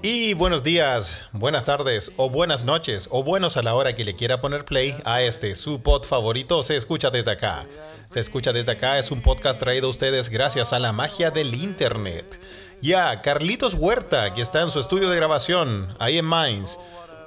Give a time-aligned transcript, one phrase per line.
[0.00, 4.14] Y buenos días, buenas tardes o buenas noches o buenos a la hora que le
[4.14, 7.66] quiera poner play a este su pod favorito se escucha desde acá.
[8.08, 11.54] Se escucha desde acá es un podcast traído a ustedes gracias a la magia del
[11.54, 12.40] internet.
[12.80, 16.78] Ya, Carlitos Huerta, que está en su estudio de grabación, ahí en Mainz,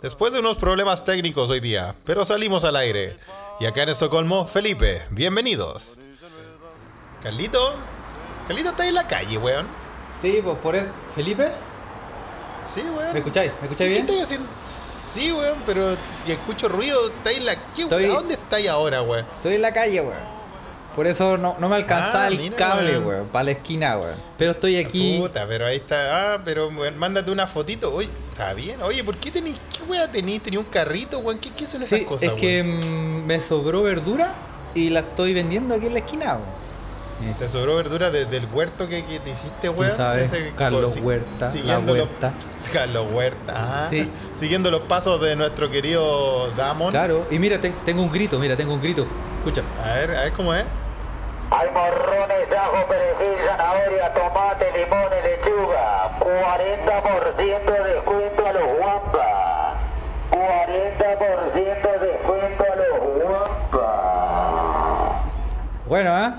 [0.02, 3.16] después de unos problemas técnicos hoy día, pero salimos al aire.
[3.60, 5.92] Y acá en Estocolmo, Felipe, bienvenidos.
[7.22, 7.74] Carlito,
[8.48, 9.68] Carlito está en la calle, weón.
[10.22, 10.90] Sí, pues por eso.
[11.14, 11.52] ¿Felipe?
[12.74, 13.14] Sí, weón.
[13.14, 13.52] ¿Me escucháis?
[13.62, 14.06] ¿Me escucháis ¿Qué bien?
[14.06, 14.50] estáis haciendo?
[14.64, 17.08] Sí, weón, pero y escucho ruido.
[17.08, 17.56] ¿Estáis en la...
[17.74, 19.26] ¿Qué, Estoy- ¿A dónde estáis ahora, weón?
[19.38, 20.38] Estoy en la calle, weón.
[20.96, 23.28] Por eso no, no me alcanzaba Ah, el mira, cable, weón.
[23.28, 24.16] para la esquina, weón.
[24.38, 25.18] Pero estoy aquí.
[25.20, 26.34] Puta, pero ahí está.
[26.34, 27.94] Ah, pero weón, mándate una fotito.
[27.94, 28.82] Oye, está bien.
[28.82, 29.58] Oye, ¿por qué tenéis...
[29.76, 30.42] ¿Qué weá tenéis?
[30.42, 31.38] ¿Tenía un carrito, weón?
[31.40, 34.34] ¿Qué, qué son esas Sí, cosas, es que me sobró verdura
[34.74, 36.67] y la estoy vendiendo aquí en la esquina, weón.
[37.40, 39.92] Te sobró verdura de- del huerto que, que te hiciste, weón.
[39.92, 42.34] sabes, Ese- Carlos si- Huerta, la siguiendo los- Huerta.
[42.74, 44.12] Carlos Huerta, ah, Sí.
[44.40, 46.92] Siguiendo los pasos de nuestro querido Damon.
[46.92, 49.08] Claro, y mira, te- tengo un grito, mira, tengo un grito.
[49.40, 49.64] Escucha.
[49.84, 50.64] A ver, a ver cómo es.
[51.50, 56.12] Hay morrones, ajo, perejil, zanahoria, tomate, limón y lechuga.
[56.20, 59.78] 40% de descuento a los guampas.
[60.30, 65.22] 40% de descuento a los guampas.
[65.88, 66.36] Bueno, ¿ah?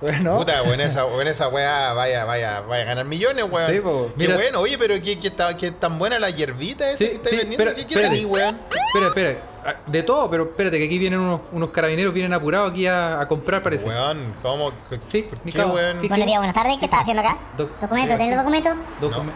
[0.00, 0.36] Bueno.
[0.38, 3.72] Puta, buena esa, buena esa weá, vaya, vaya, vaya a ganar millones, weón.
[3.72, 4.06] Sí, po.
[4.16, 7.06] Qué Mira- bueno, oye, pero qué, qué, ta- qué tan buena la hierbita esa Sí,
[7.08, 7.64] que estáis sí, vendiendo.
[7.64, 8.14] espera, ¿Qué, qué espérate.
[8.14, 8.60] tenís, weón?
[8.86, 9.38] Espera, espera.
[9.66, 13.20] Ah, De todo, pero espérate, que aquí vienen unos, unos carabineros, vienen apurados aquí a,
[13.20, 13.86] a comprar, parece.
[13.88, 14.72] Weón, ¿cómo?
[15.10, 15.74] Sí, ¿Por mi qué, cabo.
[15.74, 16.00] weón?
[16.00, 16.76] ¿Qué- Buenos días, buenas tardes.
[16.78, 17.36] ¿Qué estás haciendo acá?
[17.56, 18.12] Doc- ¿Documento?
[18.16, 18.74] ¿Tenés los documentos?
[19.00, 19.32] Docume-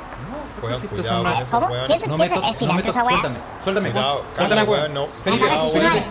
[0.63, 1.67] Cuidado con eso, ¿Cómo?
[1.67, 1.87] weón.
[1.87, 3.11] ¿Qué es, No qué me es, to- es no me cilantro to- esa weá?
[3.21, 3.91] Suéltame, suéltame.
[3.91, 4.95] Cuidado, Suéltame, weón.
[4.95, 5.07] no.
[5.25, 6.05] Felipe, Felipe.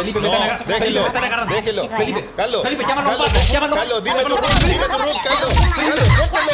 [0.00, 0.20] Felipe,
[0.66, 2.34] déjelo, Felipe, déjelo.
[2.36, 3.10] Carlos, Felipe, llámalo
[3.52, 3.76] llámalo.
[3.76, 5.16] Carlos, dime tu rol, dime rol, Carlos.
[5.22, 6.00] Carlos, suéltalo.
[6.16, 6.48] Suéltalo,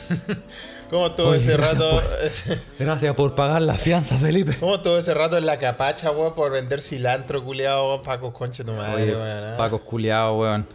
[0.93, 2.03] ¿Cómo estuvo ese gracias rato?
[2.79, 4.59] Gracias por pagar la fianza, Felipe.
[4.61, 8.63] ¿Cómo estuvo ese rato en la capacha, weón, por vender cilantro, culiado, weón, Paco, conche
[8.63, 9.45] tu madre, Oye, weón?
[9.45, 9.55] ah?
[9.57, 10.67] Pacos culiados, weón.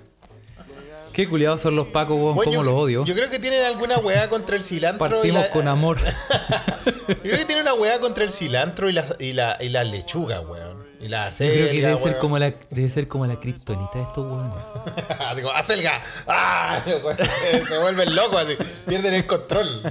[1.14, 2.36] Qué culiados son los pacos, weón.
[2.36, 3.06] Weón, Cómo yo- los odio.
[3.06, 5.08] Yo creo que tienen alguna weá contra el cilantro.
[5.08, 6.00] Partimos la- con amor.
[7.08, 9.84] Yo creo que tienen una weá contra el cilantro y la, y la, y la
[9.84, 10.87] lechuga, weón.
[11.00, 13.92] Y la Yo acelga, creo que debe ser, como la, debe ser como la kriptonita
[14.00, 14.54] de estos weones.
[15.20, 16.02] así como, ¡acelga!
[16.28, 16.84] ¡Ah!
[17.70, 18.58] Se vuelven locos así.
[18.88, 19.82] Pierden el control.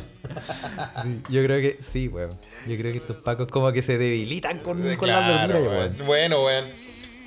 [1.02, 2.30] Sí, yo creo que sí, weón.
[2.66, 5.96] Yo creo que estos pacos como que se debilitan con, con la Claro, verdura, weón.
[6.06, 6.64] Bueno, weón.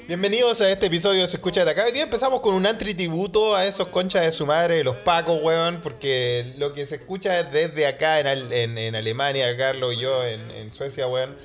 [0.07, 1.85] Bienvenidos a este episodio de Se Escucha de Acá.
[1.85, 5.79] Hoy día empezamos con un antritributo a esos conchas de su madre, los pacos, weón,
[5.81, 10.51] porque lo que se escucha desde acá en, en- en Alemania, Carlos y yo, en,
[10.51, 11.37] en Suecia, weón.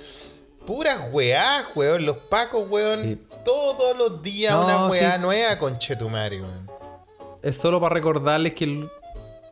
[0.66, 2.06] Puras weás, weón.
[2.06, 3.02] Los pacos, weón.
[3.02, 3.20] Sí.
[3.44, 5.20] Todos los días No, una weá sí.
[5.20, 6.70] nueva, conchetumare, weón.
[7.42, 8.88] Es solo para recordarles que el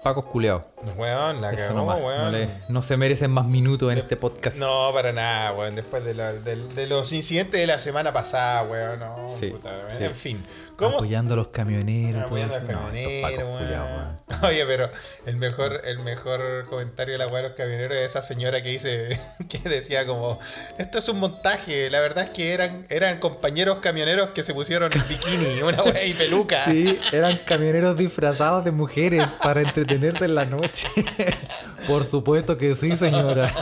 [0.03, 0.63] pacos culiados.
[0.97, 1.99] Weón, la cagó, nomás.
[2.01, 2.33] No, weón.
[2.33, 4.57] le- no se merecen más minutos en este podcast.
[4.57, 5.77] No, para nada, weón.
[5.77, 8.99] Después de, la- del- de los incidentes de la semana pasada, weón.
[8.99, 9.91] No, Sí, puta, weón.
[9.97, 10.05] sí.
[10.05, 10.47] En fin.
[10.83, 12.25] ¿Cómo Apoyando a los camioneros.
[12.25, 12.73] Apoyando al eso.
[12.73, 13.59] No, estos camionero, pacos weón.
[13.63, 14.23] culiados, weón.
[14.43, 14.91] Oye, pero
[15.27, 18.71] el mejor, el mejor comentario de la weá de los camioneros es esa señora que
[18.71, 20.41] dice, que decía como,
[20.79, 24.91] esto es un montaje, la verdad es que eran, eran compañeros camioneros que se pusieron
[24.91, 26.65] bikini, una weá y peluca.
[26.65, 30.89] Sí, eran camioneros disfrazados de mujeres para entretenerse en la noche.
[31.87, 33.53] Por supuesto que sí, señora.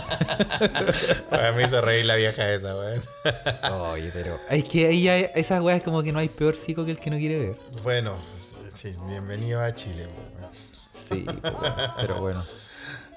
[1.31, 3.02] Weón, me hizo reír la vieja esa, weón.
[3.92, 6.92] Oye, pero es que ahí hay, esas weas como que no hay peor psico que
[6.92, 7.56] el que no quiere ver.
[7.82, 8.16] Bueno,
[8.75, 10.50] sí, bienvenido a Chile, weón.
[10.94, 11.26] Sí,
[12.00, 12.44] pero bueno.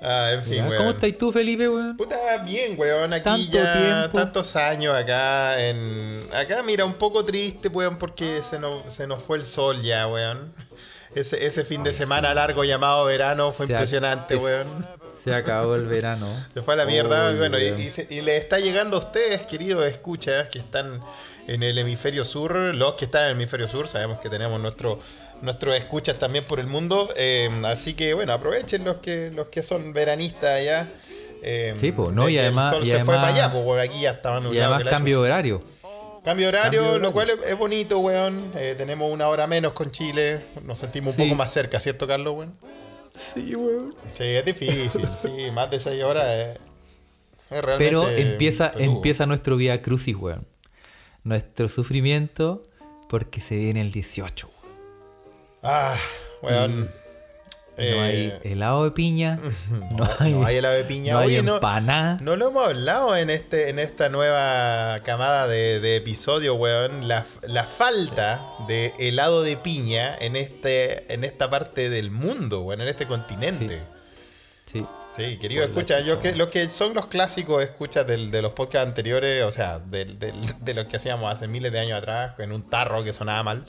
[0.06, 0.76] Ah, en fin, weón.
[0.78, 1.96] ¿Cómo estás tú, Felipe, weón?
[1.96, 4.18] Puta, bien, weón, aquí Tanto ya tiempo.
[4.18, 6.28] tantos años acá en...
[6.34, 10.06] Acá, mira, un poco triste, weón, porque se nos, se nos fue el sol ya,
[10.08, 10.54] weón.
[11.16, 14.68] Ese, ese fin de semana largo llamado verano fue Se impresionante, es- weón.
[15.24, 16.28] Se acabó el verano.
[16.54, 19.44] Se fue a la mierda, bueno, y, y se- y le está llegando a ustedes,
[19.44, 21.00] queridos escuchas, que están
[21.48, 24.98] en el hemisferio sur, los que están en el hemisferio sur, sabemos que tenemos nuestro,
[25.42, 29.62] nuestros escuchas también por el mundo, eh, así que bueno, aprovechen los que, los que
[29.64, 30.88] son veranistas allá.
[31.42, 33.80] eh, Sí, po, no, y además- El sol y se fue para allá, pues por
[33.80, 35.62] aquí ya estaban Y además cambio de horario.
[36.24, 37.12] Cambio de horario, cambio lo horario.
[37.38, 38.52] cual es, bonito, weón.
[38.56, 42.34] Eh, tenemos una hora menos con Chile, nos sentimos un poco más cerca, ¿cierto, Carlos,
[42.38, 42.54] weón?
[43.14, 43.94] Sí, weón.
[44.14, 46.58] Sí, es difícil, sí, más de 6 horas es,
[47.52, 48.94] es realmente Pero empieza, peludo.
[48.96, 50.48] empieza nuestro Vía Crucis, weón.
[51.24, 52.64] Nuestro sufrimiento
[53.10, 54.48] porque se viene el 18.
[54.48, 54.64] weón.
[55.64, 55.96] Ah,
[56.42, 56.82] weón.
[57.78, 59.40] no hay Eh, helado de piña,
[59.72, 61.14] no, No, hay, no hay helado de piña.
[61.14, 62.18] no hay Oye, empanada.
[62.22, 67.08] No lo hemos hablado en este en esta nueva camada de, de episodio, weón.
[67.08, 72.82] La, la falta de helado de piña en este en esta parte del mundo, weón,
[72.82, 73.80] en este continente.
[74.66, 74.80] Sí.
[74.80, 74.86] Sí,
[75.16, 78.52] querido, Por la escucha, yo que, los que son los clásicos escuchas del- de los
[78.54, 82.34] podcasts anteriores, o sea, del- del- de los que hacíamos hace miles de años atrás,
[82.40, 83.64] en un tarro que sonaba mal,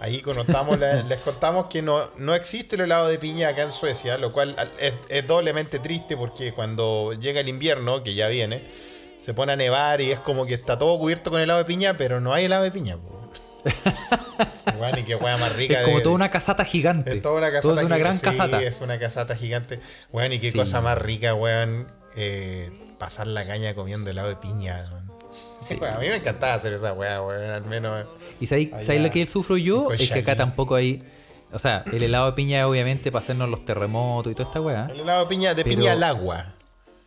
[0.00, 3.70] ahí contamos, les, les contamos que no, no existe el helado de piña acá en
[3.70, 8.62] Suecia, lo cual es, es doblemente triste porque cuando llega el invierno, que ya viene,
[9.18, 11.96] se pone a nevar y es como que está todo cubierto con helado de piña,
[11.98, 12.96] pero no hay helado de piña.
[12.96, 13.17] po.
[14.98, 17.16] Y qué hueá más rica Es como de- toda una casata gigante.
[17.16, 17.62] es toda una casata.
[17.62, 18.62] Todo es una gi- gran sí, casata.
[18.62, 19.80] es una casata gigante.
[20.30, 20.58] Y qué Sí.
[20.58, 21.88] cosa más rica, weón.
[22.16, 24.84] eh, pasar la caña comiendo helado de piña.
[24.90, 25.08] weón.
[25.80, 27.50] Weón, a mí me encantaba hacer esa weá, weón.
[27.50, 28.06] Al menos.
[28.40, 28.70] ¿Y sabéis
[29.02, 29.92] lo que sufro yo?
[29.92, 31.02] Es que acá tampoco hay.
[31.52, 34.86] O sea, el helado de piña, obviamente, para hacernos los terremotos y toda esta weá.
[34.92, 36.54] El helado de piña, de piña al agua.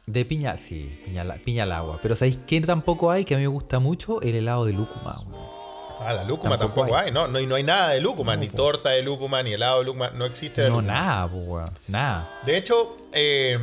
[0.08, 2.00] De piña, sí, piña, al- piña al agua.
[2.02, 3.24] Pero ¿sabéis qué tampoco hay?
[3.24, 5.61] Que a mí me gusta mucho el helado de lúcuma, weón.
[6.06, 7.06] Ah, la lúcuma Tampoco tampoco, hay.
[7.08, 7.12] hay.
[7.12, 9.86] No, no, y no hay nada de lúcuma, ni torta de lúcuma, ni helado de
[9.86, 10.10] lúcuma.
[10.12, 10.94] No existe la No, lúcuma.
[10.94, 11.70] nada, pues, weón.
[11.88, 12.30] Nada.
[12.46, 13.60] De hecho, eh,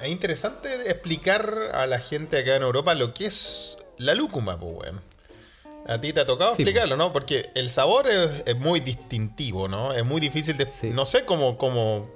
[0.00, 4.72] es interesante explicar a la gente acá en Europa lo que es la lúcuma, pues,
[4.76, 5.00] weón.
[5.86, 7.12] A ti te ha tocado Sí, explicarlo, ¿no?
[7.12, 9.92] Porque el sabor es, es muy distintivo, ¿no?
[9.92, 10.64] Es muy difícil de...
[10.66, 10.88] Sí.
[10.88, 12.10] No sé cómo, cómo,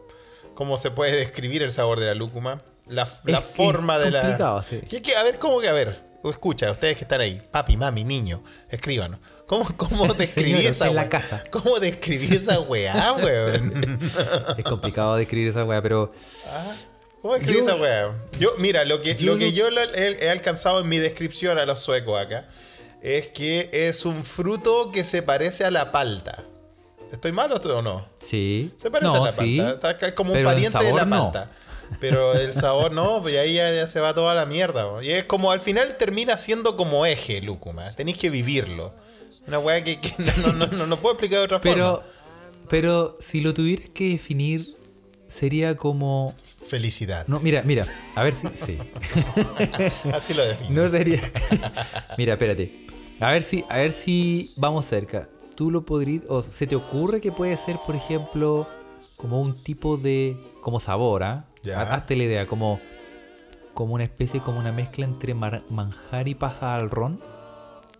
[0.54, 2.62] cómo se puede describir el sabor de la lúcuma.
[2.86, 4.62] La, forma de la...
[4.62, 4.80] sí.
[4.88, 5.14] ¿Qué- qué?
[5.16, 5.68] a ver, ¿cómo que?
[5.68, 9.20] A ver, escucha, ustedes que están ahí, papi, mami, niño, escríbanos.
[9.48, 11.42] ¿Cómo, cómo describí esa en la casa.
[11.50, 13.98] ¿Cómo describí esa weá, weón?
[14.58, 16.12] Es complicado describir esa weá, pero
[17.22, 18.12] ¿Cómo escribí Yo- esa weá?
[18.38, 21.66] Yo, mira, lo que, yo lo que yo he, he alcanzado en mi descripción a
[21.66, 22.46] los suecos acá
[23.02, 26.44] es que es un fruto que se parece a la palta.
[27.10, 28.06] ¿Estoy mal o no?
[28.18, 28.70] sí.
[28.76, 29.88] Se parece No, a la palta.
[29.88, 31.24] Acá como un pariente de la no.
[31.32, 31.50] palta.
[32.00, 34.86] Pero el sabor no, pues ahí ya, ya se va toda la mierda.
[35.02, 37.90] Y es como al final termina siendo como eje, lúcuma.
[37.94, 38.92] Tenéis que vivirlo.
[39.48, 40.12] Una weá que, que
[40.46, 42.06] no, no, no, no puedo explicar de otra Pero, forma.
[42.68, 44.76] pero si lo tuvieras que definir,
[45.26, 46.34] sería como.
[46.66, 47.26] Felicidad.
[47.28, 48.46] No, mira, mira, a ver si.
[48.54, 48.78] Sí.
[50.12, 50.82] Así lo defino.
[50.82, 51.20] No sería.
[52.16, 52.86] Mira, espérate.
[53.20, 55.28] A ver si, a ver si vamos cerca.
[55.54, 58.68] ¿Tú lo podrías, o se te ocurre que puede ser, por ejemplo,
[59.16, 61.46] como un tipo de, como sabor, ¿ah?
[61.64, 61.80] Ya.
[61.80, 62.78] Ha- Hazte la idea, como,
[63.74, 67.20] como una especie, como una mezcla entre mar- manjar y pasa al ron.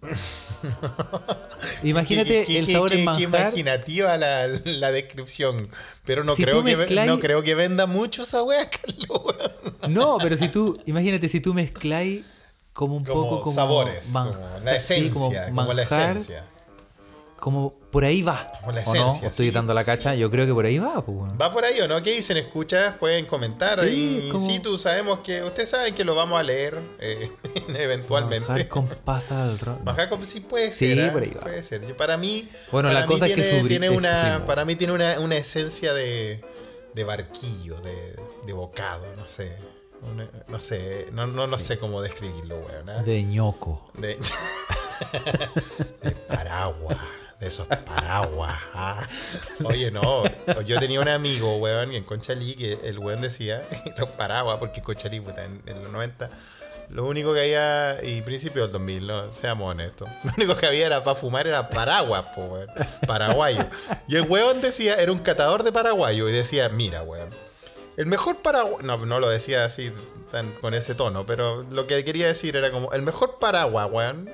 [1.83, 3.23] Imagínate Qué- qué- el sabor qué- en manjar.
[3.43, 5.69] imaginativa la, la descripción.
[6.05, 9.23] Pero no, Si creo que, no creo que venda mucho esa wea, Carlos.
[9.89, 12.25] No, pero si tú, imagínate si tú mezcláis
[12.73, 16.17] como un Como poco como sabores, man- como la sí, esencia, como como, la manjar,
[16.17, 16.45] esencia.
[17.39, 18.53] Como por ahí va.
[18.61, 18.93] Como la ¿o no?
[18.95, 21.39] esencia, ¿O estoy sí, dando la cacha, yo creo que por ahí va, pues, weón.
[21.41, 22.03] ¿Va por ahí o no?
[22.03, 22.37] ¿Qué dicen?
[22.37, 22.97] ¿Escuchas?
[22.97, 23.79] Pueden comentar.
[23.81, 25.43] Sí, y como- si tú sabemos que.
[25.43, 27.31] Ustedes saben que lo vamos a leer eh,
[27.69, 28.49] eventualmente.
[28.49, 29.83] Manjar con pasa al ron.
[29.85, 31.09] Manjar con- sí puede Sí, ser.
[31.09, 31.13] ¿ah?
[31.13, 31.41] por ahí va.
[31.43, 31.87] Puede ser.
[31.87, 32.49] Yo, para mí.
[32.73, 34.45] Bueno, para la mí cosa es que tiene, subri- tiene una.
[34.45, 36.45] Para mí tiene una, una esencia de,
[36.95, 39.57] de barquillo, de, de bocado, no sé.
[40.03, 42.89] Una- no sé, no, no, no sé cómo describirlo, weón.
[42.91, 43.03] ¿ah?
[43.03, 43.91] De ñoco.
[43.95, 44.17] De,
[46.03, 46.97] de paraguas,
[47.41, 48.55] de esos paraguas.
[48.75, 49.01] ah.
[49.65, 50.25] Oye, no,
[50.65, 53.67] yo tenía un amigo, weón, en Conchalí, que el weón decía,
[53.99, 56.31] los paraguas, porque Conchalí, puta, en, los 90,
[56.91, 59.33] lo único que había, y principio del 2000, ¿no?
[59.33, 62.69] seamos honestos, lo único que había era para fumar era paraguas, po, weón,
[63.07, 63.65] paraguayo.
[64.09, 67.31] Y el weón decía, era un catador de paraguayo, y decía, mira, weón,
[67.97, 69.93] el mejor paraguas, no, no lo decía así
[70.31, 74.31] tan, con ese tono, pero lo que quería decir era como, el mejor paraguas, weón,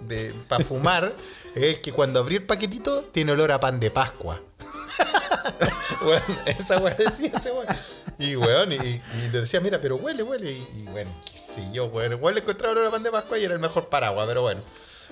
[0.00, 1.14] de, para fumar,
[1.54, 4.42] es el que cuando abrí el paquetito tiene olor a pan de Pascua.
[6.46, 7.66] esa weón decía ese weón.
[8.18, 9.02] Y weón, y, y
[9.32, 10.50] le decía, mira, pero huele, huele.
[10.50, 12.12] Y, y bueno, qué sé yo, weón.
[12.12, 14.60] Igual le encontraba olor a pan de Pascua y era el mejor paraguas, pero bueno.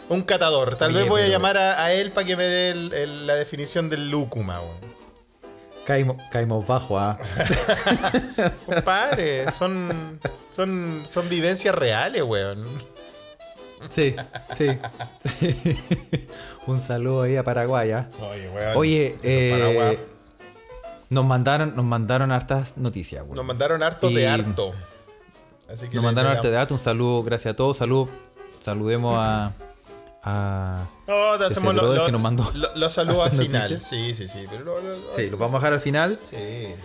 [0.09, 0.77] Un catador.
[0.77, 3.35] Tal vez voy a llamar a, a él para que me dé el- el- la
[3.35, 4.97] definición del lúcuma, weón.
[5.87, 7.17] Caímos, caímos bajo, ah.
[8.67, 10.19] Compadre, son,
[10.53, 12.65] son, son vivencias reales, weón.
[13.91, 14.15] Sí,
[14.55, 14.69] sí.
[15.39, 15.59] sí.
[16.67, 18.09] Un saludo ahí a Paraguay, ah.
[18.31, 18.77] Oye, weón.
[18.77, 19.99] Oye, eh,
[21.11, 23.37] nos mandaron, nos mandaron hartas noticias, weón.
[23.37, 24.75] nos mandaron harto y- de harto.
[25.69, 28.09] Así que Nos mandaron le arte de datos, un saludo, gracias a todos, salud,
[28.65, 29.51] saludemos a,
[31.07, 33.71] No, te hacemos lo- brother lo- que nos mandó lo- Los saludos al final.
[33.73, 33.89] noticias.
[33.91, 34.47] Sí, sí, sí.
[34.51, 36.19] Pero, lo- lo- Sí, lo vamos a dejar al final.
[36.23, 36.37] sí,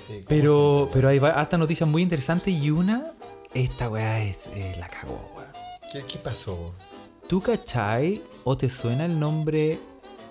[0.08, 0.24] sí.
[0.28, 3.12] Pero, pero hay hartas noticias muy interesantes y una,
[3.54, 5.41] esta weá es, eh, la cagó.
[5.92, 6.74] ¿Qué, qué pasó?
[7.28, 9.80] ¿Tú cachai o te suena el nombre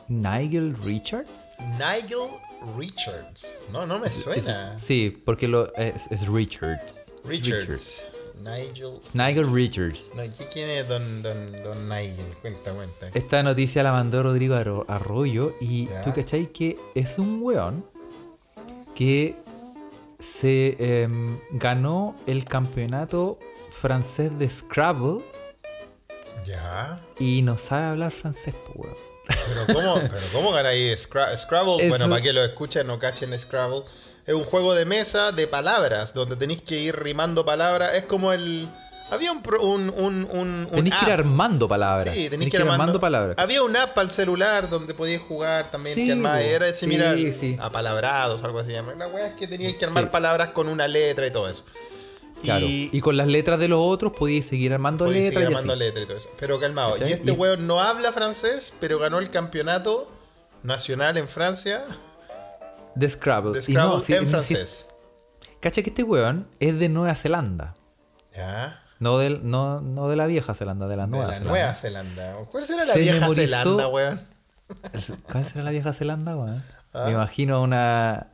[0.08, 1.48] Nigel Richards.
[1.78, 2.28] Nigel
[2.76, 3.58] Richards.
[3.72, 4.78] No, no me suena.
[4.78, 7.00] Sí, porque lo, es, es Richards.
[7.24, 8.04] Es Richards.
[8.42, 9.00] Nigel.
[9.14, 10.10] Nigel Richards.
[10.16, 12.24] No, ¿qui- ¿Quién es don, don, don Nigel?
[12.40, 13.08] Cuenta, cuenta.
[13.14, 16.00] Esta noticia la mandó Rodrigo Arro- Arroyo y Ya.
[16.02, 17.84] tú cachai que es un weón
[18.94, 19.36] que
[20.18, 23.38] se em, ganó el campeonato
[23.70, 25.20] francés de Scrabble
[26.44, 27.00] Ya.
[27.18, 28.96] y no sabe hablar francés, pues weón.
[29.26, 31.76] Pero ¿cómo, pero cómo ganáis Scra- Scrabble?
[31.84, 33.82] Es bueno, un- para que lo escuchen, no cachen Scrabble.
[34.26, 37.94] Es un juego de mesa de palabras, donde tenéis que ir rimando palabras.
[37.94, 38.68] Es como el...
[39.10, 39.42] Había un...
[39.60, 42.14] un, un, un, un Tenéis que ir armando palabras.
[42.14, 43.36] Sí, Tenéis que ir armando, palabras.
[43.38, 45.94] Había una app para el celular donde podías jugar también.
[45.94, 47.56] Sí, que armaba- era Sí, similar sí.
[47.60, 48.72] a palabrados, algo así.
[48.72, 51.64] La wea es que tenías que armar palabras con una letra y todo eso.
[52.42, 52.64] Claro.
[52.66, 55.72] Y, Y, con las letras de los otros podíais seguir armando letras seguir y armando
[55.74, 55.78] así.
[55.78, 56.30] letras y todo eso.
[56.38, 56.92] Pero calmado.
[56.94, 57.10] ¿Cachai?
[57.10, 60.10] Y este Y- weón no habla francés, pero ganó el campeonato
[60.62, 61.84] nacional en Francia
[62.94, 63.52] De Scrabble.
[63.60, 64.86] de Y no, Scrabble sí, en sí, francés.
[65.60, 67.74] Cacha que este weón es de Nueva Zelanda.
[68.34, 68.82] Ya.
[68.98, 71.50] No, del, no, no de la vieja Zelanda, de la De Nueva la Zelanda.
[71.50, 72.34] Nueva Zelanda.
[72.50, 74.20] ¿Cuál será la Se vieja memorizó- Zelanda, weón?
[75.30, 76.62] ¿Cuál será la vieja Zelanda, weón?
[76.92, 77.04] Ah.
[77.06, 78.26] Me imagino una.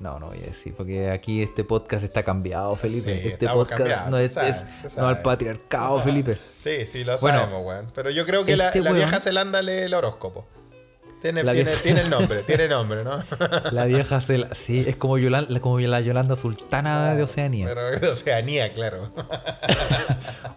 [0.00, 3.20] No, no voy a decir, porque aquí este podcast está cambiado, Felipe.
[3.20, 6.36] Sí, este podcast no es, sabes, es- no al patriarcado, Felipe.
[6.36, 7.90] Sí, sí, lo Bueno, sabemos, weón.
[7.94, 10.46] Pero yo creo que la, este la weón- vieja Zelanda lee el horóscopo.
[11.20, 13.20] Tiene, tiene, vieja- tiene el nombre, tiene nombre, ¿no?
[13.72, 14.54] La vieja Zelanda.
[14.54, 17.66] Sí, es como, Yolan- como la Yolanda Sultana de Oceanía.
[17.66, 19.10] Pero de Oceanía, claro.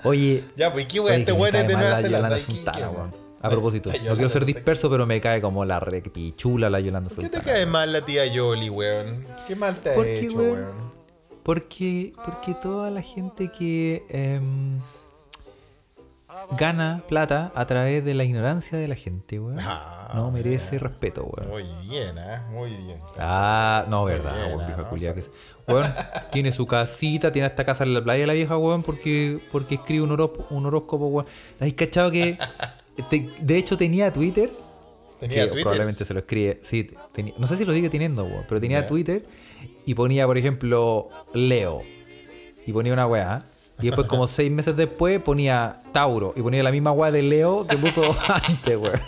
[0.03, 1.19] Oye, ya, pues, ¿qué weón?
[1.19, 2.17] Este weón es de Nueva la Zelanda.
[2.17, 3.20] Yolanda ¿y qué- Sultana, weón.
[3.41, 7.29] A propósito, no quiero ser disperso, pero me cae como la repichula la Yolanda ¿Qué
[7.29, 9.25] te cae mal la tía Yoli, weón?
[9.47, 10.91] ¿Qué mal te ha ¿Por hecho, weón?
[11.43, 14.77] Porque, porque toda la gente que em,
[16.57, 21.23] gana plata a través de la ignorancia de la gente, weón, Ah, no merece respeto,
[21.23, 21.49] weón.
[21.49, 22.39] Muy bien, ¿eh?
[22.51, 22.99] Muy bien.
[23.17, 25.31] Ah, no, verdad, bien, weón, ah, vieja no, que es.
[25.67, 25.93] Weón,
[26.31, 30.03] tiene su casita, tiene esta casa en la playa la vieja, weón, porque, porque escribe
[30.03, 31.27] un, horó- un horóscopo, weón.
[31.59, 32.37] ¿Has cachado que
[33.09, 34.49] te- de hecho tenía Twitter?
[35.19, 35.63] Tenía que Twitter.
[35.63, 36.59] probablemente se lo escribe.
[36.61, 38.85] Sí, tenía- no sé si lo sigue teniendo, weón, pero tenía.
[38.85, 39.25] Twitter
[39.85, 41.81] y ponía, por ejemplo, Leo.
[42.65, 43.45] Y ponía una weá.
[43.81, 46.33] Y después, como seis meses después, ponía Tauro.
[46.35, 48.01] Y ponía la misma weá de Leo que puso
[48.47, 48.99] antes, weón.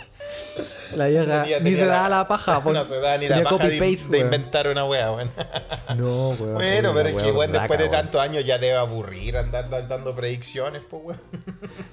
[0.96, 2.60] La vieja ni se da la paja.
[2.60, 5.30] pon- No se da ni la paja de, copy-paste, de inventar una wea, weón.
[5.96, 6.54] No, weón.
[6.54, 9.68] Bueno, pero la es que, weá weón, después de tantos años ya debe aburrir andar
[9.88, 11.20] dando predicciones, pues, weón.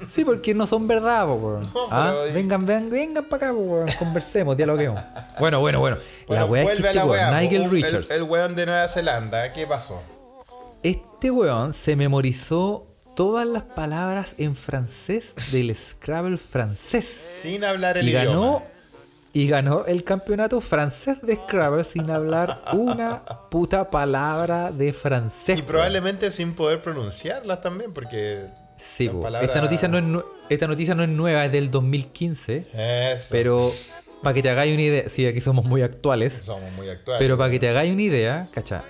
[0.07, 1.69] Sí, porque no son verdad, weón.
[1.73, 3.87] No, Ah, pero- Vengan, vengan, vengan para acá, weón.
[3.99, 5.01] Conversemos, dialoguemos.
[5.39, 5.97] Bueno, bueno, bueno.
[6.27, 8.09] Bueno, la es que este la weón, wea, Nigel po, un- Richards.
[8.11, 10.01] El, el weón de Nueva Zelanda, ¿qué pasó?
[10.83, 17.39] Este weón se memorizó todas las palabras en francés del Scrabble francés.
[17.41, 18.25] Sin hablar el Y idioma.
[18.25, 18.63] ganó,
[19.33, 25.59] y ganó el campeonato francés de Scrabble sin hablar una puta palabra de francés.
[25.59, 28.47] Y probablemente sin poder pronunciarlas también, porque.
[28.77, 32.67] Sí, esta, noticia no es, esta noticia no es nueva, es del 2015.
[33.13, 33.27] Eso.
[33.29, 33.71] Pero
[34.23, 36.33] para que te hagáis una idea, sí, aquí somos muy actuales.
[36.33, 37.19] Somos muy actuales.
[37.19, 38.83] Pero para que te hagáis una idea, cacha,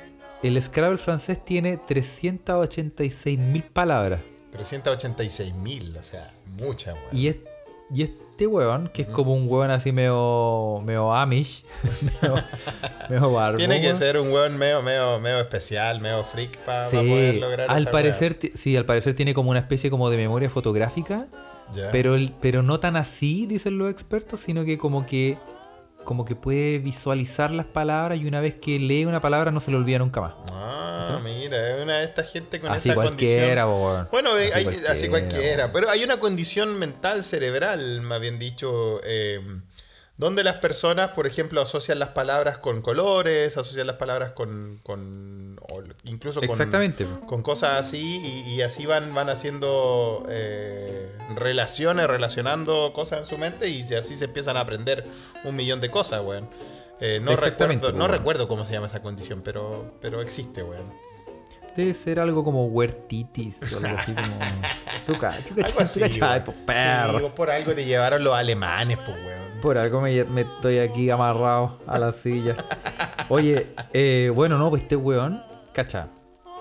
[0.43, 4.21] el Scrabble francés tiene 386 mil palabras.
[4.51, 7.07] 386 mil, o sea, muchas, weón.
[7.17, 7.37] Y, es-
[7.93, 11.63] y este weón, que es como un weón así medio, medio Amish,
[12.21, 12.35] medio,
[13.09, 13.97] medio barbo, Tiene que weón.
[13.97, 17.91] ser un weón medio, medio, medio especial, medio freak para Sí, poder lograr al esa
[17.91, 21.27] parecer, sí, al parecer tiene como una especie como de memoria fotográfica.
[21.73, 21.89] Ya.
[21.89, 25.37] pero, el- pero no tan así, dicen los expertos, sino que como que
[26.03, 29.71] como que puede visualizar las palabras y una vez que lee una palabra no se
[29.71, 30.33] le olvida nunca más.
[30.51, 34.07] Ah, mira, es una de estas gente con Así esa cualquiera, condición.
[34.11, 35.71] Bueno, Así hay- cualquiera, así cualquiera.
[35.71, 39.39] Pero hay una condición mental cerebral, más bien dicho, eh,
[40.21, 45.59] donde las personas, por ejemplo, asocian las palabras con colores, asocian las palabras con, con
[46.03, 47.07] incluso con, Exactamente.
[47.25, 53.39] con cosas así, y, y así van, van haciendo eh, relaciones, relacionando cosas en su
[53.39, 55.03] mente, y así se empiezan a aprender
[55.43, 56.47] un millón de cosas, weón.
[56.99, 58.11] Eh, no Exactamente, recuerdo, no weón.
[58.15, 60.93] recuerdo cómo se llama esa condición, pero, pero existe, weón.
[61.75, 64.27] Debe ser algo como huertitis o algo así como.
[65.03, 65.19] Tú tú
[67.21, 69.40] vos por algo te llevaron los alemanes, pues, weón.
[69.61, 72.55] Por algo me, me estoy aquí amarrado a la silla.
[73.29, 75.41] Oye, eh, bueno, no, pues este weón,
[75.73, 76.07] cacha.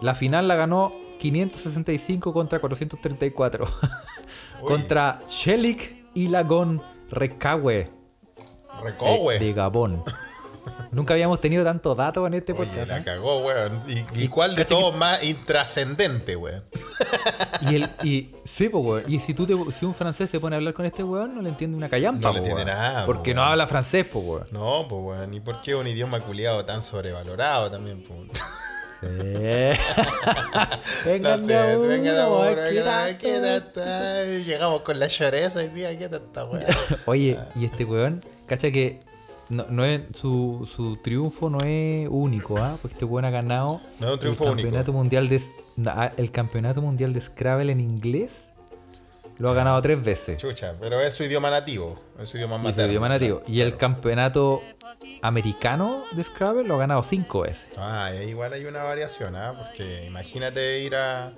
[0.02, 3.66] La final la ganó 565 contra 434.
[4.66, 7.90] contra Shelik y Lagón Recawe
[8.82, 9.38] Recogüe.
[9.38, 10.02] de Gabón.
[10.92, 12.88] Nunca habíamos tenido tanto datos en este Oye, podcast.
[12.88, 13.02] la ¿eh?
[13.04, 13.80] cagó, weón.
[14.14, 16.64] ¿Y, cuál de todos más intrascendente, weón?
[17.70, 19.04] Y, el, y sí, pues, weón.
[19.06, 21.42] Y si, tú te- si un francés se pone a hablar con este weón, no
[21.42, 22.28] le entiende una callampa.
[22.28, 22.76] No le entiende weón.
[22.76, 23.52] nada, po, Porque no weón.
[23.52, 24.46] habla francés, pues, weón.
[24.50, 28.02] No, pues weón, ¿y por qué un idioma culiado tan sobrevalorado también?
[28.02, 28.18] pues?
[29.00, 29.06] Sí.
[31.06, 34.24] venga, No sé, uno, venga de amor, weón, ¿qué venga.
[34.44, 36.66] Llegamos con la lloreza hoy día, ¿qué tanta weá?
[37.06, 39.00] Oye, y este weón, cacha que
[39.50, 42.76] no, no es, su, su triunfo no es único, ¿ah?
[42.80, 44.66] Porque este weón ha ganado No es un triunfo el único.
[44.68, 45.42] campeonato mundial de
[45.76, 48.44] na- el campeonato mundial de Scrabble en inglés.
[49.38, 50.36] Lo ha ganado tres veces.
[50.36, 52.90] Chucha, pero es su idioma nativo, es su idioma su materno.
[52.90, 53.40] idioma nativo.
[53.46, 54.60] Y el campeonato
[55.22, 57.68] americano de Scrabble lo ha ganado cinco veces.
[57.76, 59.54] Ah, igual hay una variación, ¿ah?
[59.56, 61.32] Porque imagínate ir a.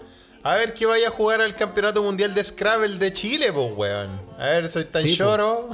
[0.45, 4.21] A ver que vaya a jugar al campeonato mundial de Scrabble de Chile, pues, weón.
[4.39, 5.15] A ver, soy tan Sí, po.
[5.25, 5.69] lloro.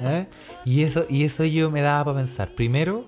[0.00, 0.26] ¿Eh?
[0.64, 2.50] Y eso, y eso yo me daba para pensar.
[2.54, 3.04] Primero,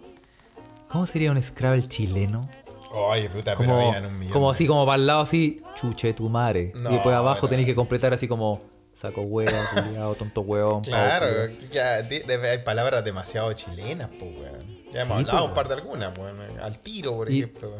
[0.88, 2.40] ¿cómo sería un Scrabble chileno?
[3.12, 4.32] Ay, puta, pero Como, habían un millón.
[4.32, 6.72] como de- así, como para el lado así, chuche tu madre.
[6.74, 7.48] No, y después abajo no.
[7.48, 8.60] tenéis que completar así como
[8.94, 10.82] saco culiao, tonto hueón.
[10.82, 11.26] Claro,
[11.70, 14.80] ya hay palabras demasiado chilenas, pues, weón.
[14.92, 16.36] Ya hemos Sí, hablado un par de algunas, weón.
[16.60, 17.70] Al tiro, por Y- ejemplo.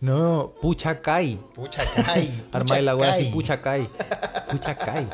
[0.00, 1.38] No, pucha kai.
[1.54, 2.44] Pucha cay.
[2.52, 3.32] Armáis la weá así, cay.
[3.32, 3.88] pucha kai.
[4.50, 5.06] Pucha kai.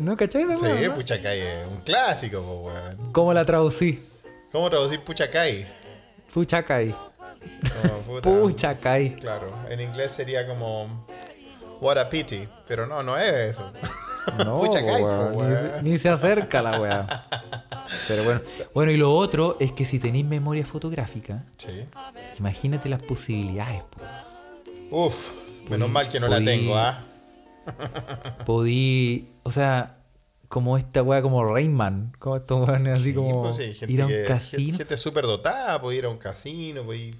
[0.00, 0.94] ¿No cachai esa Sí, no?
[0.94, 3.12] pucha cay es un clásico, pues, weón.
[3.12, 4.02] ¿Cómo la traducí?
[4.50, 5.66] ¿Cómo traducir pucha cay?
[6.32, 6.94] Pucha kai.
[7.82, 9.16] Como, puta, Pucha kai.
[9.16, 11.06] Claro, en inglés sería como
[11.80, 13.72] What a pity, pero no, no es eso.
[14.44, 15.70] No, Pucha po, kai, weón, po, ni, weón.
[15.84, 17.26] ni se acerca la weá.
[18.06, 18.40] Pero bueno.
[18.74, 21.84] Bueno, y lo otro es que si tenéis memoria fotográfica, Sí.
[22.38, 23.82] imagínate las posibilidades.
[23.82, 24.96] po.
[25.06, 25.30] Uf,
[25.70, 27.02] menos mal que no la tengo, ¿ah?
[28.46, 29.96] Podí, o sea,
[30.48, 34.02] como esta weá como Rayman, como estos weones así Sí, como pues sí, gente ir
[34.02, 34.78] a un que- casino.
[34.78, 37.14] Gente súper dotada, puede ir a un casino, puede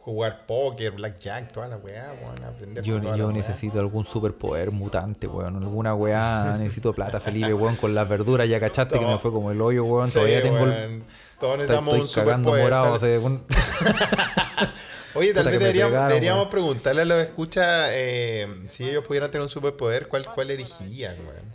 [0.00, 3.36] jugar póker, blackjack, toda la weá, weón, aprender Yo, toda yo la weá.
[3.36, 5.56] necesito algún superpoder mutante, weón.
[5.56, 8.48] Alguna weá, necesito plata, Felipe, weón, con las verduras.
[8.48, 9.12] Ya cachaste que No.
[9.12, 10.06] me fue como el hoyo, weón.
[10.08, 10.70] Sí, Todavía tengo el.
[10.70, 11.04] weón,
[11.40, 12.62] Todos Estoy, necesitamos un cagando superpoder.
[12.64, 13.26] morado.
[13.26, 13.42] un-
[15.16, 19.48] Oye, tal vez deberíamos, deberíamos preguntarle a los escuchas eh, si ellos pudieran tener un
[19.48, 21.46] superpoder, ¿cuál, cuál elegirían, weón?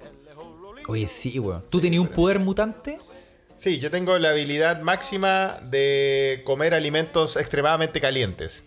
[0.87, 1.63] Oye, sí, weón.
[1.69, 2.97] ¿Tú tenías un poder mutante?
[3.55, 8.63] Sí, yo tengo la habilidad máxima de comer alimentos extremadamente calientes.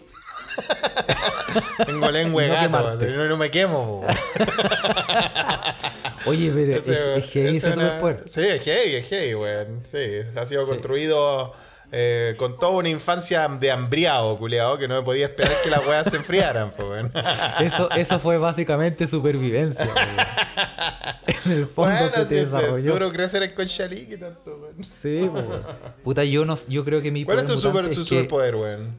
[1.86, 4.04] tengo lengua No gato, no, no me quemo.
[6.26, 8.22] Oye, pero es, es heavy ese superpoder.
[8.28, 9.82] Sí, es heavy, es heavy, weón.
[9.90, 9.98] Sí,
[10.36, 11.52] ha sido construido
[11.96, 15.86] eh, con toda una infancia de hambriado, culiado, que no me podía esperar que las
[15.86, 16.72] weas se enfriaran.
[17.60, 19.88] Eso, eso fue básicamente supervivencia.
[21.46, 22.92] En el fondo Bueno, se te es desarrolló.
[22.92, 24.76] duro crecer en Conchalí, que tanto, weón.
[25.02, 25.62] Sí, weón.
[26.02, 28.98] Puta, yo, no, yo creo que mi ¿Cuál es tu, super, es superpoder, weón?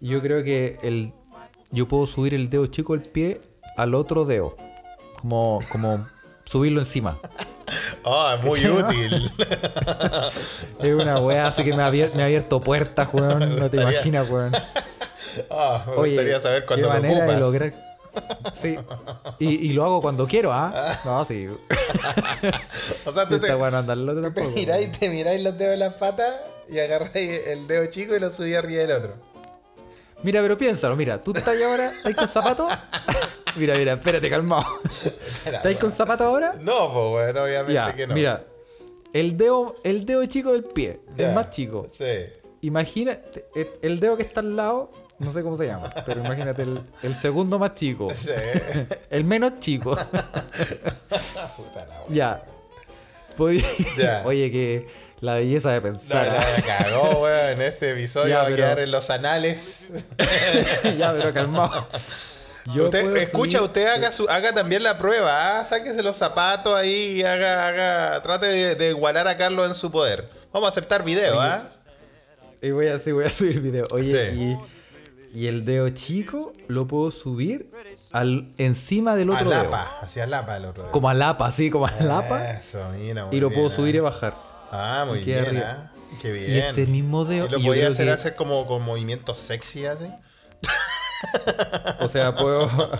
[0.00, 1.12] Yo creo que el
[1.70, 3.40] yo puedo subir el dedo chico del pie
[3.76, 4.56] al otro dedo.
[5.20, 6.06] Como, como
[6.44, 7.18] subirlo encima.
[8.04, 8.86] Ah, muy ¿Cachai, no?
[8.88, 9.30] útil.
[10.80, 13.56] Es una weá así que me ha, abier- me ha abierto puertas, weón.
[13.56, 14.52] No te imaginas, weón.
[15.50, 17.34] Ah, me Oye, gustaría saber qué cuándo lo manera ocupas.
[17.34, 17.72] de lograr.
[18.54, 18.76] Sí.
[19.40, 21.00] Y, y lo hago cuando quiero, ¿ah?
[21.04, 21.48] No, sí.
[23.04, 24.50] O sea, tú te, Está bueno andarlo tú te tampoco.
[24.54, 26.34] miráis, te miráis los dedos de las patas
[26.68, 29.14] y agarráis el dedo chico y lo subís arriba del otro.
[30.22, 32.72] Mira, pero piénsalo, mira, tú estás ahí ahora, estás con zapatos.
[33.56, 34.64] Mira, mira, espérate, calmado.
[35.44, 36.56] ¿Estás con zapatos ahora?
[36.60, 38.12] No, pues, bueno, obviamente Ya, que no.
[38.14, 38.44] mira.
[39.12, 41.86] El dedo, el dedo chico del pie, Ya, el más chico.
[41.88, 42.04] Sí.
[42.62, 46.62] Imagínate, el- el dedo que está al lado, no sé cómo se llama, pero imagínate
[46.62, 48.08] el, el segundo más chico.
[48.12, 48.30] Sí.
[49.10, 49.94] El menos chico.
[51.56, 52.42] Puta la ya.
[54.24, 54.86] Oye, que
[55.20, 56.26] la belleza de No, pensar.
[56.28, 57.62] no, me cagó, weón.
[57.62, 59.88] Este episodio Ya, va a quedar en los anales.
[60.98, 61.86] ya, pero calmado.
[62.74, 65.58] Yo Usted, escucha, usted haga, su, haga también la prueba.
[65.60, 69.74] ah, Sáquese los zapatos ahí y haga, haga, trate de, de igualar a Carlos en
[69.74, 70.26] su poder.
[70.52, 71.64] Vamos a aceptar video, ¿ah?
[72.62, 73.84] Y voy a, sí, voy a subir video.
[73.90, 74.38] Oye, Sí.
[74.40, 74.58] y,
[75.34, 77.70] y el dedo chico lo puedo subir
[78.12, 79.64] al, encima del A otro dedo.
[79.64, 80.92] Lapa, hacia Lapa el otro dedo.
[80.92, 82.52] Como a lapa, así, como a lapa.
[82.52, 83.76] Eso, mira, muy y lo bien, puedo ah.
[83.76, 84.34] subir y bajar.
[84.70, 85.64] Ah, muy bien, arriba.
[85.66, 85.90] ah.
[86.22, 86.50] Qué bien.
[86.50, 87.46] Y este mismo dedo.
[87.46, 90.08] ¿Y lo podía hacer que- hacer como con movimientos sexy así?
[92.00, 92.70] O sea, puedo.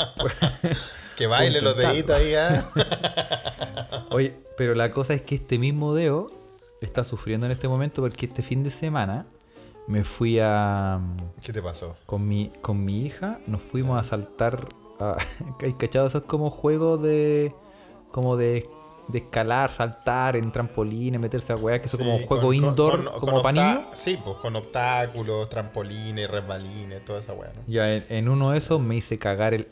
[1.17, 4.07] Que baile los deditos ahí, ¿ah?
[4.11, 6.33] Oye, pero la cosa es que este mismo dedo
[6.81, 9.25] está sufriendo en este momento porque este fin de semana
[9.87, 11.01] me fui a.
[11.43, 11.95] ¿Qué te pasó?
[12.07, 14.67] Con mi, con mi hija nos fuimos a saltar.
[15.01, 15.17] A,
[15.63, 16.07] ¿Hay cachado?
[16.07, 17.53] Eso es como juegos de.
[18.13, 18.67] como de,
[19.09, 23.05] de escalar, saltar en trampolines, meterse a weas, que son como Sí, juego con- indoor,
[23.11, 23.81] con- como niños.
[23.93, 27.63] Sí, pues con obstáculos, trampolines, resbalines, toda esa ¿no?
[27.67, 29.69] Ya en, en uno de esos me hice cagar el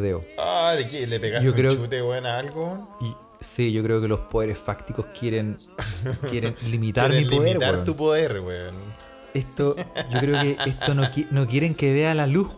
[0.00, 0.24] dedo.
[0.38, 2.96] Ah, ¿le, le pegaste Yo un creo- chute, weón, a algo?
[3.00, 5.58] Y sí, yo creo que los poderes fácticos quieren,
[6.28, 7.48] quieren limitar Quieren mi poder.
[7.50, 7.84] limitar weón.
[7.86, 8.74] tu poder, weón.
[9.34, 9.74] Esto,
[10.10, 12.48] yo creo que esto no, qui- no quieren que vea la luz.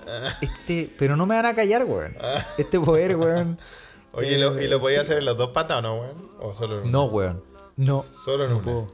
[0.40, 2.16] Este, pero no me van a callar, weón.
[2.58, 3.58] Este poder, weón.
[4.12, 6.28] Oye, ¿y lo, ¿y lo podías hacer en las dos patas o no, weón?
[6.40, 6.90] ¿O solo en una?
[6.90, 7.42] No, weón.
[7.76, 8.04] No.
[8.24, 8.64] Solo en no una.
[8.64, 8.90] Puedo,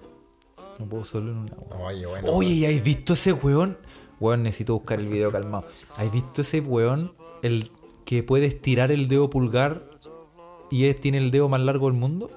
[0.78, 1.82] no puedo solo en una, weón.
[1.82, 2.28] Oye, bueno.
[2.32, 3.78] Oye, ¿y has visto ese weón?
[4.20, 5.64] Weón, necesito buscar el video calmado.
[5.96, 7.14] ¿Has visto ese weón?
[7.42, 7.70] El
[8.04, 9.82] que puede estirar el dedo pulgar
[10.70, 12.30] y es, tiene el dedo más largo del mundo.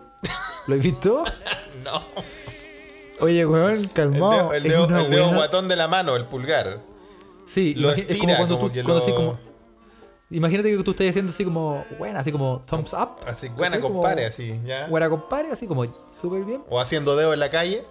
[0.67, 1.23] ¿Lo has visto?
[1.83, 2.01] No.
[3.23, 4.31] Oye, weón, El calmado.
[4.49, 6.79] dedo, el dedo- el dedo guatón de la mano, el pulgar.
[7.45, 9.39] Sí, lo imagi- es como estira, cuando como tú, que cuando así lo- como.
[10.29, 13.09] Imagínate que tú estás haciendo así como, buena, así como thumbs up.
[13.27, 14.87] Así, buena compare, así, ¿ya?
[14.87, 16.63] Buena compare, así como súper bien.
[16.69, 17.83] O haciendo dedo en la calle.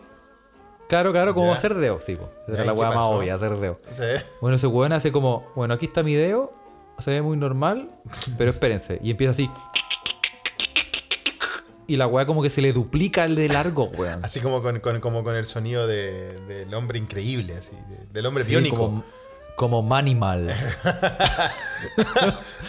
[0.89, 1.57] Claro, claro, como Ya.
[1.57, 2.29] hacer dedo, sí, po.
[2.49, 3.79] Esa Ya, era ¿y la weá más obvia, hacer dedo.
[3.93, 4.03] Sí.
[4.41, 6.53] Bueno, ese weón hace como, bueno, aquí está mi dedo,
[6.99, 7.89] se ve muy normal,
[8.39, 8.99] pero espérense.
[9.03, 9.49] Y empieza así.
[11.93, 14.25] Y la weá como que se le duplica el de largo, weón.
[14.25, 18.25] Así como con, con- como con el sonido de- del hombre increíble, así, de- del
[18.25, 18.77] hombre Sí, biónico.
[18.77, 19.05] como,
[19.57, 20.47] como Manimal.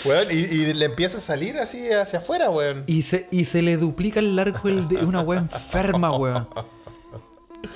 [0.06, 2.84] Weón, y, y le empieza a salir así hacia afuera, weón.
[2.88, 6.48] Y se, y se le duplica el largo el de una weá enferma, weón.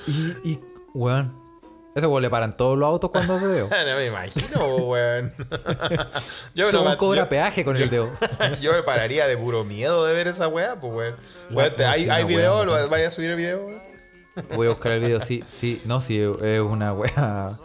[0.06, 0.60] Y, y
[0.92, 1.32] weón.
[1.98, 3.68] Ese weón le paran todos los autos cuando hace dedo.
[3.88, 5.34] No me imagino, weón.
[6.54, 8.08] yo me- cobra yo- peaje con el dedo.
[8.60, 11.16] yo me pararía de puro miedo de ver esa weá, pues, weón.
[11.50, 12.54] Weón, te- no, ¿Hay, hay video?
[12.56, 12.90] weá, ¿Lo- weón.
[12.90, 13.82] ¿Vaya a subir el video, weón?
[14.54, 17.58] Voy a buscar el video, sí, sí, no, sí, es una weá.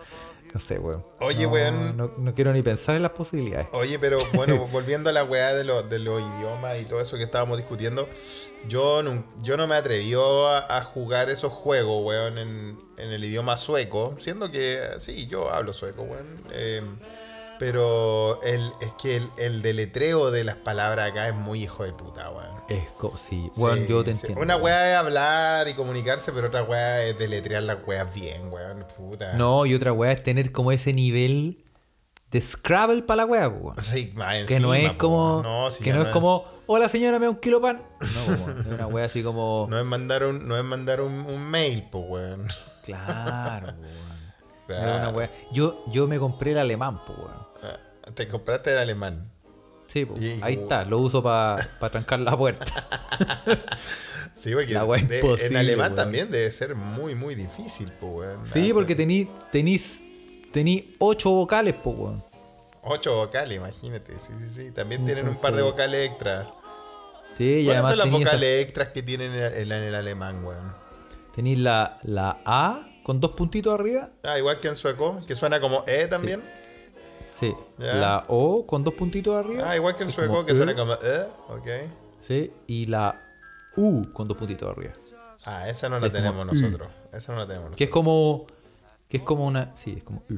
[0.53, 1.03] No sé, weón.
[1.19, 1.97] Oye, No, weón.
[1.97, 3.67] No, no quiero ni pensar en las posibilidades.
[3.71, 7.17] Oye, pero bueno, volviendo a la weá de, los de los idiomas y todo eso
[7.17, 8.07] que estábamos discutiendo,
[8.67, 13.23] yo no, yo no me atrevió a, a jugar esos juegos, weón, en, en el
[13.23, 16.27] idioma sueco, siendo que sí, yo hablo sueco, weón.
[16.51, 16.81] eh,
[17.59, 21.93] pero el, es que el, el deletreo de las palabras acá es muy hijo de
[21.93, 22.53] puta, weón.
[22.69, 22.83] Es
[23.19, 24.17] sí, weón, Sí, yo te sí.
[24.19, 24.41] entiendo.
[24.41, 28.85] Una weá es hablar y comunicarse, pero otra weá es deletrear las weas bien, weón.
[28.97, 29.33] Puta.
[29.33, 31.63] No, y otra weá es tener como ese nivel
[32.31, 33.81] de Scrabble para la weá, weón.
[33.81, 35.41] Sí, más Que no encima, es como.
[35.43, 36.45] no, sí, que no es como.
[36.65, 37.81] Hola señora, me da un kilo pan.
[37.99, 38.59] No, weón.
[38.61, 39.67] Es una wea así como.
[39.69, 42.47] No es mandar un, no es mandar un, un mail, pues, weón.
[42.85, 44.13] Claro, weón.
[44.65, 45.27] Claro.
[45.51, 47.42] Yo, yo me compré el alemán, pues, weón.
[48.15, 49.29] Te compraste el alemán.
[49.87, 50.07] Sí.
[50.19, 50.85] Y- ahí está.
[50.85, 51.55] Lo uso para
[51.91, 52.65] trancar la puerta.
[54.35, 55.95] Sí, porque La en alemán weón.
[55.95, 58.45] también debe ser muy, muy difícil, pues, weón.
[58.45, 60.01] Sí, porque tení, tenís,
[60.51, 62.23] tení ocho vocales, pues, weón.
[62.83, 64.11] Ocho vocales, imagínate.
[64.19, 64.71] Sí, sí, sí.
[64.71, 66.47] También tienen un par de vocales extras.
[67.37, 70.43] Sí, ¿Cuáles son las tenís, esa- vocales extras que tienen en el, en el alemán,
[70.43, 70.73] weón?
[71.33, 74.09] tenís la, la A con dos puntitos arriba.
[74.23, 76.41] Ah, igual que en sueco, que suena como E también.
[76.41, 76.62] Sí.
[77.77, 77.93] Ya.
[77.95, 79.69] La O con dos puntitos arriba.
[79.69, 80.55] Ah, igual que en Es sueco, que E.
[80.55, 81.67] suena como E, ok.
[82.19, 82.51] Sí.
[82.67, 83.19] Y la
[83.75, 84.93] U con dos puntitos arriba.
[85.45, 86.53] Ah, esa no la Es tenemos U.
[86.53, 86.87] nosotros.
[87.11, 87.77] Esa no la tenemos nosotros.
[87.77, 88.45] Que es como.
[89.09, 89.75] Que es como una.
[89.75, 90.35] Sí, es como U.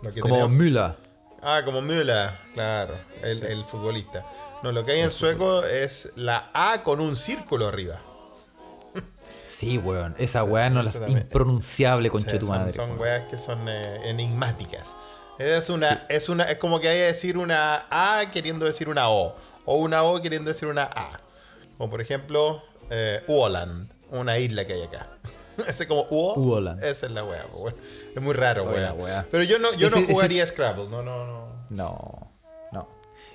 [0.00, 0.94] Como tenemos- Müller.
[1.42, 4.24] Ah, como Müller, claro, el, el futbolista.
[4.64, 8.00] No, lo que hay en sueco es la A con un círculo arriba.
[9.46, 10.14] Sí, weón.
[10.18, 12.70] Esa weá no es impronunciable, O sea, tu son, madre.
[12.70, 14.94] son weas que son eh, enigmáticas.
[15.38, 19.08] Es una, es una, es como que hay que decir una A queriendo decir una
[19.10, 19.36] O.
[19.64, 21.18] O una O queriendo decir una A.
[21.76, 25.06] Como por ejemplo, eh, Uoland, una isla que hay acá.
[25.66, 26.82] Ese como Uo, Uoland.
[26.84, 27.44] esa es la wea.
[28.14, 29.26] Es muy raro, wea.
[29.30, 31.48] Pero yo no, yo Ese- no ese- jugaría Scrabble, no, no, no.
[31.70, 32.30] No,
[32.72, 32.88] no.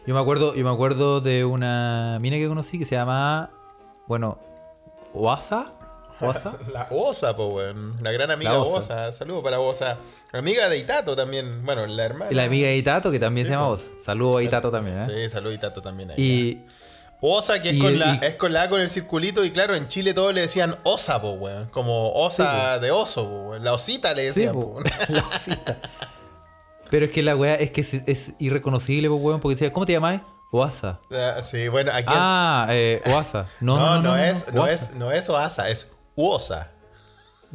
[0.08, 3.52] Yo me acuerdo, yo me acuerdo de una mina que conocí que se llama.
[4.08, 4.40] Bueno,
[5.14, 5.74] Oasa.
[6.20, 6.58] Oasa.
[6.74, 7.96] La Osa, po, weón.
[8.02, 8.78] La gran amiga La Osa.
[9.08, 9.14] Osa.
[9.14, 9.98] Saludos para Osa.
[10.32, 11.66] Amiga de Itato también.
[11.66, 12.32] Bueno, la hermana.
[12.32, 13.86] Y la amiga de Itato, que también se llama Osa.
[14.04, 15.08] Saludos a Itato también, ¿eh?
[15.08, 16.16] Sí, saludos Itato también ahí.
[16.22, 16.66] Y.
[17.26, 19.46] Osa, que es, y- con la, y- es con la A con el circulito.
[19.46, 21.68] Y claro, en Chile todos le decían Osa, po, weón.
[21.70, 23.64] Como Osa de oso, po, weón.
[23.64, 24.84] La osita le Sí, decían, po, po, weón.
[25.10, 25.78] la osita.
[26.90, 29.86] Pero es que la weá es que es, es irreconocible, po, weón, porque decía, ¿cómo
[29.86, 30.22] te llamáis?
[30.52, 31.00] Oasa.
[31.12, 33.48] Ah, Sí, bueno, aquí es- Ah, eh, Oasa.
[33.62, 36.72] No, no, no, no, no, es, no, es, no es Oasa, es Uosa.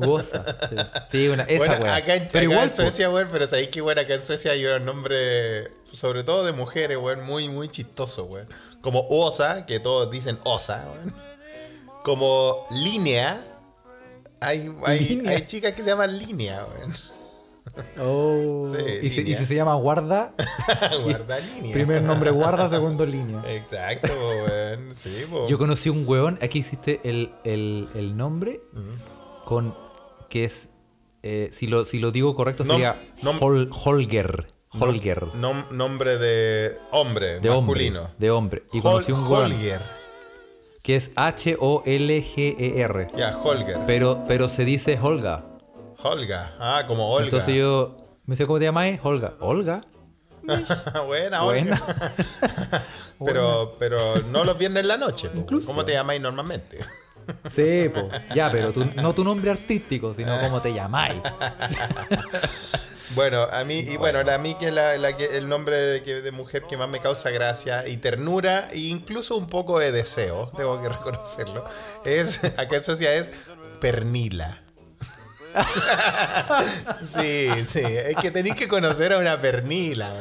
[0.07, 0.45] Oasa.
[0.69, 0.77] Sí,
[1.11, 3.81] Sí, una, esa bueno, acá en, Pero acá igual, en Suecia, weón, pero sabéis que
[3.81, 8.25] bueno, acá en Suecia hay un nombre, sobre todo de mujeres, weón, muy, muy chistoso,
[8.27, 8.49] weón.
[8.81, 11.15] Como Osa, que todos dicen Osa, weón.
[12.05, 13.43] Como Línea.
[14.41, 16.95] Hay, hay, hay chicas que se llaman Línea, weón.
[18.01, 18.73] Oh.
[18.77, 19.39] Sí, y, si, y línea.
[19.39, 20.35] si se llama guarda,
[21.05, 21.73] Guarda línea.
[21.73, 23.43] primer nombre guarda, segundo línea.
[23.47, 24.95] Exacto, weón.
[24.95, 25.47] Sí, po.
[25.49, 28.61] Yo conocí un weón, aquí existe el, el, el nombre
[29.45, 29.75] con
[30.29, 30.69] que es,
[31.23, 34.47] eh, si, lo, si lo digo correcto, Nom- sería nom- Hol- Holger.
[34.71, 35.25] Holger.
[35.33, 38.01] Nom- nombre de hombre, de masculino.
[38.01, 38.15] hombre.
[38.19, 38.63] De hombre.
[38.73, 39.81] Y Hol- conocí un weón Holger.
[40.83, 43.09] que es H-O-L-G-E-R.
[43.17, 43.79] Ya, Holger.
[43.87, 45.45] Pero, pero se dice Holga.
[46.03, 46.55] Holga.
[46.59, 47.25] Ah, como Olga.
[47.25, 49.01] Entonces yo me dice, ¿cómo te llamáis?
[49.03, 49.35] Holga.
[49.41, 49.85] ¿Olga?
[51.07, 51.75] Buena, Buena.
[51.75, 52.85] Olga.
[53.25, 55.31] pero, pero no los viernes en la noche.
[55.35, 55.67] Incluso.
[55.69, 56.79] ¿Cómo te llamáis normalmente?
[57.55, 58.09] Sí, po.
[58.35, 61.21] Ya, pero tú- no tu nombre artístico, sino cómo te llamáis.
[63.15, 66.23] Bueno, a mí, y bueno, a mí que, la, la que el nombre de, que-
[66.23, 70.51] de mujer que más me causa gracia y ternura, e incluso un poco de deseo,
[70.57, 71.65] tengo que reconocerlo,
[72.07, 73.31] es, acá en sociedad es
[73.79, 74.63] Pernila.
[77.01, 80.13] Sí, sí, es que tenéis que conocer a una pernila.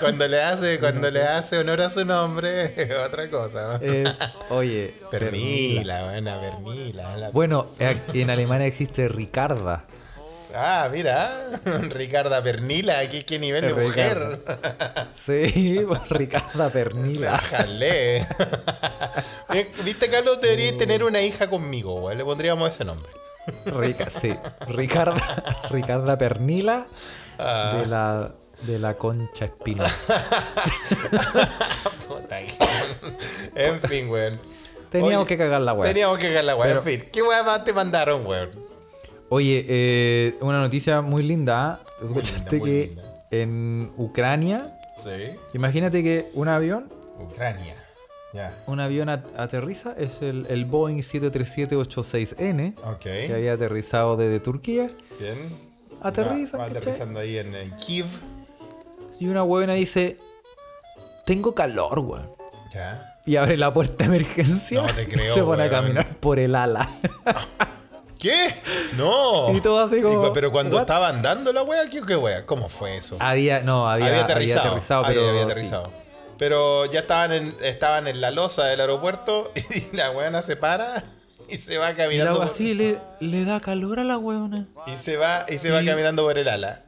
[0.00, 3.76] Cuando le hace, cuando le hace honor a su nombre, es otra cosa.
[3.82, 4.08] Es,
[4.50, 7.16] oye, Pernila, buena pernila.
[7.16, 9.84] la- Bueno, en Alemania existe Ricarda.
[10.58, 11.50] Ah, mira,
[11.90, 14.40] Ricarda Pernila, ¿qué, qué nivel de mujer.
[15.26, 17.32] Sí, Ricarda Pernila.
[17.32, 18.18] Bájale.
[19.52, 22.16] Eh, Viste, Carlos, debería tener una hija conmigo, güey.
[22.16, 23.06] Le pondríamos ese nombre.
[23.66, 24.34] Rica, sí,
[24.68, 26.86] Ricarda, Ricarda Pernila
[27.38, 28.30] de la
[28.62, 30.22] de la concha espinosa.
[33.54, 34.38] En fin, güey.
[34.90, 35.88] Teníamos Oye, que cagar la weá.
[35.92, 36.70] Teníamos que cagar la güey.
[36.72, 38.48] En fin, ¿qué güey más te mandaron, güey?
[39.28, 41.72] Oye, eh, una noticia muy linda.
[41.72, 41.80] ¿ah?
[42.02, 43.02] ¿Escuchaste que linda.
[43.30, 45.36] en Ucrania, Sí.
[45.54, 47.74] imagínate que un avión, Ucrania.
[48.66, 53.00] Un avión at- aterriza, es el, el Boeing 737-86N, Ok.
[53.00, 54.90] que había aterrizado desde Turquía.
[55.18, 55.66] Bien.
[56.02, 58.06] Aterriza, Va, aterrizando ahí en, en Kiev.
[59.18, 60.18] Y una buena dice,
[61.24, 62.30] tengo calor, weón.
[62.74, 63.14] Ya.
[63.24, 64.82] Y abre la puerta de emergencia.
[64.82, 66.88] No te creo, y se pone a caminar por el ala.
[68.18, 68.48] ¿Qué?
[68.96, 69.54] No.
[69.54, 70.82] Y todo así como, Pero cuando what?
[70.82, 72.44] estaba andando la wea, ¿qué, qué wea?
[72.46, 73.16] ¿Cómo fue eso?
[73.20, 74.66] había, no, había, había había aterrizado.
[74.66, 75.28] aterrizado, Ah, pero.
[75.28, 75.46] había sí.
[76.38, 79.52] Pero ya estaban en, estaban en la losa del aeropuerto
[79.92, 81.02] y la weona se para
[81.48, 82.38] y se va caminando.
[82.38, 84.66] por- así le, le da calor a la weona.
[84.86, 86.82] y se va, y se va caminando por el ala.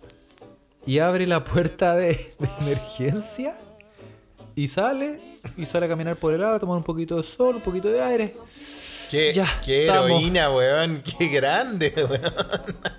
[0.86, 2.08] Y abre la puerta de,
[2.38, 3.54] de emergencia.
[4.54, 5.20] Y sale.
[5.56, 7.88] Y sale a caminar por el ala, a tomar un poquito de sol, un poquito
[7.88, 8.34] de aire.
[9.10, 10.10] Qué, Ya, qué estamos.
[10.10, 11.02] heroína, weón.
[11.18, 12.20] Qué grande, weón.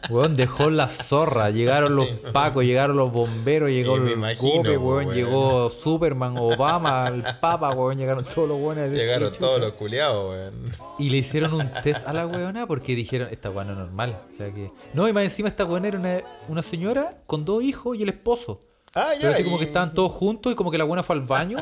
[0.09, 1.49] Weón, dejó la zorra.
[1.51, 5.15] Llegaron los pacos, llegaron los bomberos, llegó el imagino, Gope, weón, weón.
[5.15, 8.89] llegó Superman, Obama, el Papa, weón, llegaron todos los buenos.
[8.89, 10.71] Llegaron todos los culiados, weón.
[10.97, 14.19] Y le hicieron un test a la weona porque dijeron, esta weona no es normal.
[14.29, 14.71] O sea que.
[14.93, 18.09] No, y más encima esta weona era una, una señora con dos hijos y el
[18.09, 18.61] esposo.
[18.95, 19.21] Ah, ya.
[19.21, 21.57] Pero así como que estaban todos juntos y como que la buena fue al baño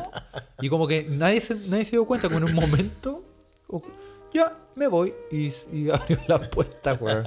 [0.62, 3.22] y como que nadie se, nadie se dio cuenta, como en un momento,
[4.32, 7.24] ya, me voy y, y abrió la puerta, weón.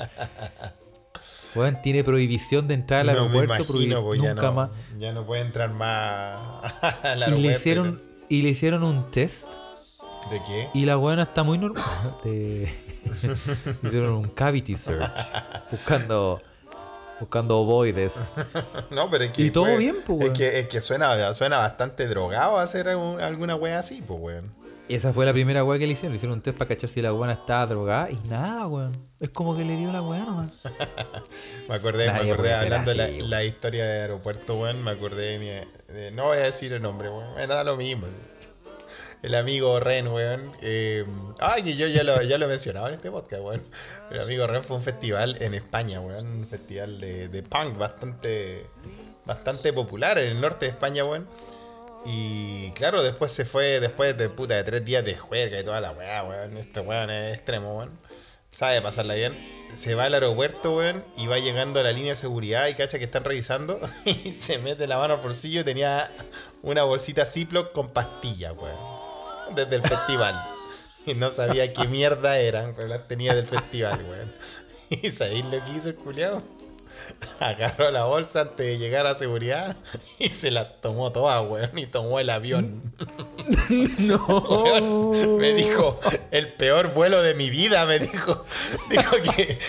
[1.54, 4.54] Weón, tiene prohibición de entrar al no me aeropuerto, imagino, prohibi- pues ya nunca no,
[4.54, 4.70] más.
[4.98, 6.40] ya no puede entrar más
[7.04, 7.42] al Y aeropuerto.
[7.42, 9.48] le, hicieron, y le hicieron un test
[10.30, 10.70] ¿De qué?
[10.74, 11.84] y la buena está muy normal.
[12.24, 12.72] De-
[13.84, 15.12] hicieron un cavity search
[15.72, 16.40] buscando,
[17.20, 18.14] buscando ovoides.
[18.90, 19.42] No, pero es que.
[19.44, 23.56] Y todo fue- bien, pues, Es que, es que suena, suena bastante drogado hacer alguna
[23.56, 24.61] wea así, pues, weón.
[24.96, 26.12] Esa fue la primera weá que le hicieron.
[26.12, 28.98] Le hicieron un test para cachar si la weá estaba drogada y nada, weón.
[29.20, 30.64] Es como que le dio la weá nomás.
[31.70, 34.84] Me acordé, Nadie me acordé hablando de la historia de aeropuerto, weón.
[34.84, 35.94] Me acordé de mi.
[35.94, 37.36] de- no voy a decir el nombre, weón.
[37.36, 38.08] Me da lo mismo.
[39.24, 40.52] El amigo Ren, weón.
[40.64, 41.06] Eh,
[41.40, 43.62] ay, que yo ya lo, ya lo he mencionado en este podcast, weón.
[44.10, 46.26] El amigo Ren fue un festival en España, weón.
[46.26, 48.66] Un festival de, de punk bastante,
[49.26, 51.28] bastante popular en el norte de España, weón.
[52.06, 55.80] Y claro, después se fue, después de puta de tres días de juerga y toda
[55.82, 56.58] la weá, weón.
[56.58, 57.92] Este weón es extremo, weón.
[58.50, 59.34] Sabe pasarla bien.
[59.76, 62.98] Se va al aeropuerto, weón, y va llegando a la línea de seguridad y cacha
[62.98, 63.80] que están revisando.
[64.06, 66.10] Y se mete la mano al bolsillo y tenía
[66.64, 69.56] una bolsita Ziploc con pastillas, weón.
[69.56, 70.36] Desde el festival.
[71.04, 74.32] Y no sabía qué mierda eran, pero las tenía del festival, weón.
[75.02, 76.44] Y sabéis lo que hizo el culiao.
[77.40, 79.76] Agarró la bolsa antes de llegar a seguridad
[80.20, 81.78] y se las tomó todas, weón.
[81.78, 82.82] Y tomó el avión.
[84.00, 85.12] no.
[85.38, 86.00] Me dijo,
[86.32, 88.44] el peor vuelo de mi vida, me dijo.
[88.90, 89.60] Dijo que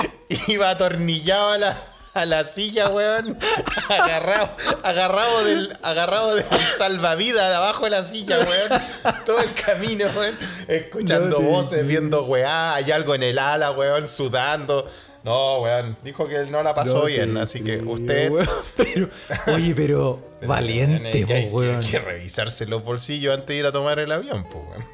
[0.49, 1.83] iba atornillado a la,
[2.15, 3.39] a la silla, weón.
[3.89, 4.51] Agarrado,
[4.83, 6.45] agarrado del, agarrado del
[6.79, 8.83] salvavidas de abajo de la silla, weón.
[9.25, 10.39] Todo el camino, weón.
[10.69, 12.75] Escuchando No voces, viendo weá.
[12.75, 14.87] Hay algo en el ala, weón, sudando.
[15.25, 15.97] No, weón.
[16.03, 18.31] Dijo que él no la pasó No bien, así que usted.
[18.31, 18.49] weón.
[18.77, 19.09] Pero,
[19.55, 21.77] oye, pero valiente, weón.
[21.77, 24.92] hay que revisarse los bolsillos antes de ir a tomar el avión, pues, weón.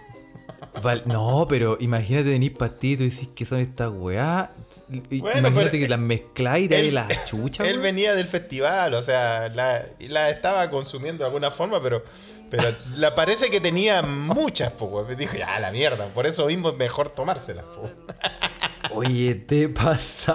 [0.82, 4.52] Val- no, pero imagínate venir patito y decís que son estas weá.
[4.88, 9.02] Bueno, imagínate que las mezcláis y te Él- la chucha, Él venía del festival, o
[9.02, 12.02] sea, la, la estaba consumiendo de alguna forma, pero,
[12.50, 12.64] pero
[12.96, 15.16] la parece que tenía muchas, pues, weón.
[15.16, 17.92] Dijo, ya, la mierda, por eso mismo es mejor tomárselas, pues.
[18.92, 20.34] Oye, te pasa.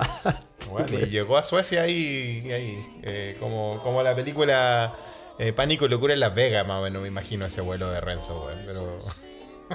[0.69, 4.93] Bueno, y llegó a Suecia ahí, ahí eh, como, como la película
[5.39, 7.99] eh, Pánico y Locura en Las Vegas, más o menos, me imagino ese vuelo de
[7.99, 8.59] Renzo, weón.
[8.65, 8.99] Pero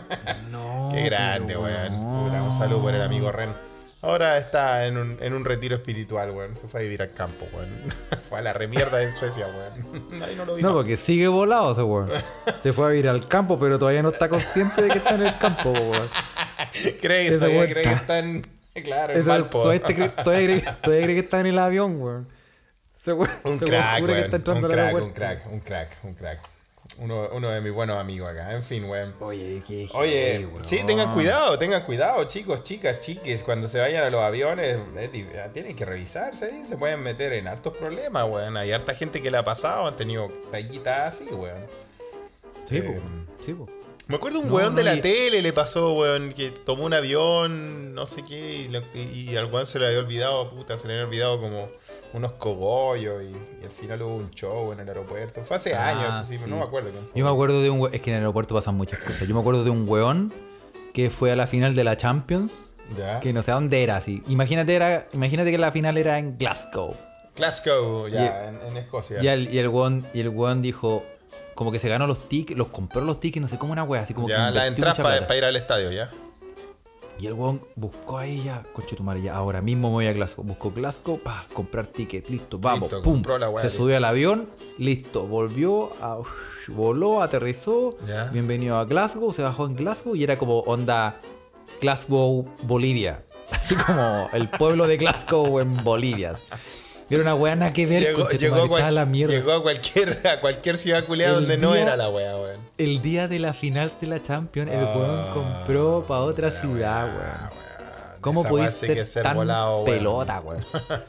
[0.51, 0.89] No.
[0.93, 1.95] qué grande, weón.
[1.95, 3.51] Un saludo por el amigo Ren.
[4.01, 6.55] Ahora está en un, en un retiro espiritual, weón.
[6.57, 7.69] Se fue a vivir al campo, weón.
[8.29, 10.23] Fue a la remierda en Suecia, weón.
[10.23, 10.63] Ahí no lo vi.
[10.63, 10.77] No, más.
[10.77, 12.11] porque sigue volado ese weón.
[12.63, 15.27] Se fue a ir al campo, pero todavía no está consciente de que está en
[15.27, 16.09] el campo, weón.
[17.01, 18.47] cree, que está- en.
[18.85, 19.59] Claro, en Valpo.
[19.59, 22.29] todavía, cree, todavía que está en el avión, weón.
[23.45, 24.31] Un crack, que weón.
[24.31, 26.39] crack, un crack, un crack, un crack.
[27.01, 28.53] Uno, uno de mis buenos amigos acá.
[28.55, 29.15] En fin, weón.
[29.21, 30.65] Oye, qué Oye, weón.
[30.65, 33.43] sí, tengan cuidado, tengan cuidado, chicos, chicas, chiques.
[33.43, 34.77] Cuando se vayan a los aviones,
[35.53, 36.65] tienen que revisarse ahí.
[36.65, 38.57] Se pueden meter en hartos problemas, weón.
[38.57, 41.67] Hay harta gente que la ha pasado, han tenido tallitas así, weón.
[42.69, 43.01] Sí, po, Eh,
[43.41, 43.69] sí, po.
[44.09, 46.85] Me acuerdo un No, weón no, de la y- tele le pasó, weón, que tomó
[46.87, 50.77] un avión, no sé qué, y, lo- y al weón se le había olvidado, puta,
[50.79, 51.69] se le había olvidado como
[52.15, 55.45] unos cogollos y, al final hubo un show en el aeropuerto.
[55.45, 56.91] Fue hace Ah, años, sí, no me acuerdo.
[57.15, 59.29] Yo me acuerdo de un we- Es que en el aeropuerto pasan muchas cosas.
[59.29, 60.33] Yo me acuerdo de un weón
[60.95, 62.75] que fue a la final de la Champions.
[62.97, 63.21] Ya.
[63.21, 64.23] Que no sé dónde era, así.
[64.29, 66.97] Imagínate, era, imagínate que la final era en Glasgow.
[67.37, 69.23] Glasgow, ya, Y- en, en Escocia.
[69.23, 71.05] Y el, y el weón, y el weón dijo,
[71.59, 74.03] como que se ganó los tickets, los compró los tickets, no sé cómo una wea,
[74.03, 74.95] así como que ya, la entrada
[75.27, 76.09] para ir al estadio, ya.
[77.19, 80.13] Y el weón buscó ahí ya, conche tu madre, ya, ahora mismo me voy a
[80.13, 80.45] Glasgow.
[80.45, 83.15] Buscó Glasgow, pa, comprar ticket, listo, vamos, Listo, pum.
[83.15, 83.83] compró la wea, se listo.
[83.83, 86.19] subió al avión, listo, volvió, a,
[86.69, 88.27] voló, aterrizó, Ya.
[88.31, 91.21] bienvenido a Glasgow, se bajó en Glasgow y era como onda
[91.81, 93.25] Glasgow, Bolivia.
[93.51, 96.35] Así como el pueblo de Glasgow en Bolivia.
[97.11, 99.33] Era una weá nada que ver Llegó, tu llegó, a cual- la mierda.
[99.35, 102.57] llegó a cualquier, a cualquier ciudad culiada donde no era la wea, weón.
[102.77, 107.69] El día de la final de la Champions, el weón compró para otra ciudad, weón.
[108.21, 110.65] ¿Cómo podéis weá ser, ser tan volado, pelota, weón?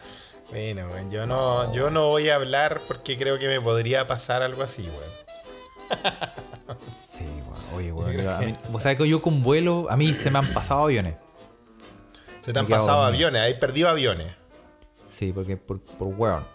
[0.52, 4.42] Bueno, weón, yo no, yo no voy a hablar porque creo que me podría pasar
[4.42, 6.00] algo así, weón.
[7.00, 7.76] Sí, weón.
[7.76, 8.58] Oye, weón.
[8.70, 11.16] Vos sabés que yo con vuelo, a mí se me han pasado aviones.
[12.44, 14.34] Se te han pasado aviones, hay perdido aviones.
[15.10, 16.46] Sí, porque por, por weón.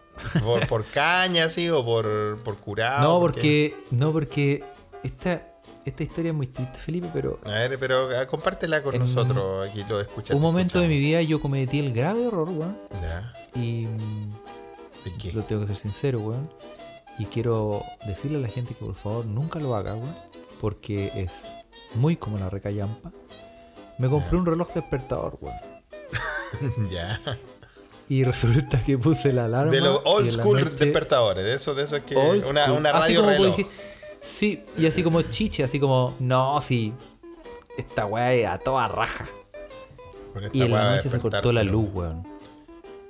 [0.43, 3.03] Por, por caña, sí, o por, por curado.
[3.03, 3.77] no, porque.
[3.91, 4.65] No, porque.
[5.03, 7.41] Esta, esta historia es muy triste, Felipe, pero.
[7.45, 10.35] A ver, pero ah, compártela con nosotros, aquí lo escuchas.
[10.35, 12.79] Un momento de mi vida yo cometí el grave error, weón.
[13.03, 13.33] ¿Ya?
[13.55, 13.87] Y.
[13.87, 14.35] mm,
[15.05, 15.33] ¿De qué?
[15.33, 16.49] Lo tengo que ser sincero, weón.
[17.19, 20.15] Y quiero decirle a la gente que por favor nunca lo haga, weón.
[20.61, 21.45] Porque es
[21.95, 23.13] muy como la recallampa.
[23.99, 26.89] Me compré un reloj despertador, weón.
[26.91, 27.21] ya.
[28.09, 29.71] Y resulta que puse la alarma.
[29.73, 32.15] De los old school noche- despertadores, de eso, de eso es que.
[32.17, 33.57] Una, Así radio como reloj.
[33.57, 33.71] dije-
[34.21, 36.93] sí, y así como chiche, así como, no, sí.
[37.79, 39.27] Esta weá es a toda raja.
[40.53, 42.27] Y en la noche se cortó la luz, weón.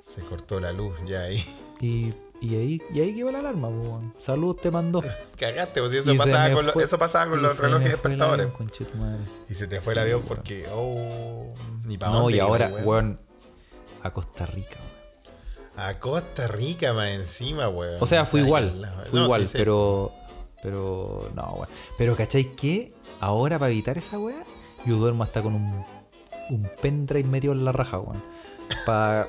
[0.00, 1.42] Se cortó la luz, ya ahí.
[1.80, 4.14] Y, y ahí, y ahí quedó la alarma, weón.
[4.18, 5.02] Salud te mandó.
[5.38, 8.46] Cagaste, pues eso pasaba, con, lo- fue- eso pasaba con los relojes despertadores.
[8.46, 9.28] avión.
[9.50, 10.64] Y se te fue el avión porque.
[10.72, 11.52] Oh.
[11.84, 13.18] Ni para No, y ahora, weón,
[14.04, 14.94] a Costa Rica, weón.
[15.88, 17.96] A Costa Rica más encima, weón.
[18.00, 18.80] O sea, fui Ay, igual,
[19.12, 19.58] no, igual, sí, sí.
[19.58, 20.12] pero.
[20.62, 21.30] Pero.
[21.34, 21.68] No, weón.
[21.98, 22.94] Pero, ¿cachai qué?
[23.20, 24.42] Ahora, para evitar esa weá,
[24.84, 25.84] yo duermo hasta con un.
[26.50, 28.22] Un pendrive medio en la raja, weón.
[28.86, 29.28] Para.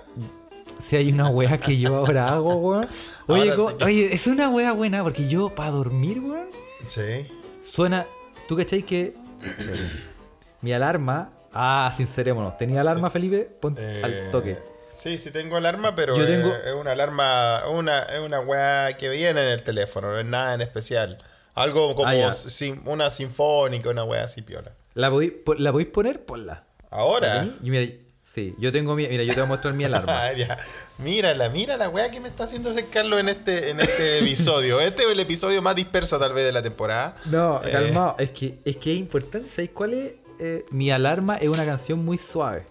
[0.77, 2.87] Si hay una weá que yo ahora hago, weón.
[3.27, 6.49] Oye, sí que- oye, es una weá buena, porque yo, para dormir, weón,
[6.87, 7.25] Sí.
[7.61, 8.05] suena.
[8.47, 9.15] ¿Tú cachai que.
[10.61, 11.31] mi alarma.
[11.55, 12.57] Ah, sincerémonos.
[12.57, 13.49] ¿Tenía alarma, Felipe?
[13.59, 14.57] Pon Eh, al toque.
[14.93, 18.95] Sí, sí tengo alarma, pero Yo es- tengo- es una alarma, una, es una weá
[18.97, 21.17] que viene en el teléfono, no es nada en especial.
[21.53, 24.71] Algo como Ah, sim- una sinfónica, una weá así piola.
[24.93, 26.23] ¿La podéis, po- ¿La podéis poner?
[26.25, 26.63] Ponla.
[26.91, 27.47] Ahora.
[27.61, 27.91] Y mira,
[28.23, 29.07] sí, yo tengo mi.
[29.07, 30.13] Mira, yo te voy a mostrar mi alarma.
[30.27, 30.57] Ah, ya.
[30.97, 34.79] Mírala, mira la weá que me está haciendo ese Carlos en este, en este episodio.
[34.81, 37.15] Este es el episodio más disperso tal vez de la temporada.
[37.25, 38.15] No, Eh, calmado.
[38.19, 39.49] Es que, es que es importante.
[39.49, 40.13] ¿Sabéis cuál es?
[40.39, 42.65] Eh, mi alarma es una canción muy suave.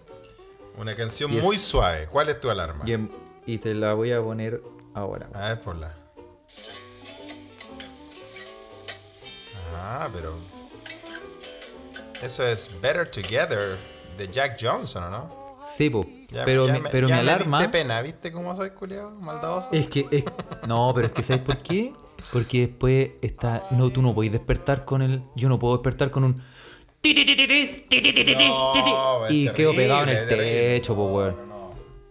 [0.77, 2.07] Una canción es- muy suave.
[2.07, 2.83] ¿Cuál es tu alarma?
[2.87, 3.11] Y en-
[3.45, 4.61] y te la voy a poner
[4.93, 5.29] ahora.
[5.33, 5.95] A ver, ponla.
[9.77, 10.35] Ah, pero.
[12.21, 13.77] Eso es Better Together
[14.17, 15.45] de Jack Johnson, ¿o no?
[15.77, 16.05] Sí, po.
[16.29, 17.69] Ya- pero ya mi, pero alarma.
[17.71, 19.11] pena, ¿viste cómo soy culiado?
[19.11, 19.69] Maldadoso.
[19.71, 20.05] Es que.
[20.11, 20.23] es-
[20.67, 21.93] no, pero es que ¿sabes por qué?
[22.31, 23.67] Porque después está.
[23.71, 25.23] No, tú no podés despertar con el.
[25.35, 26.41] Yo no puedo despertar con un.
[28.47, 31.35] No, y quedo pegado en el techo, po, weón.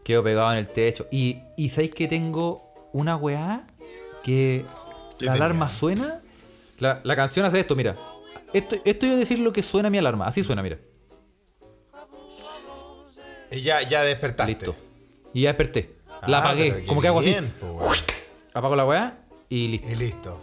[0.04, 1.06] Quedo pegado en el techo.
[1.10, 2.60] Y, y ¿sabéis que tengo
[2.92, 3.66] una weá
[4.22, 4.64] que
[5.18, 6.20] ¿Qué la alarma suena?
[6.78, 7.96] La, la canción hace esto, mira.
[8.52, 10.26] Esto, esto iba a decir lo que suena mi alarma.
[10.26, 10.78] Así suena, mira.
[13.50, 14.52] Y ya, ya despertaste.
[14.52, 14.76] Listo.
[15.32, 15.94] Y ya desperté.
[16.26, 16.84] La Ah, apagué.
[16.84, 17.36] Como que hago así.
[18.52, 19.18] Apago la weá
[19.48, 19.88] y listo.
[19.90, 20.40] Y listo.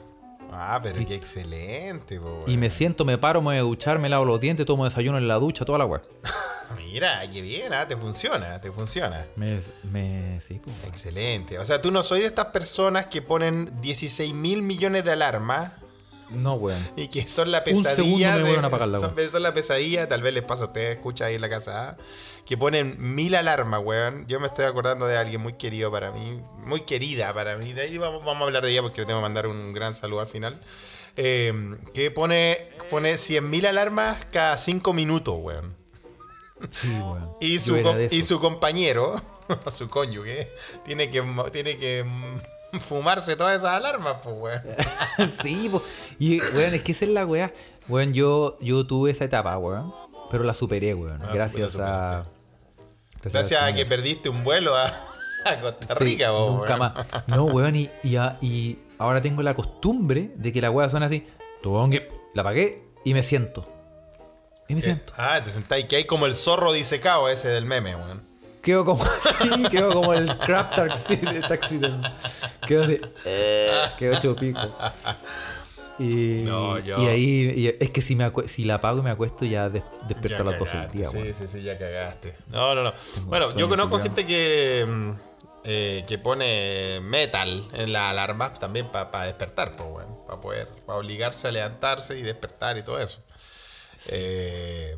[0.51, 4.09] Ah, pero qué excelente, po, Y me siento, me paro, me voy a duchar, me
[4.09, 6.01] lavo los dientes, tomo desayuno en la ducha, toda la weá.
[6.77, 9.25] Mira, qué bien, ah, te funciona, te funciona.
[9.35, 9.59] Me,
[9.91, 10.75] me, sí, pues.
[10.87, 11.57] Excelente.
[11.57, 15.71] O sea, tú no soy de estas personas que ponen 16 mil millones de alarmas
[16.31, 16.79] No, weón.
[16.95, 17.95] y que son la Un pesadilla.
[18.35, 20.67] segundo me de- a apagar la son, son la pesadilla, tal vez les pasa a
[20.67, 21.97] ustedes, escucha ahí en la casa, ah,
[22.45, 24.25] que ponen mil alarmas, weón.
[24.27, 27.73] Yo me estoy acordando de alguien muy querido para mí, muy querida para mí.
[27.73, 29.93] De ahí vamos, vamos a hablar de ella porque le tengo que mandar un gran
[29.93, 30.59] saludo al final.
[31.17, 31.53] Eh,
[31.93, 35.75] que pone, pone 100 mil alarmas cada 5 minutos, weón.
[36.69, 37.31] Sí, weón.
[37.41, 37.75] Y su,
[38.09, 39.21] y su compañero,
[39.69, 40.49] su cónyuge,
[40.85, 41.21] tiene que,
[41.51, 42.05] tiene que
[42.79, 44.61] fumarse todas esas alarmas, pues, weón.
[45.41, 45.83] sí, pues.
[46.19, 47.53] Y, weón, es que esa es la weá.
[47.87, 49.93] Weón, yo, yo tuve esa etapa, weón.
[50.29, 51.21] Pero la superé, weón.
[51.23, 52.25] Ah, gracias super- a.
[53.23, 54.85] Gracias a que perdiste un vuelo a,
[55.45, 56.79] a Costa Sí, Rica, vos, Nunca weón.
[56.79, 57.27] más.
[57.27, 61.05] No, weón, y, y, a- y ahora tengo la costumbre de que la weá suena
[61.07, 61.27] así.
[62.33, 63.67] La apagué y me siento.
[64.67, 65.13] Y me Eh, siento.
[65.17, 68.23] Ah, te sentáis que hay como el zorro disecado ese del meme, weón.
[68.61, 71.97] Quedo como así, quedo como el crap taxi, taxi del-
[72.67, 73.01] Quedo de.
[73.97, 74.59] Quedo hecho pico.
[75.99, 79.11] Y, No, yo- y ahí, y es que si, me si la apago y me
[79.11, 82.35] acuesto, ya des- despierto Ya a las 12 del día, Sí, sí, sí, ya cagaste.
[82.49, 82.93] No, no, no.
[83.25, 85.11] Bueno, yo conozco gente que, mm,
[85.63, 90.25] eh, que pone metal en la alarma también para despertar, pues, weón.
[90.25, 93.21] Para poder, para obligarse a levantarse y despertar y todo eso.
[94.11, 94.97] Eh,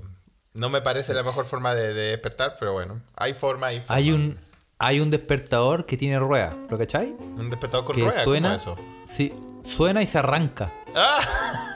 [0.53, 3.95] no me parece la mejor forma de, de despertar, pero bueno, hay forma, hay forma.
[3.95, 4.37] Hay un,
[4.79, 7.15] hay un despertador que tiene rueda, ¿lo cachai?
[7.37, 8.47] Un despertador con Que rueda, suena.
[8.49, 8.77] ¿cómo es eso?
[9.05, 9.33] Sí,
[9.63, 10.71] suena y se arranca.
[10.95, 11.19] ¡Ah!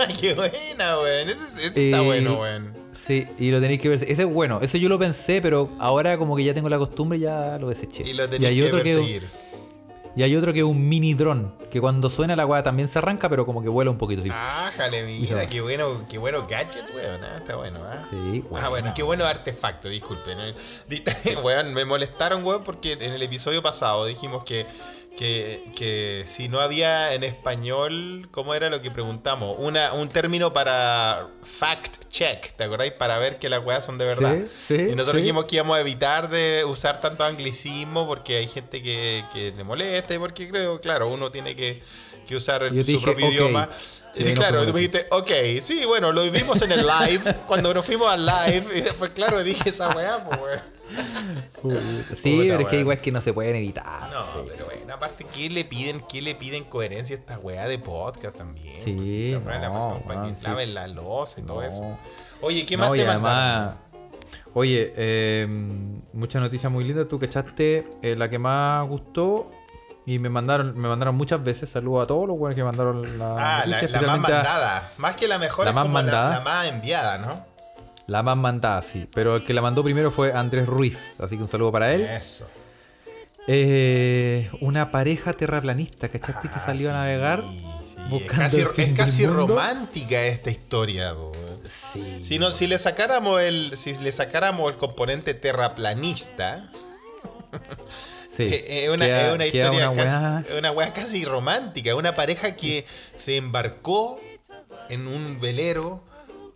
[0.21, 1.29] ¡Qué buena, weón!
[1.29, 2.73] Ese, ese está Eh, bueno, weón.
[2.93, 4.03] Sí, y lo tenéis que ver.
[4.03, 7.17] Ese es bueno, ese yo lo pensé, pero ahora como que ya tengo la costumbre,
[7.19, 8.03] ya lo deseché.
[8.07, 9.29] Y lo tenéis que perseguir.
[10.17, 12.97] Y hay otro que es un mini dron, que cuando suena la weá también se
[12.97, 14.23] arranca, pero como que vuela un poquito.
[14.31, 17.23] Ah, jale, mira, qué bueno, qué bueno gadgets, weón.
[17.23, 18.03] ah, está bueno, ¿ah?
[18.09, 18.93] Sí, Ah, bueno.
[18.95, 20.39] qué bueno artefacto, disculpen.
[20.39, 20.55] eh.
[21.43, 24.65] Weón, me molestaron, weón, porque en el episodio pasado dijimos que,
[25.17, 29.55] que, que si no había en español, ¿cómo era lo que preguntamos?
[29.59, 32.93] Una, un término para fact check, ¿te acordáis?
[32.93, 34.37] Para ver que las weas son de verdad.
[34.45, 35.21] Sí, sí, y nosotros sí.
[35.21, 39.63] dijimos que íbamos a evitar de usar tanto anglicismo porque hay gente que, que le
[39.63, 41.81] molesta y porque creo, claro, uno tiene que,
[42.27, 43.31] que usar el- te su dije, propio ok.
[43.33, 43.69] idioma.
[44.15, 47.35] Y sí, no claro, tú me dijiste, ok, sí, bueno, lo vimos en el live,
[47.47, 50.61] cuando nos fuimos al live, y después, claro, dije esa weá, pues.
[51.61, 51.79] Puta.
[52.15, 54.09] Sí, Puta, pero es que igual es que no se pueden evitar.
[54.11, 58.37] No, pero aparte, ¿qué le piden, qué le piden coherencia a esta weá de podcast
[58.37, 58.75] también?
[58.83, 60.43] Sí, Pues, la no, pasamos para que sí.
[60.43, 61.67] laven la loza y todo No.
[61.67, 61.97] eso.
[62.41, 63.25] Oye, ¿qué más te mandaron?
[63.25, 63.75] además,
[64.53, 65.47] oye, eh,
[66.13, 67.07] mucha noticia muy linda.
[67.07, 69.51] Tú que echaste eh, la que más gustó
[70.05, 71.69] y me mandaron, me mandaron muchas veces.
[71.69, 74.91] Saludos a todos los buenos que mandaron la Ah, la, noticia, la más a- mandada.
[74.97, 76.29] Más que la mejor, La es más como mandada.
[76.29, 77.45] La, la más enviada, ¿no?
[78.07, 79.09] La más mandada, sí.
[79.13, 81.19] Pero el que la mandó primero fue Andrés Ruiz.
[81.19, 82.01] Así que un saludo para él.
[82.03, 82.49] Eso.
[83.47, 86.49] Eh, una pareja terraplanista, ¿cachaste?
[86.49, 89.47] que salió a navegar Ah, Sí, Es buscando casi, el fin es casi del mundo.
[89.47, 91.15] romántica esta historia.
[91.93, 92.23] Sí.
[92.23, 96.69] Si, no, si le sacáramos el, si le sacáramos el componente terraplanista,
[98.35, 98.43] sí.
[98.43, 101.95] eh, es una, Queda- es una historia una casi, es una casi romántica.
[101.95, 102.85] Una pareja que
[103.15, 104.19] se embarcó
[104.89, 106.03] en un velero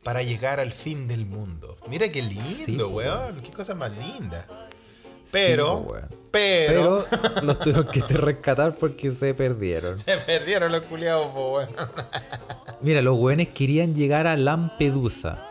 [0.03, 1.77] para llegar al fin del mundo.
[1.89, 3.41] Mira qué lindo, Sí, weón.
[3.41, 4.45] Qué cosa más linda.
[5.31, 5.85] Pero.
[6.32, 9.97] Pero, Pero los tuvieron que rescatar porque se perdieron.
[9.99, 11.69] se perdieron los culiados, po, weón.
[12.82, 15.47] Mira, los weones querían llegar a Lampedusa.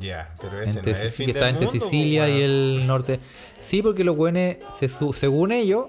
[0.00, 2.42] Ya, pero ese Entre no es el Sici- fin que del está entre Sicilia y
[2.42, 3.20] el norte.
[3.60, 5.86] Sí, porque los weones, se según ellos,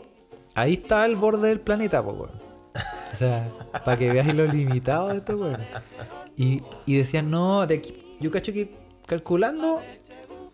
[0.56, 2.32] ahí está el borde del planeta, po, weón.
[3.12, 3.48] O sea,
[3.84, 5.68] para que veas lo limitado de estos weones.
[6.38, 8.72] Y, y decían, no, de aquí, yo cacho que
[9.06, 9.82] calculando,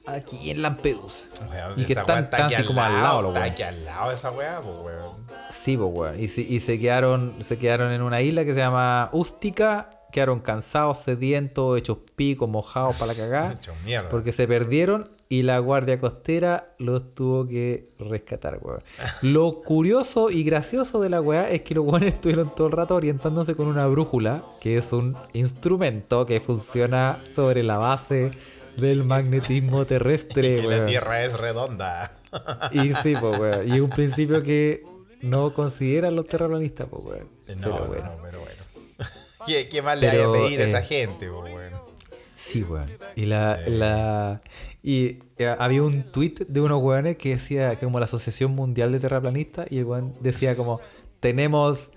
[0.05, 1.27] aquí en Lampedusa.
[1.49, 4.15] Weón, y que están, está así como al lado, los Está aquí al lado de
[4.15, 5.25] esa weá, pues, weón.
[5.51, 6.19] Sí, pues, weón.
[6.19, 9.89] Y, se, y se quedaron, se quedaron en una isla que se llama Ústica.
[10.11, 13.59] Quedaron cansados, sedientos, hechos picos, mojados para la cagada.
[13.85, 14.09] Mierda.
[14.09, 18.83] Porque se perdieron y la guardia costera los tuvo que rescatar, weón.
[19.21, 22.95] Lo curioso y gracioso de la weá es que los weones estuvieron todo el rato
[22.95, 28.31] orientándose con una brújula, que es un instrumento que funciona sobre la base
[28.77, 32.11] del magnetismo terrestre, Y la tierra es redonda.
[32.71, 33.73] Y sí, pues, weón.
[33.73, 34.83] Y un principio que
[35.21, 37.29] no consideran los terraplanistas, pues, weón.
[37.57, 38.03] No, Pero bueno.
[38.03, 38.63] no, pero bueno.
[39.45, 41.73] ¿Qué, qué más le vaya a pedir a esa eh, gente, pues, weón?
[42.35, 42.89] Sí, weón.
[43.15, 44.41] Y la, la
[44.83, 48.91] y eh, había un tweet de unos weones que decía que como la Asociación Mundial
[48.91, 50.79] de Terraplanistas y el weón decía como
[51.19, 51.89] tenemos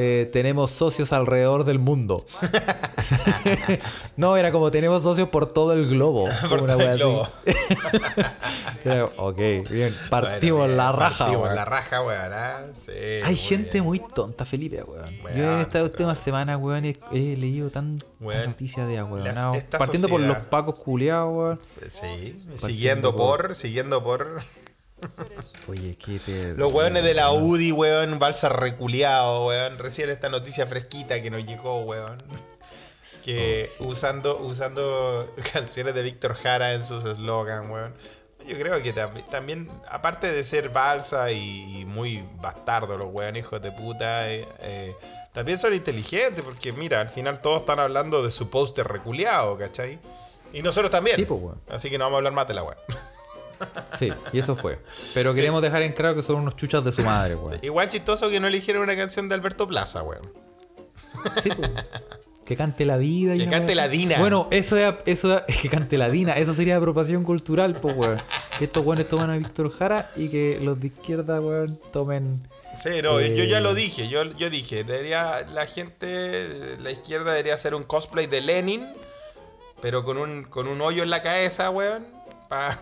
[0.00, 2.24] eh, tenemos socios alrededor del mundo.
[4.16, 6.28] no, era como tenemos socios por todo el globo.
[6.48, 7.28] Por todo el globo.
[8.84, 9.36] Era, ok,
[9.70, 11.56] bien, partimos Bueno, la raja, Partimos weón.
[11.56, 12.32] la raja, weón.
[12.32, 12.60] ¿ah?
[12.78, 13.84] Sí, Hay muy gente bien.
[13.84, 15.10] muy tonta, Felipe, weón.
[15.10, 19.24] Yo en Weón, esta pero- última semana, weón, he, he leído tantas noticias de weón.
[19.24, 21.60] las- Partiendo por los pacos culiados, weón.
[21.90, 24.40] Sí, siguiendo por, siguiendo por
[25.68, 26.54] Oye, qué te.
[26.54, 29.78] los weones de la UDI, weón, balsa reculeado, weón.
[29.78, 32.18] Recién esta noticia fresquita que nos llegó, weón.
[33.24, 37.94] Que usando, usando canciones de Víctor Jara en sus eslogan, weón.
[38.46, 43.60] Yo creo que tam- también, aparte de ser balsa y, muy bastardo los weón, hijos
[43.60, 44.96] de puta, eh, eh,
[45.34, 49.98] también son inteligentes, porque mira, al final todos están hablando de su póster reculeado, ¿cachai?
[50.54, 51.16] Y nosotros también.
[51.16, 51.42] Sí, pues.
[51.68, 52.78] Así que no vamos a hablar más de la weón.
[53.98, 54.78] Sí, y eso fue.
[55.14, 57.58] Pero queremos dejar en claro que son unos chuchas de su madre, weón.
[57.62, 60.22] Igual chistoso que no eligieron una canción de Alberto Plaza, weón.
[61.42, 61.70] Sí, pues.
[62.44, 63.34] Que cante la vida.
[63.34, 63.88] y Que cante la.
[63.88, 64.18] Dina.
[64.20, 66.32] Bueno, eso es, eso es que cante la Dina.
[66.34, 68.18] Eso sería apropiación cultural, pues, weón.
[68.58, 72.40] Que estos weones toman a Víctor Jara y que los de izquierda, weón, tomen.
[72.80, 73.34] Sí, no, Eh.
[73.36, 77.82] yo ya lo dije, yo, yo dije, debería, la gente, la izquierda debería hacer un
[77.82, 78.86] cosplay de Lenin,
[79.82, 82.06] pero con un, con un hoyo en la cabeza, weón,
[82.48, 82.78] pa-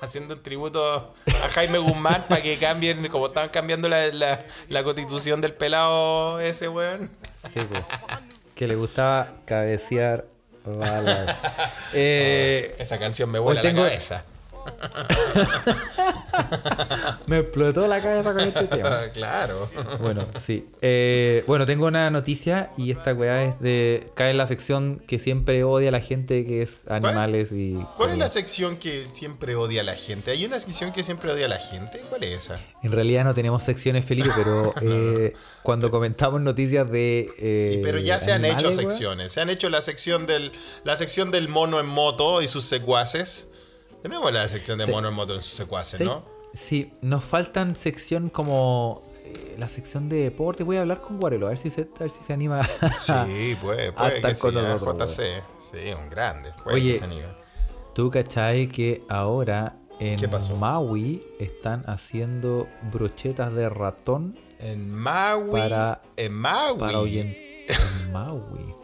[0.00, 4.82] haciendo un tributo a Jaime Guzmán para que cambien, como estaban cambiando la, la, la
[4.84, 7.10] constitución del pelado ese, weón.
[7.52, 7.82] Sí, pues.
[8.54, 10.26] Que le gustaba cabecear
[10.64, 11.36] balas.
[11.94, 14.24] Eh, Esa canción me vuela tengo- la cabeza.
[17.26, 19.08] me explotó la cabeza con este tema.
[19.12, 19.68] claro.
[20.00, 20.66] Bueno, sí.
[20.80, 24.10] Eh, bueno, tengo una noticia y esta weá es de.
[24.14, 27.78] cae en la sección que siempre odia a la gente que es animales y.
[27.96, 30.30] ¿Cuál es la sección que siempre odia a la gente?
[30.30, 32.00] ¿Hay una sección que siempre odia a la gente?
[32.08, 32.60] ¿Cuál es esa?
[32.82, 37.28] En realidad no tenemos secciones, Felipe, pero eh, cuando comentamos noticias de.
[37.38, 39.32] eh, Sí, pero ya se han hecho secciones.
[39.32, 40.52] Se han hecho la sección del
[40.84, 43.48] la sección del mono en moto y sus secuaces.
[44.02, 44.90] Tenemos la sección de Sí.
[44.90, 46.24] mono en moto y sus secuaces, Sí, ¿no?
[46.52, 49.02] sí, nos faltan sección como.
[49.24, 50.64] eh, la sección de deporte.
[50.64, 52.62] Voy a hablar con Guarelo, a ver si se, a ver si se anima.
[52.96, 54.62] Sí, puede, puede estar que sí, con ¿eh?
[54.62, 55.42] nosotros, JC.
[55.60, 56.50] Sí, un grande.
[56.64, 57.26] Puede Oye, que se anime.
[57.94, 60.18] Tú cachai que ahora en.
[60.58, 65.50] Maui están haciendo brochetas de ratón En Maui.
[65.60, 66.78] para- en Maui.
[66.78, 67.36] para ahuyent-
[67.68, 68.74] En Maui.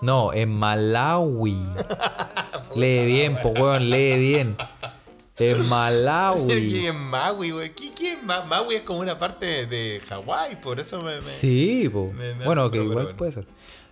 [0.00, 1.58] No, en Malawi.
[2.76, 4.56] lee bien, po weón, lee bien.
[4.58, 6.86] En ¿Qué Malawi.
[6.86, 7.74] en Maui, güey?
[7.74, 11.16] ¿Qué, qué en Ma- Maui es como una parte de Hawái, por eso me.
[11.18, 12.12] me- Sí, po.
[12.12, 13.16] me- me Bueno, que igual bueno.
[13.16, 13.46] puede ser.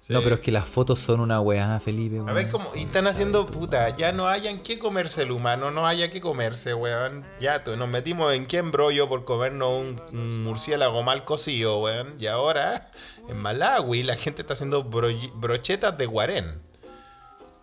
[0.07, 0.13] Sí.
[0.15, 2.19] No, pero es que las fotos son una weá, Felipe.
[2.19, 2.35] A weón.
[2.35, 2.71] ver cómo.
[2.75, 6.75] Y están haciendo, puta, ya no hayan que comerse el humano, no haya que comerse,
[6.75, 7.25] weón.
[7.41, 12.15] Ya nos metimos en qué embrollo por comernos un, un murciélago mal cocido, weón.
[12.19, 12.91] Y ahora,
[13.29, 16.61] en Malawi, la gente está haciendo bro- brochetas de guarén.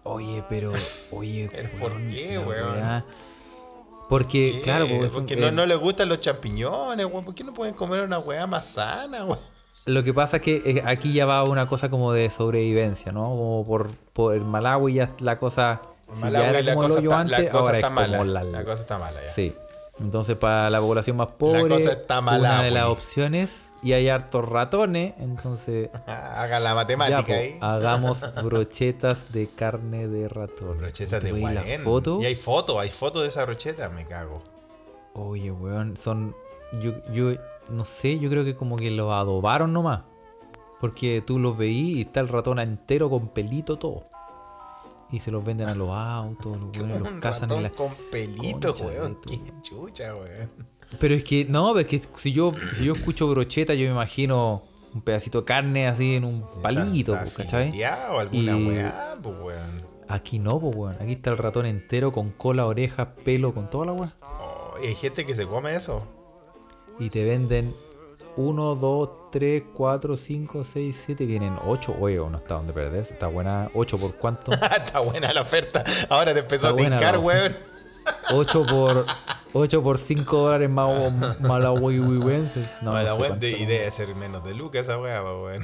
[0.08, 0.72] Oye, pero,
[1.12, 2.76] oye, ¿Pero por qué, weón?
[2.76, 3.06] weá.
[4.10, 4.62] Porque, ¿Qué?
[4.62, 7.26] claro, porque, son- porque no, eh, no les gustan los champiñones, weón.
[7.26, 9.40] ¿Por qué no pueden comer una weá más sana, weón?
[9.86, 13.22] Lo que pasa es que eh, aquí ya va una cosa como de sobrevivencia, ¿no?
[13.24, 15.82] Como por, por Malawi ya la cosa.
[16.14, 18.24] si ya Malawi era la el cosa, está, antes, la cosa está mala.
[18.26, 19.30] la, La cosa está mala ya.
[19.32, 19.54] Sí.
[20.00, 24.48] Entonces, para la población más pobre, cosa está una de las opciones, y hay hartos
[24.48, 25.90] ratones, entonces.
[26.06, 27.58] Hagan la ya, matemática po, ahí.
[27.62, 30.78] hagamos brochetas de carne de ratón.
[30.78, 31.82] Brochetas de ¿Tú veis la guarén.
[31.82, 32.22] foto?
[32.22, 34.42] Y hay fotos, hay fotos de esa brocheta, me cago.
[35.14, 36.36] Oye, weón, son.
[36.82, 37.34] Yo, yo
[37.70, 40.02] no sé, yo creo que como que los adobaron nomás.
[40.80, 44.04] Porque tú los veí y está el ratón entero con pelito todo.
[45.12, 47.70] Y se los venden a los autos, los los cazan en la.
[47.72, 49.18] con pelito, weón.
[49.26, 50.50] Qué chucha, weón.
[51.00, 54.64] Pero es que, no, es que si yo, si yo escucho brocheta, yo me imagino
[54.94, 57.66] un pedacito de carne así en un palito, Está- pues, está ¿cachai?
[57.72, 59.98] fileteado, alguna Y- weá, pues, weón.
[60.10, 60.96] Aquí no, pues, weón.
[61.02, 64.12] Aquí está el ratón entero con cola, oreja, pelo, con toda la weá.
[64.22, 66.02] Oh, y hay gente que se come eso.
[67.00, 67.74] Y te venden
[68.38, 71.26] 1, 2, 3, 4, 5, 6, 7.
[71.26, 72.32] Vienen 8 huevos.
[72.32, 73.12] No está donde perdes.
[73.12, 73.70] Está buena.
[73.74, 74.52] 8 por cuánto?
[74.78, 75.84] Está buena la oferta.
[76.10, 77.56] Ahora te empezó Está a tincar, weón.
[78.34, 79.06] 8 por
[79.54, 82.70] 8 por 5 dólares más malawiwenses.
[82.82, 85.64] No, No, no la sé de, y debe ser menos de lucas esa weá, weón.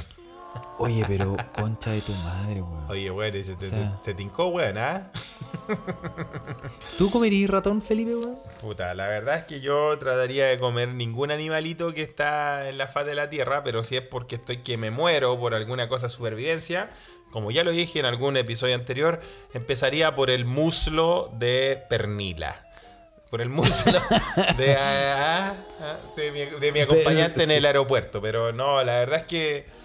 [0.80, 2.89] Oye, pero concha de tu madre, weón.
[2.89, 3.58] Oye, weón, te, O sea-
[4.04, 5.10] te- te tincó, weón, ¿ah?
[6.97, 8.36] ¿Tú comerías ratón, Felipe, weón?
[8.62, 12.88] Puta, la verdad es que yo trataría de comer ningún animalito que está en la
[12.88, 16.08] faz de la tierra, pero si es porque estoy que me muero por alguna cosa
[16.08, 16.89] de supervivencia,
[17.32, 19.20] como ya lo dije en algún episodio anterior,
[19.54, 22.68] empezaría por el muslo de pernila.
[23.30, 23.91] Por el muslo
[24.58, 28.22] de, ah, ah, de mi, de mi acompañante en el aeropuerto.
[28.22, 29.82] Pero no, la verdad es que.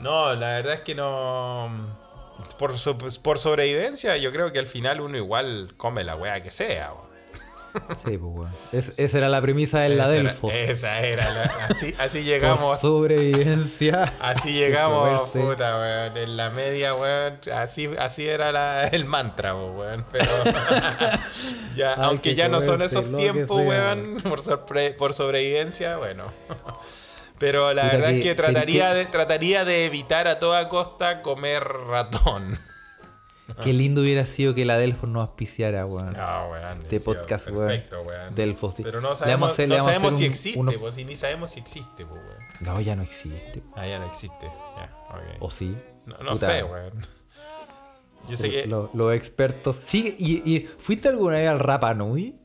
[0.00, 1.70] No, la verdad es que no.
[2.58, 6.50] Por, so- por sobrevivencia, yo creo que al final uno igual come la wea que
[6.50, 6.92] sea.
[8.04, 8.50] Sí, pues, weón.
[8.72, 10.54] Es- esa era la premisa de la Esa era- Delfos.
[10.54, 12.80] Esa era, la- así, así Por llegamos.
[12.80, 14.12] sobrevivencia.
[14.20, 16.16] Así llegamos, puta, weón.
[16.16, 17.40] En la media, weón.
[17.52, 20.04] Así, así era la- el mantra, weón.
[20.12, 20.24] Pero.
[21.76, 24.18] ya, aunque que ya no son esos tiempos, weón.
[24.22, 24.40] Por,
[24.96, 26.24] por sobrevivencia, bueno.
[27.38, 31.22] Pero la verdad que- es que trataría, que- de, trataría de evitar a toda costa
[31.22, 32.58] comer ratón.
[33.62, 36.14] Qué lindo hubiera sido que la Delfos nos auspiciara, weón.
[36.14, 36.80] No, weón.
[36.82, 37.68] Este podcast, weón.
[37.68, 38.34] Perfecto, weón.
[38.34, 38.74] Delfos.
[38.82, 42.06] Pero no sabemos, hacer- no sabemos si un- existe, pues, si ni sabemos si existe,
[42.06, 42.38] pues, weón.
[42.60, 43.62] No, ya no existe.
[43.76, 44.46] Ah, ya no existe.
[44.46, 45.36] Ya, ok.
[45.40, 45.76] ¿O sí?
[46.06, 46.92] No, sé, weón.
[48.28, 49.76] Yo sé que lo- Los expertos.
[49.86, 52.38] Sí, y, y ¿fuiste alguna vez al Rapa Nui?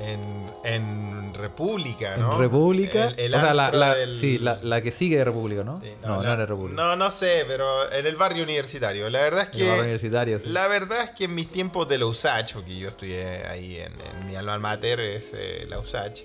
[0.00, 2.32] En, en República, ¿no?
[2.34, 3.06] ¿En República?
[3.16, 5.80] El, el o sea, la, la- del- sí, la, la que sigue de República, ¿no?
[5.80, 6.80] Sí, no, no, la- era República.
[6.82, 9.10] No, no sé, pero en el barrio universitario.
[9.10, 9.80] La verdad es El barrio que.
[9.82, 10.48] universitario, sí.
[10.50, 13.92] La verdad es que en mis tiempos de la USACH, porque yo estudié ahí en,
[14.00, 16.22] en mi alma mater, es eh, la USACH,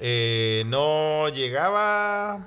[0.00, 2.46] eh, no llegaba.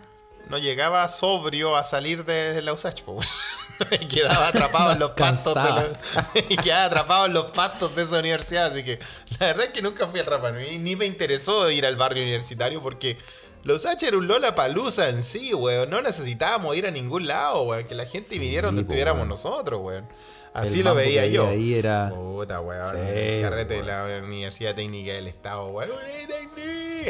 [0.50, 3.46] No llegaba sobrio a salir de la USACH, pues.
[3.90, 5.88] Me quedaba atrapado en los pastos de los,
[6.50, 9.00] me quedaba atrapado en los pastos de esa universidad, así que
[9.40, 12.24] la verdad es que nunca fui al Rapa Nui, ni me interesó ir al barrio
[12.24, 13.18] universitario porque
[13.64, 15.90] los H era un Lola Palusa en sí, weón.
[15.90, 17.86] No necesitábamos ir a ningún lado, weón.
[17.88, 19.30] Que la gente viniera donde estuviéramos weón.
[19.30, 20.06] nosotros, weón.
[20.54, 21.48] Así El lo veía yo.
[21.48, 22.94] ahí era- Puta, weón.
[22.94, 25.90] Sí, el carrete de la Universidad Técnica del Estado, weón.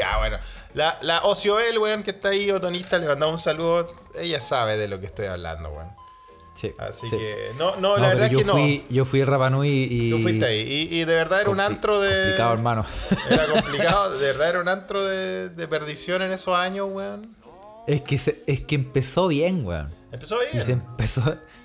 [0.04, 0.38] Ah, bueno.
[0.74, 3.92] La, la Ocioel, weón, que está ahí, otonista, le mandamos un saludo.
[4.16, 5.90] Ella sabe de lo que estoy hablando, weón.
[6.54, 7.16] Sí, Así sí.
[7.16, 10.10] que, no, no, No, la verdad es que fui, Yo fui a Rapa Nui y.
[10.10, 10.16] no.
[10.16, 10.60] Tú fuiste ahí.
[10.90, 12.10] Y, y de verdad era un antro de.
[12.10, 12.86] Complicado, hermano.
[13.28, 17.36] Era complicado, de verdad era un antro de, de perdición en esos años, weón.
[17.88, 19.90] es, que se- es que empezó bien, weón.
[20.12, 20.82] Empezó Y se bien.
[20.88, 21.22] empezó,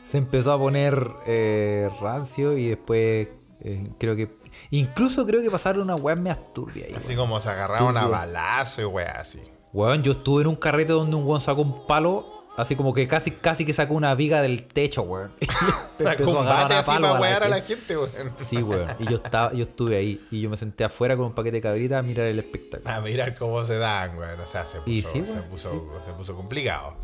[0.09, 3.27] se empezó a poner eh, rancio y después
[3.61, 4.39] eh, creo que.
[4.71, 6.93] Incluso creo que pasaron una weá media turbia ahí.
[6.95, 7.27] Así weón.
[7.27, 9.39] como se agarraban a balazo y weón, así.
[9.71, 12.38] Weón, yo estuve en un carrete donde un weón sacó un palo.
[12.57, 15.31] Así como que casi, casi que sacó una viga del techo, weón.
[15.99, 17.95] Empezó a agarrar a así palo para a la a gente.
[17.97, 18.33] weón.
[18.49, 18.87] Sí, weón.
[18.99, 20.27] Y yo estaba, yo estuve ahí.
[20.29, 22.89] Y yo me senté afuera con un paquete de cabrita a mirar el espectáculo.
[22.93, 24.39] A mirar cómo se dan, weón.
[24.41, 25.79] O sea, se puso, Y sí, se puso, sí.
[26.05, 26.95] se puso complicado.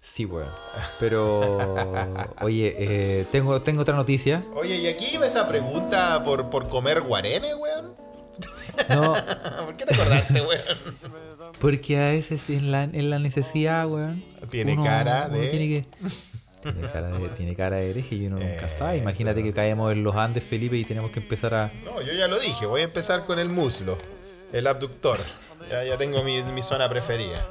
[0.00, 0.50] Sí, weón.
[1.00, 1.74] Pero,
[2.42, 4.42] oye, eh, tengo, tengo otra noticia.
[4.54, 7.94] Oye, y aquí iba esa pregunta por, por comer guarene, weón.
[8.88, 9.12] No,
[9.64, 10.60] ¿Por qué te acordaste, weón?
[11.60, 14.22] porque a veces en la, en la necesidad, weón.
[14.50, 15.86] Tiene cara uno de- Tiene, que,
[16.62, 18.98] tiene, cara de, tiene cara de hereje y uno nunca sabe.
[18.98, 21.72] Imagínate que caemos en los Andes, Felipe, y tenemos que empezar a.
[21.84, 22.66] No, yo ya lo dije.
[22.66, 23.96] Voy a empezar con el muslo.
[24.52, 25.18] El abductor.
[25.70, 27.44] Ya, ya tengo mi, mi zona preferida.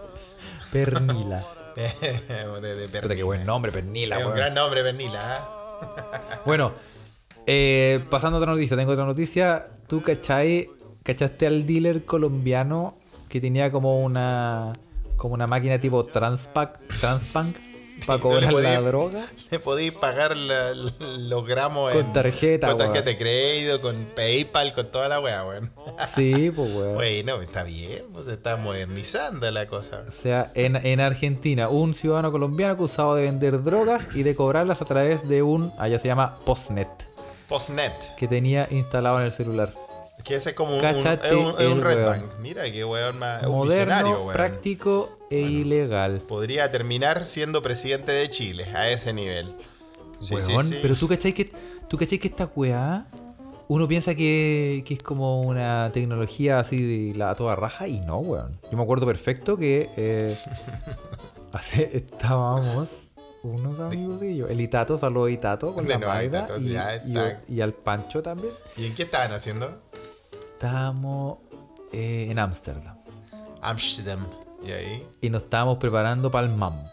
[0.71, 1.43] Pernila.
[1.75, 3.15] de, de pernila.
[3.15, 5.19] qué buen nombre, Pernila, Es un gran nombre, Pernila.
[5.21, 6.41] ¿ah?
[6.45, 6.71] Bueno,
[7.47, 9.67] eh, pasando a otra noticia, tengo otra noticia.
[9.87, 10.69] ¿Tú cachai,
[11.03, 12.95] cachaste al dealer colombiano
[13.33, 14.73] que tenía como una
[15.17, 17.55] como una máquina tipo Transpac, Transpank
[18.05, 19.23] para cobrar la droga?
[19.49, 24.71] Le podéis pagar la- los gramos Con en- tarjeta, Con tarjeta de crédito, con PayPal,
[24.73, 25.71] con toda la weá, weón.
[26.13, 26.93] Sí, pues weón.
[26.93, 30.03] Bueno, está bien, pues se está modernizando la cosa.
[30.07, 34.79] O sea, en, en Argentina, un ciudadano colombiano acusado de vender drogas y de cobrarlas
[34.83, 36.89] a través de un, allá se llama Postnet,
[37.49, 37.93] Postnet.
[38.15, 39.73] que tenía instalado en el celular.
[40.23, 42.05] Que ese es como un, es Red.
[42.05, 42.23] Bank.
[42.41, 43.41] Mira qué weón más.
[43.41, 44.33] es un visionario, Moderno, weón.
[44.33, 46.21] práctico e ilegal.
[46.21, 49.53] Podría terminar siendo presidente de Chile a ese nivel.
[50.17, 50.79] Sí, sí, Weón, sí.
[50.81, 51.51] pero tú cachai que,
[51.89, 53.05] tú cachai que esta weá,
[53.67, 57.99] uno piensa que, que es como una tecnología así de la a toda raja y
[58.01, 58.57] no, weón.
[58.71, 60.37] Yo me acuerdo perfecto que eh,
[61.51, 63.09] hace, estábamos
[63.43, 64.49] unos amigos de ellos.
[64.49, 66.77] El Itato, saludos a Itato con De la Itato, y,
[67.49, 68.53] y al Pancho también.
[68.77, 69.81] ¿Y en qué estaban haciendo?
[70.67, 71.39] Estábamos
[71.91, 72.95] eh, en Ámsterdam
[73.61, 74.25] Amsterdam.
[74.65, 75.05] ¿Y ahí?
[75.19, 76.89] y nos estábamos preparando para el mambo.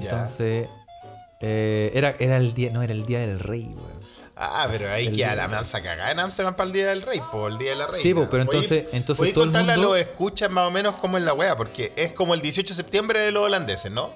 [0.00, 0.68] Entonces,
[1.40, 4.04] eh, era, era el día, no, era el día del rey, weón.
[4.34, 7.20] Ah, pero ahí El queda la mansa cagada en Amsterdam para el Día del Rey,
[7.30, 8.02] por el Día de la Reina.
[8.02, 10.70] Sí, po, pero entonces- entonces podéis todo el contarle mundo- a los escuchas más o
[10.72, 13.92] menos cómo es la wea, porque es como el 18 de septiembre de los holandeses,
[13.92, 14.10] ¿no?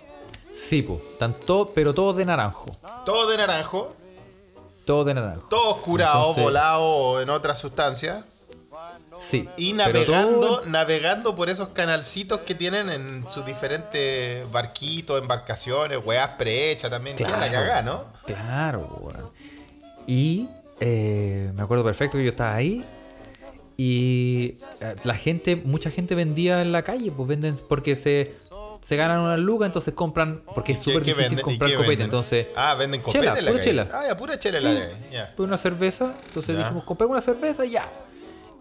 [0.56, 2.76] Sí, pues, tanto, pero todos de naranjo.
[3.04, 3.94] Todo de naranjo,
[4.84, 5.46] Todos de naranjo.
[5.48, 8.24] todos curados, volados en otras sustancias.
[9.20, 9.48] Sí.
[9.56, 16.28] Y navegando, todo- navegando por esos canalcitos que tienen en sus diferentes barquitos, embarcaciones, weas
[16.38, 17.16] prehechas también.
[17.16, 18.04] Queda la cagada, ¿no?
[18.26, 19.30] Claro, weón.
[20.06, 20.48] Y
[20.80, 22.84] eh, me acuerdo perfecto que yo estaba ahí.
[23.76, 28.34] Y eh, la gente, mucha gente vendía en la calle, pues venden porque se,
[28.80, 32.04] se ganan una luga, entonces compran, porque es ¿Qué- súper difícil comprar copete, venden?
[32.06, 32.46] entonces...
[32.56, 33.70] Ah, venden copete Chela, en la pura calle.
[33.70, 33.88] chela.
[33.92, 34.88] Ah, ya, pura chela en la.
[35.12, 35.32] Ya.
[35.36, 37.88] Pues una cerveza, entonces dijimos, compremos una cerveza y ya.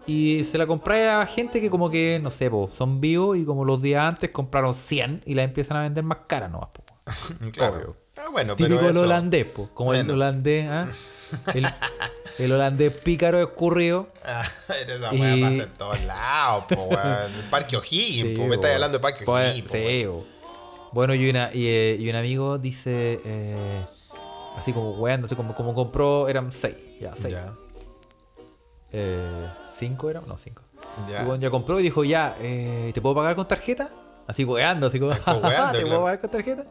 [0.08, 3.44] Y se la compré a gente que como que, no sé, po, son vivos y
[3.44, 6.70] como los días antes compraron 100 y la empiezan a vender más cara nomás.
[6.72, 6.82] po.
[7.52, 7.74] Claro.
[7.76, 7.96] Obvio.
[8.16, 10.14] Ah, bueno, pero Típico del eso- holandés, po, como el Bueno.
[10.14, 10.90] holandés, ¿ah?
[11.54, 11.66] el,
[12.38, 14.08] el holandés pícaro escurrido.
[14.24, 17.32] Ah, pero esa Y- weá pasa en todos lados, po, weón.
[17.36, 18.42] El Parque O'Higgins, Sí.
[18.44, 20.14] Me estás hablando de Parque Pues, O'Higgins, po, Sí, weón.
[20.14, 20.26] po.
[20.92, 23.84] Bueno, y, una, y, eh, y un amigo dice, eh,
[24.56, 27.34] así como weando, así como, como compró, eran 6, ya, 6.
[27.34, 27.52] Ya,
[28.90, 29.46] Eh,
[29.78, 30.24] ¿Cinco eran?
[30.26, 30.62] No, cinco.
[31.08, 31.22] Ya.
[31.22, 33.88] Y bueno, ya compró y dijo, ya, eh, ¿te puedo pagar con tarjeta?
[34.26, 35.12] Así weando, así como,
[35.72, 36.64] ¿te puedo pagar con tarjeta?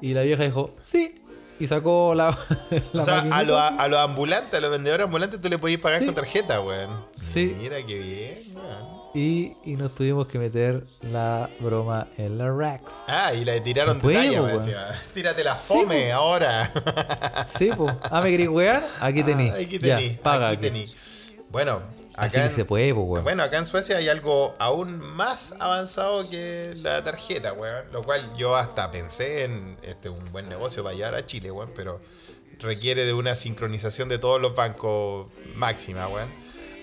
[0.00, 1.18] Y la vieja dijo, sí.
[1.60, 2.36] Y sacó la,
[2.92, 5.80] la O sea, a los, a los ambulantes, a los vendedores ambulantes, tú le podías
[5.80, 6.06] pagar Sí.
[6.06, 7.04] con tarjeta, weón.
[7.20, 7.54] Sí.
[7.60, 9.02] Mira qué bien, weón.
[9.14, 12.92] y, y nos tuvimos que meter la broma en la Rax.
[13.06, 14.34] Ah, y le tiraron po, weón.
[14.44, 14.50] weón.
[14.50, 14.86] encima.
[15.14, 16.68] Tírate la fome ahora.
[17.56, 17.94] Sí, pues.
[18.10, 18.82] Ah, ¿me queréis wear?
[19.00, 19.50] Aquí tení.
[19.50, 20.62] Ah, aquí Ya, tení, paga aquí aquí.
[20.80, 20.84] tení.
[21.50, 21.80] Bueno,
[22.22, 23.24] Así que se puede, pues, weón.
[23.24, 27.90] Bueno, acá en Suecia hay algo aún más avanzado que la tarjeta, weón.
[27.92, 31.72] Lo cual yo hasta pensé en este un buen negocio para llevar a Chile, weón,
[31.74, 32.00] pero
[32.60, 36.28] requiere de una sincronización de todos los bancos máxima, weón.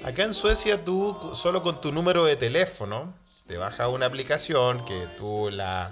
[0.04, 3.14] Acá en Suecia tú solo con tu número de teléfono
[3.48, 5.92] te bajas una aplicación que tú la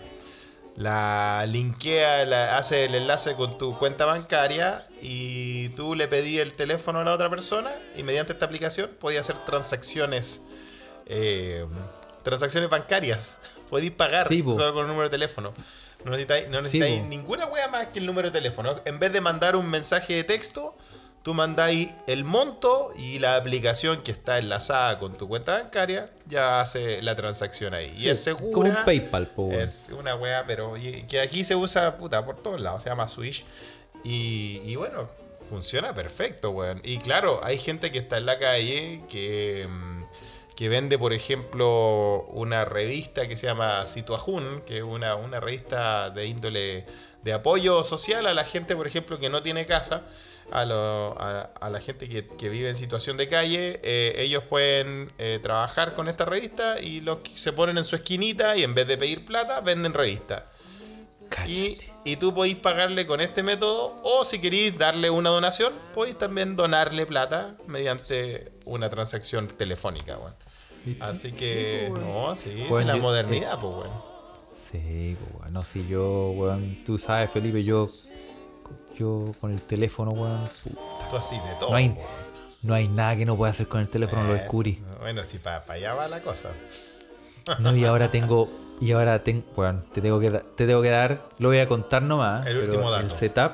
[0.78, 6.54] la linkea, la, hace el enlace con tu cuenta bancaria y tú le pedí el
[6.54, 10.42] teléfono a la otra persona y mediante esta aplicación podías hacer transacciones
[11.08, 11.66] eh,
[12.22, 13.40] transacciones bancarias.
[13.70, 15.54] Podéis pagar Sí, solo con el número de teléfono.
[16.06, 18.76] No necesitáis, no necesitáis ninguna wea más que el número de teléfono.
[18.86, 20.78] En vez de mandar un mensaje de texto,
[21.28, 26.62] tú mandáis el monto y la aplicación que está enlazada con tu cuenta bancaria ya
[26.62, 27.94] hace la transacción ahí.
[27.98, 28.54] y es segura.
[28.54, 29.52] Como un PayPal, po.
[29.52, 33.10] Es una wea, pero y- que aquí se usa puta por todos lados, se llama
[33.10, 33.44] Swish.
[34.06, 35.10] Y, y bueno,
[35.50, 36.80] funciona perfecto, weón.
[36.86, 40.04] Y claro, hay gente que está en la calle que, mm,
[40.56, 46.10] que vende, por ejemplo, una revista que se llama Situajun, que es una, una revista
[46.10, 46.86] de índole
[47.22, 50.04] de apoyo social a la gente, por ejemplo, que no tiene casa.
[50.52, 54.44] A, lo- a- a la gente que, que vive en situación de calle, eh, ellos
[54.46, 58.64] pueden eh, trabajar con esta revista y los que se ponen en su esquinita y
[58.64, 60.48] en vez de pedir plata, venden revista.
[61.46, 66.56] Y, tú podéis pagarle con este método o si queréis darle una donación, podéis también
[66.56, 70.18] donarle plata mediante una transacción telefónica.
[70.86, 71.04] ¿Viste?
[71.04, 74.06] Así que, no, sí, es Bueno, la yo- modernidad, pues, bueno.
[74.72, 75.54] Sí, pues, weón.
[75.54, 76.82] No, si yo, weón.
[76.86, 77.90] Tú sabes, Felipe, yo.
[78.98, 80.40] Yo con el teléfono, weón.
[80.64, 81.18] puta.
[81.20, 81.70] Así de todo.
[81.70, 81.96] No hay,
[82.64, 84.42] no hay nada que no pueda hacer con el teléfono, lo Eso.
[84.42, 84.82] descubrí.
[85.00, 86.52] Bueno, sí, para allá va la cosa.
[87.60, 88.50] No, y ahora tengo.
[88.82, 89.46] Y ahora tengo.
[89.56, 91.30] Bueno, te tengo que, te tengo que dar.
[91.40, 92.46] Lo voy a contar nomás.
[92.46, 93.06] El último dato.
[93.06, 93.52] El setup.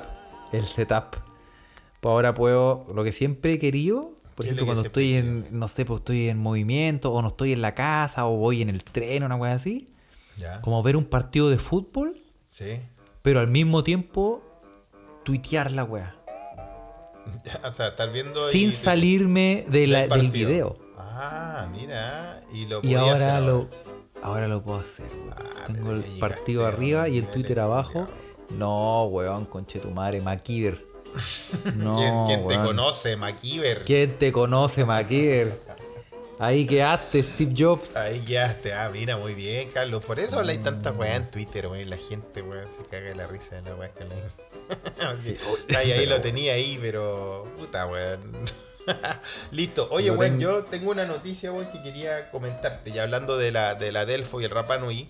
[0.50, 1.14] El setup.
[2.00, 2.86] Pues ahora puedo.
[2.92, 4.10] Lo que siempre he querido.
[4.34, 5.46] Por ¿Qué es ejemplo, lo cuando estoy en.
[5.52, 7.12] No sé, pues estoy en movimiento.
[7.12, 8.26] O no estoy en la casa.
[8.26, 9.22] O voy en el tren.
[9.22, 9.88] Una cosa así.
[10.38, 10.60] Ya.
[10.60, 12.20] Como ver un partido de fútbol.
[12.48, 12.80] Sí.
[13.22, 14.42] Pero al mismo tiempo.
[15.24, 16.14] Tuitear la weá.
[17.64, 18.48] o sea, estar viendo.
[18.50, 20.76] Sin y- salirme de la- del video.
[20.98, 22.40] Ah, mira.
[22.52, 23.68] Y lo Y hacer ahora lo,
[24.22, 25.34] ahora lo puedo hacer, weón.
[25.38, 28.06] Ah, Tengo el llegaste partido arriba y el Twitter abajo.
[28.50, 30.84] No, weón, conche tu madre, Maquiver.
[31.76, 33.84] No, ¿Quién, quién te conoce, Maquiver?
[33.84, 35.62] ¿Quién te conoce, Maquiver?
[36.38, 37.96] Ahí quedaste, Steve Jobs.
[37.96, 38.74] Ahí quedaste.
[38.74, 40.04] Ah, mira, muy bien, Carlos.
[40.04, 41.88] Por eso habláis tanta weá en Twitter, weón.
[41.88, 44.02] La gente, weón, se caga de la risa de la weá que
[45.76, 47.46] ahí, ahí lo tenía ahí, pero.
[47.56, 48.20] Puta, weón.
[49.52, 49.88] Listo.
[49.92, 52.90] Oye, weón, yo tengo una noticia, weón, que quería comentarte.
[52.90, 55.08] Ya hablando de la, de la Delfo y el Rapa Nui.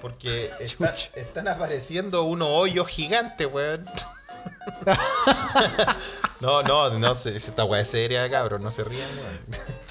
[0.00, 3.86] Porque está- están apareciendo unos hoyos gigantes, weón.
[6.40, 9.38] no, no, no sé, esta weá es seria, cabrón, no se rían, weón.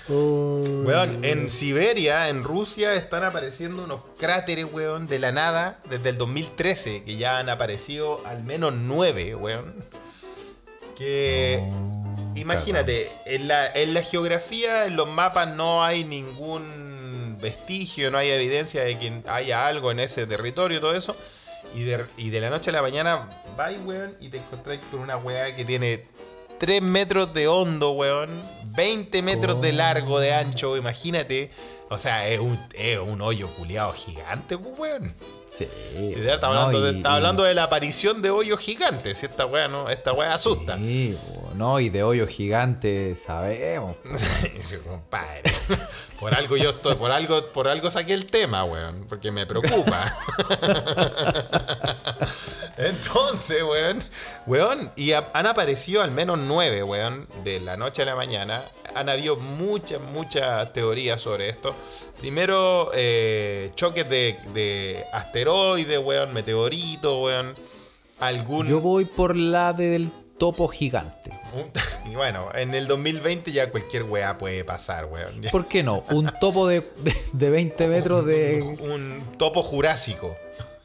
[0.10, 6.18] Weón, en Siberia, en Rusia, están apareciendo unos cráteres, weón, de la nada desde el
[6.18, 9.74] 2013, que ya han aparecido al menos nueve, weón.
[10.98, 11.64] Que.
[12.36, 18.30] imagínate, en la, en la geografía, en los mapas, no hay ningún vestigio, no hay
[18.30, 21.16] evidencia de que haya algo en ese territorio, todo eso.
[21.76, 25.00] Y de, y de la noche a la mañana vais, weón, y te encontrás con
[25.00, 26.06] una weá que tiene
[26.60, 28.30] 3 metros de hondo, weón.
[28.76, 31.52] 20 metros de largo, de ancho, imagínate.
[31.90, 35.14] O sea, es un, es un hoyo culiado gigante, pues, weón.
[35.48, 35.68] Sí.
[35.96, 39.20] Está hablando, de, está hablando de la aparición de hoyos gigantes.
[39.20, 40.76] Si esta weá no, esta weá asusta.
[40.78, 41.16] Sí,
[41.56, 43.96] no, y de hoyo gigante sabemos.
[44.62, 45.44] Sí, compadre.
[46.20, 49.06] Por algo yo estoy, por algo, por algo saqué el tema, weón.
[49.10, 50.16] Porque me preocupa.
[52.78, 54.00] Entonces, weón,
[54.48, 58.62] weón, y ha- han aparecido al menos nueve, weón, de la noche a la mañana.
[58.96, 61.76] Han habido muchas, muchas teorías sobre esto.
[62.20, 67.54] Primero, eh, choques de, de asteroides, weón, meteoritos, weón.
[68.20, 68.68] Algún.
[68.68, 71.32] Yo voy por la del topo gigante.
[72.12, 75.44] y bueno, en el 2020 ya cualquier weá puede pasar, weón.
[75.52, 76.04] ¿Por qué no?
[76.10, 78.62] Un topo de, de, de 20 metros de.
[78.82, 80.36] Un topo jurásico.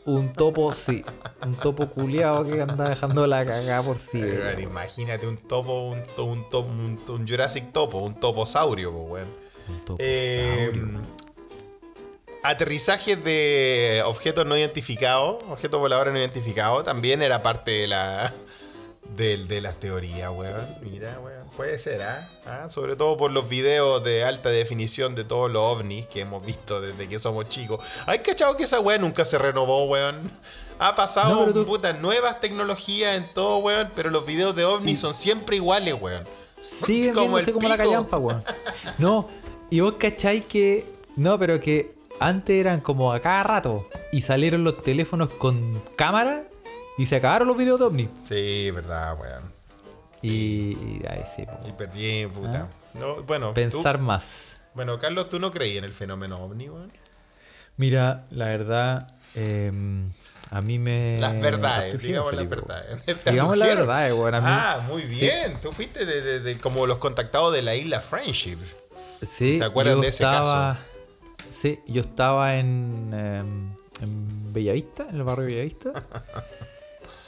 [0.05, 1.05] Un topo, sí.
[1.44, 4.22] Un topo culiado que anda dejando la cagada por sí.
[4.59, 9.28] Imagínate un topo, un, un, topo, un, un Jurassic topo, un toposaurio, po, weón.
[9.68, 10.72] Un topo Eh,
[12.42, 18.32] aterrizajes de objetos no identificados, objetos voladores no identificados, también era parte de la
[19.16, 20.66] de, de las teorías, weón.
[20.82, 22.28] Mira, weón, puede ser, ¿ah?
[22.46, 22.68] ¿Ah?
[22.68, 26.80] Sobre todo por los videos de alta definición de todos los ovnis que hemos visto
[26.80, 27.80] desde que somos chicos.
[28.06, 30.30] ¿Hay cachado que esa weón nunca se renovó, weón?
[30.78, 34.64] Ha pasado No, pero tú- puta, nuevas tecnologías en todo, weón, pero los videos de
[34.64, 36.24] ovnis son siempre iguales, weón.
[36.61, 38.44] Siguen Como viéndose el como la callampa, weón.
[38.98, 39.28] No,
[39.70, 40.86] y vos cacháis que.
[41.16, 43.88] No, pero que antes eran como a cada rato.
[44.12, 46.44] Y salieron los teléfonos con cámara.
[46.99, 48.09] Y se acabaron los videos de ovni.
[48.22, 49.53] Sí, verdad, weón.
[50.20, 50.30] Y.
[51.01, 51.59] y ahí sí, po.
[51.68, 52.68] Y perdí, puta.
[52.94, 54.57] No, bueno, tú- Pensar más.
[54.74, 56.92] bueno, Carlos, ¿tú no creías en el fenómeno ovni, weón?
[57.76, 59.07] Mira, la verdad.
[59.36, 59.70] eh,
[60.51, 61.18] a mí me.
[61.20, 63.01] Las verdades, digamos las verdades.
[63.26, 64.34] Digamos las verdades, weón.
[64.36, 65.57] Ah, muy bien.
[65.62, 68.59] Tú fuiste de, de- de como los contactados de la isla Friendship.
[69.24, 70.78] Sí, ¿Se acuerdan yo de ese estaba,
[71.51, 73.70] Sí, yo estaba en, em,
[74.03, 75.92] en Bellavista, en el barrio de Bellavista.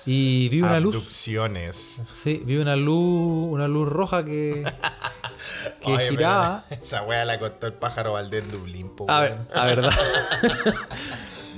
[0.06, 0.96] y vi una luz.
[0.96, 1.96] Abducciones.
[2.14, 4.64] Sí, vi una luz, una luz roja que,
[5.80, 6.64] que Oye, pero giraba.
[6.70, 9.92] Esa wea la contó el pájaro Valdés Dublín, po, A ver, a verdad.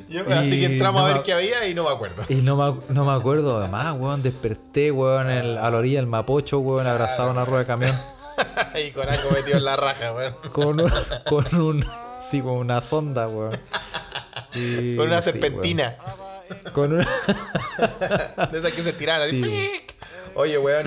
[0.08, 2.22] Yo- así que entramos no a ver qué había y no me acuerdo.
[2.28, 4.22] Y no me, no me acuerdo además, weón.
[4.22, 7.96] Desperté, weón, en- a la orilla del Mapocho, weón, abrazado a una rueda de camión.
[8.86, 10.34] y con algo metido en la raja, weón.
[10.52, 10.92] Con un,
[11.28, 11.86] con un,
[12.30, 13.56] sí, con una sonda, weón.
[14.54, 15.96] Y- Con una serpentina.
[16.72, 17.04] Con una,
[18.52, 19.28] De esas que se tiraron.
[19.30, 19.80] Sí.
[20.34, 20.86] Oye, weón.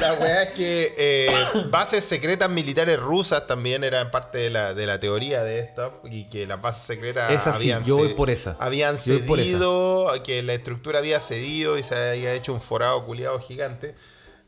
[0.00, 1.34] La weá es que eh,
[1.70, 6.02] bases secretas militares rusas también eran parte de la, de la teoría de esto.
[6.04, 8.56] Y que las bases secretas Esa sí, habían, yo voy ce- por esa.
[8.60, 9.48] habían Yo voy por esa.
[9.48, 13.94] cedido, que la estructura había cedido y se había hecho un forado culiado gigante.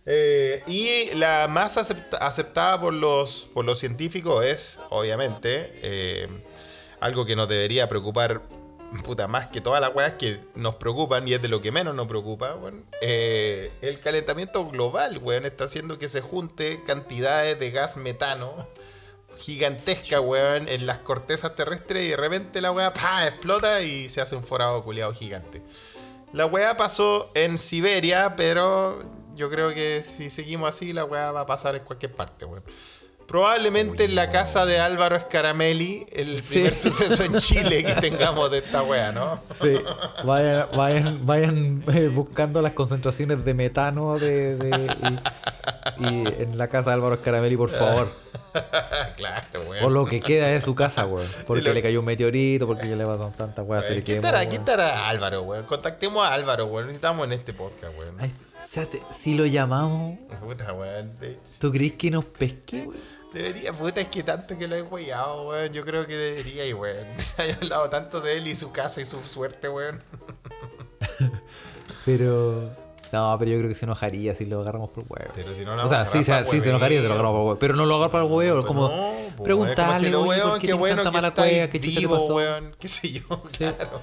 [0.04, 6.28] Eh, y la más acepta- aceptada por los, por los científicos es, obviamente, eh,
[7.00, 8.42] algo que nos debería preocupar,
[9.04, 11.94] puta, más que todas las weas que nos preocupan y es de lo que menos
[11.94, 12.84] nos preocupa, weón.
[13.00, 18.54] Eh, el calentamiento global, weón, está haciendo que se junte cantidades de gas metano
[19.38, 23.26] gigantesca, weón, en las cortezas terrestres y de repente la weá ¡pah!
[23.28, 25.62] explota y se hace un forado culiado gigante.
[26.32, 28.98] La weá pasó en Siberia, pero
[29.34, 32.64] yo creo que si seguimos así, la weá va a pasar en cualquier parte, weón.
[33.28, 36.48] Probablemente en la casa de Álvaro Scaramelli, el Sí.
[36.54, 39.38] primer suceso en Chile que tengamos de esta weá, ¿no?
[39.52, 39.76] Sí,
[40.24, 44.90] vayan, vayan, vayan eh, buscando las concentraciones de metano de, de-
[46.00, 48.08] y, y en la casa de Álvaro Scaramelli, por favor.
[49.16, 49.92] claro, O weón.
[49.94, 51.28] lo que queda de su casa, weón.
[51.46, 53.84] Porque lo- le cayó un meteorito, porque ya le pasaron tantas weas.
[53.84, 54.48] se le ¿Quién quemó, estará, weón.
[54.50, 55.64] quién estará Álvaro, weón?
[55.66, 56.86] Contactemos a Álvaro, weón.
[56.86, 58.14] Necesitamos en este podcast, weón.
[58.18, 58.32] Ay,
[59.14, 61.12] si lo llamamos, Puta, weón.
[61.58, 63.17] ¿tú crees que nos pesque, weón?
[63.32, 65.72] Debería, puta, es que tanto que lo he hueado, weón.
[65.72, 67.06] Yo creo que debería, y weón.
[67.38, 70.02] He hablado tanto de él y su casa y su suerte, weón.
[72.04, 72.70] Pero.
[73.10, 75.32] No, pero yo creo que se enojaría si lo agarramos por huevo.
[75.34, 77.36] Pero si no, no o sea, sí, se- agarrar sí se enojaría si lo agarramos
[77.38, 77.58] por huevo.
[77.58, 80.50] Pero no lo agarra para el huevo, como No, preguntarle, como si lo oye, weón,
[80.50, 81.68] ¿por qué bueno tanta que mala cueva?
[81.70, 82.34] ¿Qué chucha le pasó?
[82.34, 82.76] weón.
[82.78, 83.64] Qué sé yo, Sí.
[83.64, 84.02] claro.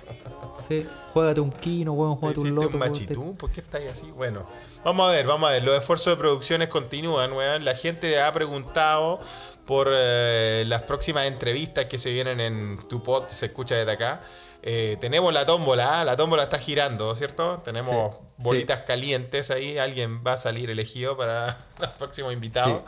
[0.68, 2.70] Sí, juégate un kino, weón, ¿Te juégate un loto.
[2.74, 3.36] un machitú?
[3.38, 4.12] ¿Por qué estáis así?
[4.12, 4.47] Bueno,
[4.84, 5.64] vamos a ver, vamos a ver.
[5.64, 7.66] Los esfuerzos de producciones continúan, weón.
[7.66, 9.20] La gente ha preguntado
[9.66, 14.22] por eh, las próximas entrevistas que se vienen en tu pod, se escucha desde acá.
[14.68, 17.60] Eh, tenemos la tómbola, la tómbola está girando, ¿cierto?
[17.64, 19.78] Tenemos Sí, bolitas calientes ahí.
[19.78, 22.82] Alguien va a salir elegido para los próximos invitados.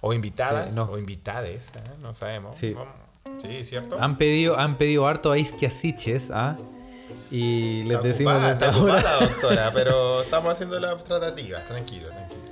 [0.00, 0.84] O invitadas, no.
[0.84, 1.80] o invitades, ¿eh?
[2.00, 2.56] no sabemos.
[2.56, 2.76] Sí,
[3.64, 3.96] ¿cierto?
[3.98, 6.56] Han pedido, han pedido harto a Isquiasiches, ¿ah?
[7.30, 12.06] Y les Está decimos ocupada, está ahora- ocupada doctora, pero estamos haciendo las tratativas, tranquilo,
[12.08, 12.42] tranquilo.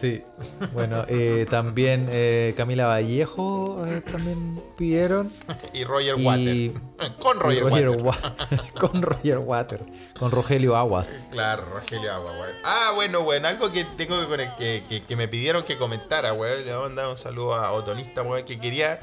[0.00, 0.24] Sí,
[0.72, 5.30] bueno, eh, también eh, Camila Vallejo eh, también pidieron.
[5.72, 6.82] Y Roger Y- Water.
[7.20, 8.02] Con Roger, Roger Water.
[8.02, 8.36] Wa-
[8.80, 9.80] con Roger Water,
[10.18, 11.26] con Rogelio Aguas.
[11.30, 12.56] Claro, Rogelio Agua, weón.
[12.64, 16.64] Ah, bueno, weón, algo que tengo que, que, que- que me pidieron que comentara, weón.
[16.64, 19.00] Le voy a mandar un saludo a Otonista, weón, que quería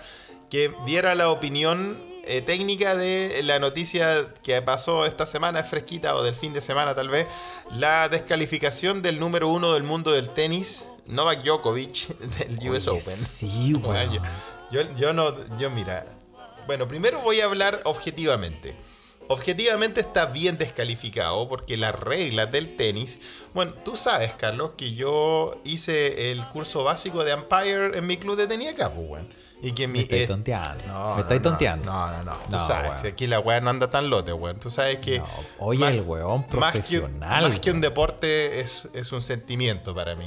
[0.49, 1.97] que diera la opinión
[2.29, 6.61] eh, técnica de la noticia que pasó esta semana, es fresquita, o del fin de
[6.61, 7.27] semana tal vez,
[7.71, 12.07] la descalificación del número uno del mundo del tenis, Novak Djokovic,
[12.37, 13.17] del US Open.
[13.17, 14.23] Sí, Bueno,
[14.69, 16.05] yo no, yo mira.
[16.67, 18.75] Bueno, primero voy a hablar objetivamente.
[19.31, 23.19] Objetivamente está bien descalificado porque las reglas del tenis.
[23.53, 28.35] Bueno, tú sabes, Carlos, que yo hice el curso básico de Empire en mi club
[28.35, 29.29] de tenis acá, pues, weón.
[29.61, 29.99] Y que mi.
[29.99, 30.83] Me estáis tonteando.
[30.87, 31.91] no, me no, estáis no, tonteando.
[31.91, 32.31] No, no, no.
[32.37, 33.13] Tú No, sabes, weón.
[33.13, 34.59] aquí la weá no anda tan lote, weón.
[34.59, 35.21] Tú sabes que.
[35.59, 40.15] Oye, el weón más que, profesional, más que un deporte es, es un sentimiento para
[40.15, 40.25] mí.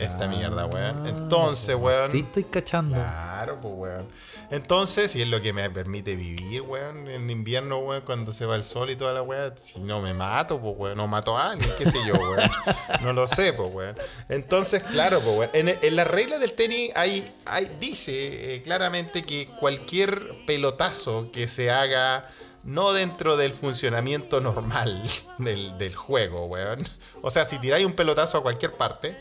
[0.00, 1.06] Esta mierda, weón.
[1.06, 2.10] Entonces, weón.
[2.10, 2.96] Sí, estoy cachando.
[2.96, 4.08] Claro, pues, weón.
[4.50, 8.56] Entonces, si es lo que me permite vivir, weón, en invierno, weón, cuando se va
[8.56, 11.50] el sol y toda la weón, si no me mato, pues, weón, no mato a
[11.50, 12.50] alguien, qué sé yo, weón.
[13.02, 13.96] No lo sé, pues, weón.
[14.30, 19.22] Entonces, claro, pues, weón, en, en las reglas del tenis hay, hay dice eh, claramente
[19.22, 22.24] que cualquier pelotazo que se haga
[22.62, 25.02] no dentro del funcionamiento normal
[25.38, 26.86] del, del juego, weón.
[27.22, 29.16] O sea, si tiráis un pelotazo a cualquier parte,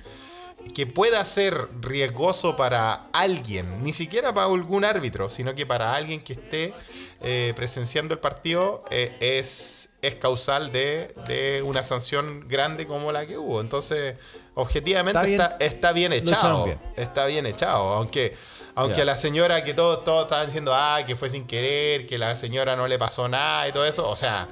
[0.73, 6.21] que pueda ser riesgoso para alguien, ni siquiera para algún árbitro, sino que para alguien
[6.21, 6.73] que esté
[7.21, 13.25] eh, presenciando el partido, eh, es, es causal de, de una sanción grande como la
[13.25, 13.61] que hubo.
[13.61, 14.15] Entonces,
[14.53, 15.19] objetivamente
[15.59, 16.13] Está bien.
[16.13, 16.65] está, echado.
[16.95, 18.35] Está bien echado, aunque...
[18.75, 22.37] Aunque la señora que todos todos estaban diciendo, ah, que fue sin querer, que la
[22.37, 24.47] señora no le pasó nada y todo eso, o sea,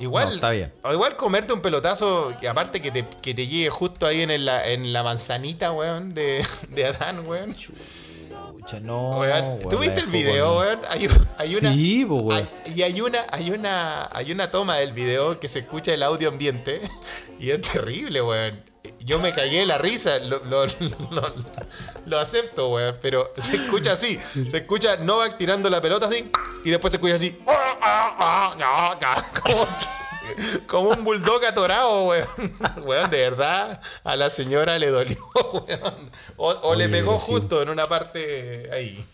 [0.00, 0.72] Igual, No, está bien.
[0.82, 4.30] O igual comerte un pelotazo, que aparte que te, que te llegue justo ahí en,
[4.30, 7.54] el- la, en la manzanita, weón, de, de Adán, weón.
[8.58, 9.10] Pucha, no.
[9.18, 10.80] Weón, ¿Tú viste el video, weón?
[10.88, 12.32] Hay, hay una, Sí, weón.
[12.32, 16.02] hay- y hay una, hay una, hay una toma del video que se escucha el
[16.02, 16.80] audio ambiente
[17.38, 18.62] y es terrible, weón.
[19.00, 20.64] Yo me cagué de la risa, lo, lo,
[21.10, 21.34] lo-
[22.06, 24.18] lo acepto, weón, pero se escucha así,
[24.48, 26.30] se escucha Novak tirando la pelota así
[26.64, 27.38] y después se escucha así,
[29.42, 29.66] como,
[30.66, 32.28] como un bulldog atorado, weón.
[32.82, 35.16] Weón, de verdad, a la señora le dolió,
[35.52, 36.10] weón.
[36.36, 37.26] O, o le pegó sí.
[37.26, 39.04] justo en una parte ahí.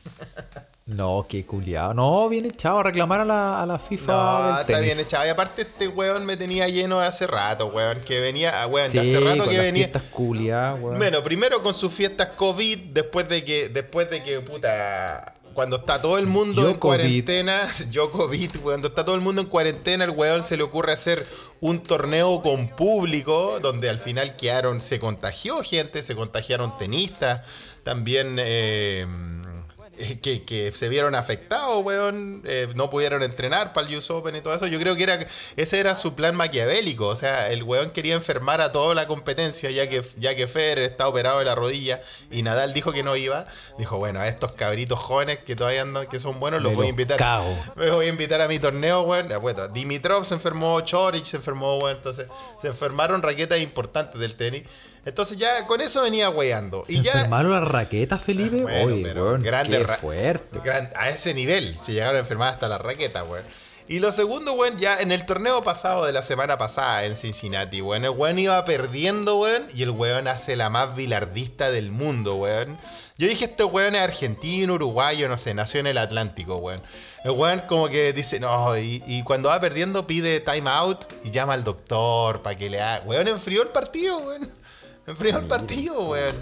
[0.91, 1.95] No, qué culiado.
[1.95, 4.12] No, bien echado a reclamar a la, a la FIFA.
[4.12, 5.24] No, del está bien echado.
[5.24, 8.01] Y aparte este weón me tenía lleno de hace rato, weón.
[8.01, 9.84] Que venía, ah, weón, Sí, de hace rato con que las venía.
[9.84, 10.99] fiestas culiadas, weón.
[10.99, 16.03] Bueno, primero con sus fiestas COVID, después de que, después de que, puta, cuando está
[16.03, 16.78] todo el mundo en COVID.
[16.80, 20.93] cuarentena, yo COVID, cuando está todo el mundo en cuarentena, el weón se le ocurre
[20.93, 21.24] hacer
[21.61, 27.43] un torneo con público, donde al final quedaron, se contagió gente, se contagiaron tenistas,
[27.84, 29.07] también eh,
[30.22, 34.40] que, que se vieron afectados, weón, eh, no pudieron entrenar para el US Open y
[34.40, 34.66] todo eso.
[34.66, 35.26] Yo creo que era
[35.57, 39.70] ese era su plan maquiavélico, o sea, el weón quería enfermar a toda la competencia,
[39.70, 43.16] ya que, ya que Federer está operado de la rodilla y Nadal dijo que no
[43.16, 43.46] iba.
[43.78, 46.86] Dijo, bueno, a estos cabritos jóvenes que todavía andan, que son buenos, los Me voy
[46.86, 47.18] a invitar.
[47.18, 47.57] cago.
[47.76, 49.28] Me voy a invitar a mi torneo, weón.
[49.40, 51.96] Bueno, Dimitrov se enfermó, Chorich se enfermó, weón.
[51.96, 52.26] Entonces,
[52.61, 54.62] se enfermaron raquetas importantes del tenis.
[55.05, 56.84] Entonces ya con eso venía weando.
[56.86, 58.62] ¿Se Y ya, enfermaron las raquetas, Felipe?
[58.62, 60.59] bueno, Oye, pero weón, grande qué fuerte.
[60.62, 63.44] gran- a ese nivel se llegaron a enfermar hasta las raquetas, weón.
[63.88, 67.80] Y lo segundo, weón, ya en el torneo pasado de la semana pasada en Cincinnati,
[67.82, 72.36] weón, el weón iba perdiendo, weón, y el weón hace la más bilardista del mundo,
[72.36, 72.78] weón.
[73.18, 76.80] Yo dije, este weón es argentino, uruguayo, no sé, nació en el Atlántico, weón.
[77.24, 81.30] El weón como que dice, no, y, y cuando va perdiendo pide time out y
[81.30, 83.05] llama al doctor para que le haga...
[83.07, 84.48] Weón, enfrió el partido, weón.
[85.11, 86.36] Enfrió el partido, weón.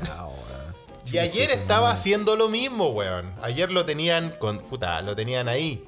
[1.11, 3.35] Y ayer estaba haciendo lo mismo, weón.
[3.41, 4.59] Ayer lo tenían con.
[4.59, 5.83] Puta, lo tenían ahí.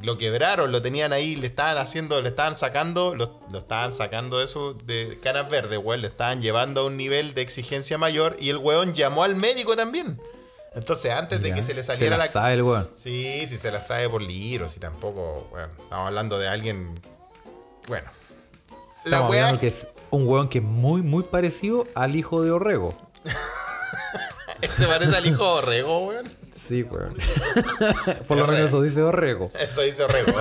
[0.00, 4.42] Lo quebraron, lo tenían ahí, le estaban haciendo, le estaban sacando, lo, lo estaban sacando
[4.42, 6.02] eso de canas verdes, weón.
[6.02, 9.74] Le estaban llevando a un nivel de exigencia mayor y el weón llamó al médico
[9.74, 10.20] también.
[10.74, 12.30] Entonces, antes de que se le se saliera la la.
[12.30, 12.88] sabe el weón.
[12.96, 16.94] Sí, si se la sabe por libros y tampoco, bueno, estamos hablando de alguien
[17.88, 18.08] Bueno.
[19.04, 22.94] La weá que es un weón que es muy, muy parecido al hijo de Orrego.
[24.78, 26.24] se parece al hijo de Orrego, weón.
[26.54, 27.14] Sí, weón.
[28.28, 29.50] Por lo menos eso dice Orrego.
[29.60, 30.32] Eso dice Orrego.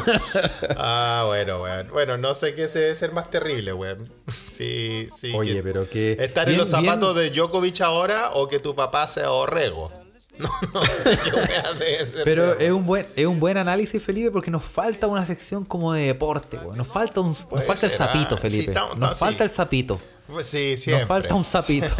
[0.78, 1.90] ah, bueno, weón.
[1.90, 4.12] Bueno, no sé qué se debe ser más terrible, weón.
[4.54, 5.34] Sí, sí.
[5.36, 6.12] Oye, que- pero que.
[6.20, 9.92] ¿Estar en los zapatos bien- de Djokovic ahora o que tu papá sea Orrego?
[10.40, 10.82] No, no
[12.24, 15.94] Pero es un buen, es un buen análisis, Felipe, porque nos falta una sección como
[15.94, 16.78] de deporte, weón.
[16.78, 18.74] Nos falta un, nos falta el ah, sapito, Felipe.
[18.74, 20.00] nos no, falta el sapito.
[20.28, 21.02] Pues sí, siempre.
[21.02, 21.88] Nos falta un sapito.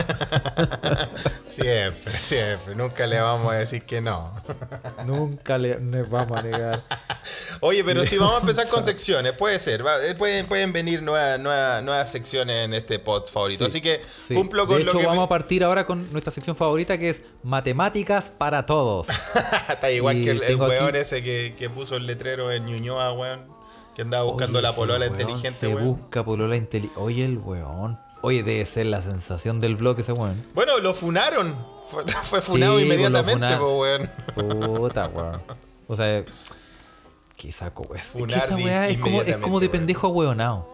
[1.54, 2.74] Siempre, siempre.
[2.76, 4.34] Nunca le vamos a decir que no.
[5.06, 6.84] Nunca le, le vamos a negar.
[7.62, 9.86] Oye, pero si vamos a empezar con secciones, puede ser.
[9.86, 13.66] va, eh, Pueden, pueden venir nuevas, nuevas, nuevas secciones en este pod favorito.
[13.66, 14.34] Así que Sí.
[14.34, 15.06] cumplo con de hecho, lo que.
[15.06, 19.08] vamos me- a partir ahora con nuestra sección favorita que es Matemáticas para Todos.
[19.70, 22.52] Está igual Y que el, el tengo aquí- weón ese que, que puso el letrero
[22.52, 23.54] en Ñuñoa, weón.
[23.96, 25.86] Que andaba buscando Oye, la polola weón inteligente, Se weón.
[26.00, 27.00] busca polola inteligente.
[27.00, 28.00] Oye, el weón.
[28.26, 30.42] Oye, debe ser la sensación del blog ese weón.
[30.56, 31.54] Bueno, lo funaron.
[31.92, 34.10] Fue, fue funado Sí, pues, inmediatamente, po, weón.
[34.78, 35.42] Puta, weón.
[35.90, 36.24] O sea,
[37.36, 37.98] qué saco, weón.
[38.00, 40.70] Es que Funar weá es como, es como de pendejo ahueonado.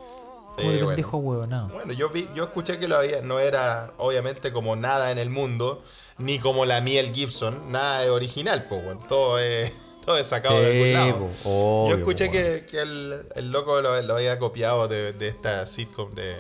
[0.55, 0.87] Sí, Como de bueno.
[0.89, 1.69] pendejo ahueonado.
[1.69, 5.31] Bueno, yo vi, yo escuché que lo había, no era obviamente como nada en el
[5.31, 5.81] mundo,
[6.19, 8.99] ni como la Miel Gibson, nada es original, pues, weón.
[9.07, 9.73] Todo es,
[10.05, 11.29] todo es sacado de algún lado.
[11.45, 15.65] obvio, yo escuché que, que el, el loco lo, lo había copiado de, de esta
[15.65, 16.35] sitcom de,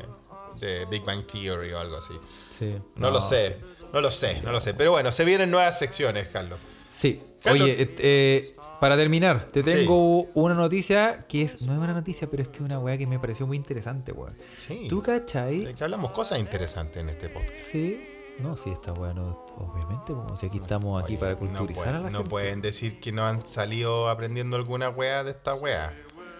[0.59, 2.13] de Big Bang Theory o algo así.
[2.49, 2.75] Sí.
[2.95, 3.57] No, lo sé,
[3.93, 4.73] no lo sé, no lo sé.
[4.73, 6.59] Pero bueno, se vienen nuevas secciones, Carlos.
[6.89, 7.21] Sí.
[7.41, 11.93] Carlos- Oye, eh, eh, para terminar, te tengo una noticia que es, no es una
[11.93, 14.35] noticia, pero es que una weá que me pareció muy interesante, weón.
[14.57, 14.87] Sí.
[14.89, 15.65] ¿Tú cachai?
[15.65, 17.63] De que hablamos cosas interesantes en este podcast.
[17.63, 18.05] Sí.
[18.39, 21.99] No, sí, está bueno, obviamente, como si aquí estamos aquí para No, culturizar pueden, a
[22.03, 22.29] la no gente.
[22.29, 25.93] pueden decir que no han salido aprendiendo alguna wea de esta wea,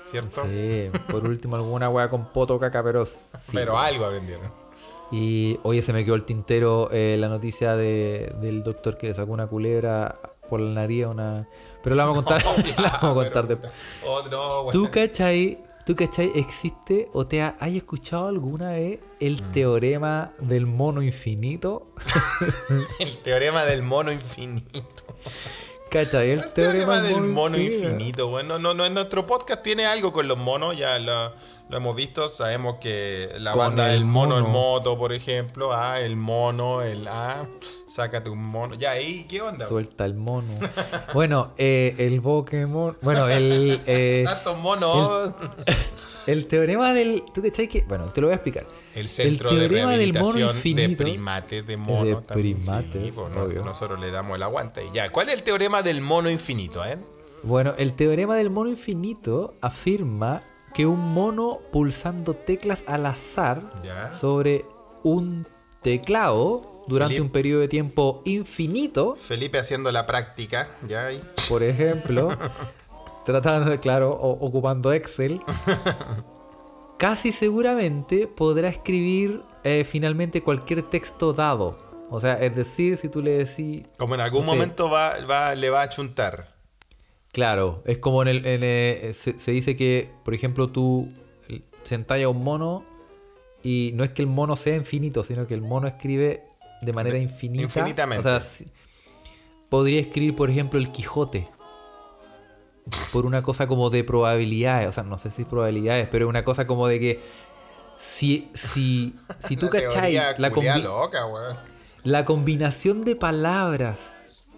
[0.10, 0.43] ¿cierto?
[0.45, 3.18] Sí, por último alguna weá con poto caca, pero sí.
[3.53, 4.51] Pero algo aprendieron.
[5.12, 9.14] Y oye, se me quedó el tintero eh, la noticia de, del doctor que le
[9.14, 11.47] sacó una culebra por la nariz una...
[11.84, 12.43] Pero la vamos a contar,
[12.80, 13.72] la vamos a contar Pero- después.
[14.05, 14.72] Oh, no.
[14.72, 15.60] ¿Tú cachai?
[15.86, 16.32] ¿Tú cachai?
[16.36, 19.51] ¿Existe o te ha, has escuchado alguna vez el Mm.
[19.51, 21.88] teorema del mono infinito?
[22.99, 25.03] El teorema del mono infinito.
[25.89, 26.31] ¿Cachai?
[26.31, 28.27] El, El teorema del mono infinito.
[28.27, 31.33] Bueno, no, no, en nuestro podcast tiene algo con los monos, ya lo,
[31.69, 32.29] lo hemos visto.
[32.29, 35.73] Sabemos que la Con banda el del mono, en moto, por ejemplo.
[35.73, 37.47] Ah, el mono, el ah,
[37.87, 38.75] sácate un mono.
[38.75, 39.67] Ya, ahí, ¿qué onda?
[39.67, 40.53] Suelta el mono.
[41.13, 42.97] Bueno, eh, el Pokémon.
[43.01, 43.81] Bueno, el.
[43.87, 45.33] eh, Tantos monos.
[46.27, 47.23] el teorema del.
[47.33, 47.83] ¿Tú cachai que.?
[47.87, 48.65] Bueno, te lo voy a explicar.
[49.00, 52.06] El centro de teorema del mono rehabilitación de primates de mono.
[52.06, 53.14] De también, primates, sí,
[53.64, 54.86] nosotros le damos el aguante.
[54.86, 56.97] Y ya, ¿cuál es el teorema del mono infinito, eh?
[57.43, 60.43] Bueno, el teorema del mono infinito afirma
[60.74, 64.12] que un mono pulsando teclas al azar Ya.
[64.12, 64.66] sobre
[65.04, 65.47] un
[65.82, 67.22] teclado durante Felipe.
[67.28, 71.22] un periodo de tiempo infinito, Felipe haciendo la práctica, ya ahí.
[71.47, 72.30] por ejemplo,
[73.26, 75.39] tratando de, claro, o- ocupando Excel,
[77.00, 81.80] casi seguramente podrá escribir eh, finalmente cualquier texto dado.
[82.12, 84.58] O sea, es decir, si tú le decís, Como en algún No sé.
[84.58, 86.54] momento va, va, le va a chuntar.
[87.32, 88.45] Claro, es como en el.
[88.45, 91.10] en, eh, se, se dice que, por ejemplo, tú
[91.84, 92.84] sentás a un mono
[93.64, 96.43] y no es que el mono sea infinito, sino que el mono escribe
[96.82, 97.64] de manera infinita.
[97.64, 98.28] infinitamente.
[98.28, 98.66] O sea,
[99.70, 101.47] podría escribir, por ejemplo, el Quijote.
[103.13, 104.87] Por una cosa como de probabilidades.
[104.87, 107.19] O sea, no sé si probabilidades, pero una cosa como de que.
[107.97, 109.13] Si, si,
[109.45, 111.57] si tú cachai la, culiá combi- loca, weón.
[112.03, 114.11] la combinación de palabras,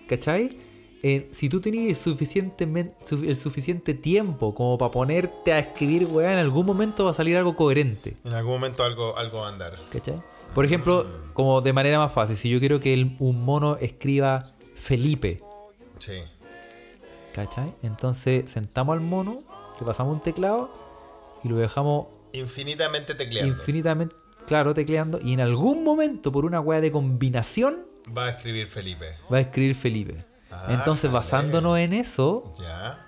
[0.08, 0.60] ¿cachai?
[1.02, 2.94] Eh, si tú tenías suficientemente,
[3.26, 7.36] el suficiente tiempo como para ponerte a escribir, weá, en algún momento va a salir
[7.36, 9.74] algo coherente, En algún momento algo, algo va a andar.
[9.90, 10.22] ¿cachai?
[10.54, 14.44] Por ejemplo, como de manera más fácil, si yo quiero que el- un mono escriba
[14.76, 15.42] Felipe,
[15.98, 16.14] Sí.
[17.34, 17.74] ¿Cachai?
[17.84, 19.38] Entonces sentamos al mono,
[19.80, 20.70] le pasamos un teclado
[21.44, 23.52] y lo dejamos Infinitamente tecleando.
[23.54, 24.16] infinitamente,
[24.48, 27.78] claro, tecleando, y en algún momento, por una weá de combinación,
[28.18, 29.06] va a escribir Felipe.
[29.32, 30.26] va a escribir Felipe.
[30.50, 31.20] Ah, Entonces, vale.
[31.26, 33.08] basándonos en eso, Ya,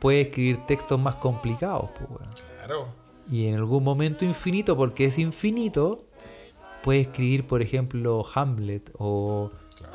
[0.00, 1.90] puede escribir textos más complicados.
[1.98, 2.30] pues, weón.
[2.58, 2.88] claro.
[3.30, 6.04] Y en algún momento infinito, porque es infinito,
[6.82, 9.50] puede escribir, por ejemplo, Hamlet o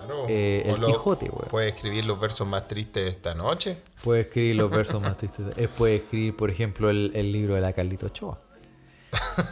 [0.10, 0.26] Claro.
[0.27, 1.48] Eh, el Quijote, weón.
[1.49, 3.77] Puede escribir los versos más tristes de esta noche.
[4.03, 5.45] puede escribir los versos más tristes.
[5.56, 8.40] Eh, Puede escribir, por ejemplo, el, el libro de la Carlito Ochoa.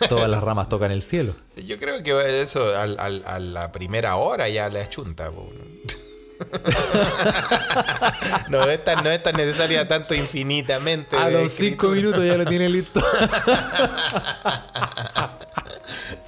[0.09, 1.34] Todas las ramas tocan el cielo.
[1.65, 5.31] Yo creo que eso al- al- a la primera hora ya le achunta.
[5.31, 5.49] po.
[8.49, 11.17] no, es tan, no es tan necesaria tanto infinitamente.
[11.17, 11.69] A los escritura.
[11.71, 13.01] cinco minutos ya lo tiene listo.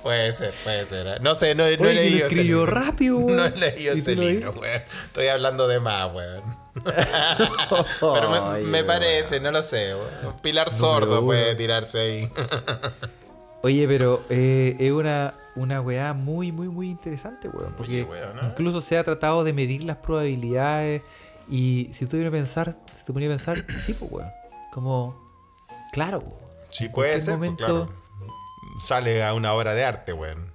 [0.10, 1.06] Puede ser, puede ser.
[1.07, 1.18] ¿eh?
[1.22, 2.72] No sé, no, no Oye, he lo leído ese escribió libro.
[2.81, 3.36] rápido, weón.
[3.38, 4.81] No he leído ¿Y ese lo libro, weón.
[5.06, 6.41] Estoy hablando de más, weón.
[8.02, 8.86] Pero me, Ay, me weón.
[8.88, 9.94] parece, no lo sé.
[9.94, 10.36] weón.
[10.41, 12.31] Pilar Sordo puede tirarse ahí.
[13.61, 17.73] Oye, pero eh, es una, una weá muy, muy, muy interesante, weón.
[17.76, 18.48] Porque Oye, weón, ¿no?
[18.48, 21.02] incluso se ha tratado de medir las probabilidades.
[21.49, 24.30] Y si tú a pensar, si te ponías a pensar, sí, pues, weón.
[24.72, 25.30] Como,
[25.91, 26.34] claro, weón.
[26.69, 28.09] Sí, puede ser, pues, momento- claro.
[28.80, 30.51] Sale a una obra de arte, weón.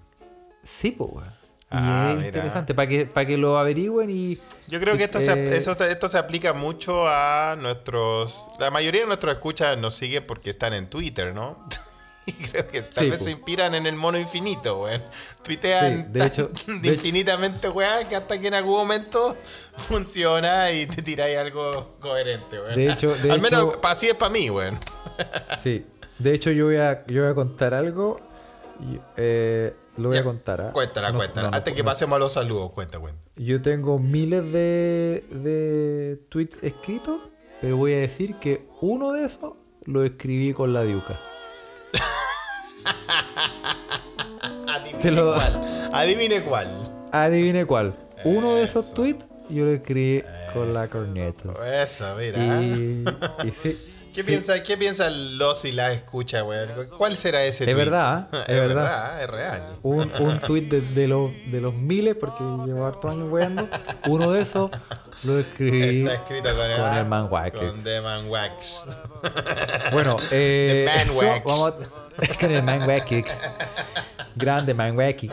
[0.62, 1.28] Sí, pues, weón.
[1.28, 2.28] Y Ah, es mira.
[2.28, 4.38] interesante, para que, para que lo averigüen y.
[4.68, 8.46] Yo creo que esto, Eh, se, eso se- esto se aplica mucho a nuestros...
[8.60, 11.66] La mayoría de nuestros escuchas nos siguen porque están en Twitter, ¿no?
[12.26, 13.24] Y creo que tal Sí, vez po.
[13.26, 15.02] se inspiran en el mono infinito, weón.
[15.42, 19.36] Tuitean Sí, de hecho- de infinitamente, weón, que hasta que en algún momento
[19.76, 22.76] funciona y te tiráis algo coherente, weón.
[22.76, 24.78] De hecho- de Al menos hecho- así es para mí, weón.
[25.62, 25.84] Sí.
[26.18, 28.20] De hecho, yo voy a, yo voy a contar algo.
[28.80, 30.60] y, eh, lo voy Ya, a contar.
[30.60, 30.70] ¿ah?
[30.72, 31.42] Cuéntala, No- cuéntala.
[31.42, 33.20] no, no, Antes que pasemos a los saludos, cuenta, cuenta.
[33.36, 37.20] Yo tengo miles de, de tweets escritos,
[37.60, 39.52] pero voy a decir que uno de esos
[39.84, 41.18] lo escribí con la diuca.
[44.68, 45.88] Adivine Te lo- cuál.
[45.92, 47.08] Adivine cuál.
[47.12, 47.94] Adivine cuál.
[48.24, 50.22] Uno de esos tweets yo lo escribí
[50.52, 51.50] con la corneta.
[51.82, 52.62] Eso, mira.
[52.62, 53.04] Y,
[53.44, 53.90] y sí.
[54.14, 54.26] ¿Qué, sí.
[54.28, 56.68] piensa, ¿Qué piensan los y la escucha, weón?
[56.96, 57.84] ¿Cuál será ese Es tweet?
[57.84, 58.36] verdad, ¿eh?
[58.46, 58.84] es, es verdad.
[58.84, 59.22] verdad.
[59.22, 59.62] es real.
[59.82, 63.68] Un, un tweet de, de, los- de los miles, porque llevo hartos años weando.
[64.06, 64.70] Uno de esos
[65.24, 67.56] lo escribí Está escrito con el, con el Man Wax.
[67.56, 68.84] Con The Man Wax.
[69.92, 71.44] Bueno, eh, The Man Wax.
[71.44, 73.10] vamos a- con el Man Wax.
[74.36, 75.24] Grande Man Wax.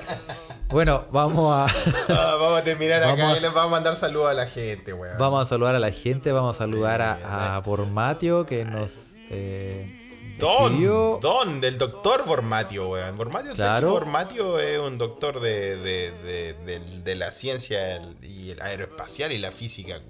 [0.71, 1.65] Bueno, vamos a
[2.09, 4.93] Ah, vamos a terminar acá a- y les vamos a mandar saludos a la gente,
[4.93, 5.17] weón.
[5.17, 9.97] vamos a saludar a la gente, vamos a saludar a, a Bormatio que nos eh,
[10.39, 11.19] Don, escribió.
[11.21, 13.15] Don, del doctor Bormatio, weón.
[13.15, 13.87] Bormatio, ¿sabes Claro.
[13.87, 19.31] que Bormatio es un doctor de, de, de, de- de la ciencia y el aeroespacial
[19.33, 20.01] y la física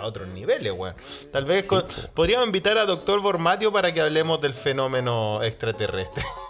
[0.00, 0.94] a otros niveles, weón.
[1.32, 6.24] Tal vez con- podríamos invitar a doctor Bormatio para que hablemos del fenómeno extraterrestre.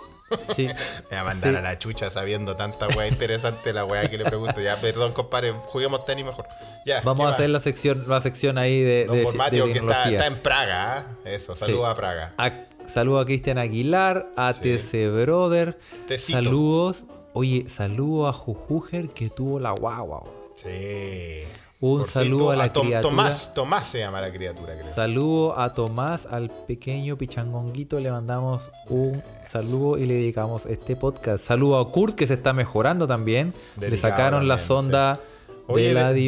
[0.55, 0.69] Sí,
[1.11, 1.57] Me va a mandar Sí.
[1.57, 4.61] a la chucha sabiendo tanta weá interesante la weá que le pregunto.
[4.61, 6.47] Ya, perdón, compadre, juguemos tenis mejor.
[6.86, 9.73] Ya, vamos ¿qué a hacer la sección, la sección ahí de, Don de, Bormatio, de
[9.73, 11.05] que está, en Praga, ¿ah?
[11.24, 11.90] Eso, saludos Sí.
[11.90, 12.35] a Praga.
[12.39, 12.52] A-
[12.89, 14.61] saludo a Cristian Aguilar, a Sí.
[14.62, 15.78] TC Brother.
[16.07, 16.39] Tecito.
[16.39, 17.05] Saludos.
[17.32, 20.24] Oye, saludo a Jujuger que tuvo la guagua.
[20.55, 21.43] Sí.
[21.82, 23.11] Un saludo a la Tom- criatura.
[23.11, 24.94] Tomás, Tomás se llama la criatura, creo.
[24.94, 27.98] Saludo a Tomás, al pequeño pichangonguito.
[28.01, 31.43] Le mandamos un saludo y le dedicamos este podcast.
[31.44, 33.55] Saludo a Kurt que se está mejorando también.
[33.78, 35.20] le sacaron la sonda
[35.69, 36.20] Oye, de la de,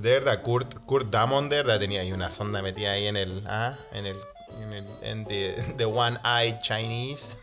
[0.00, 3.74] verdad, Kurt, Kurt Damon de verdad tenía ahí una sonda metida ahí en el, ah,
[3.94, 4.16] en el,
[4.62, 7.38] en el, en the, the One Eye Chinese.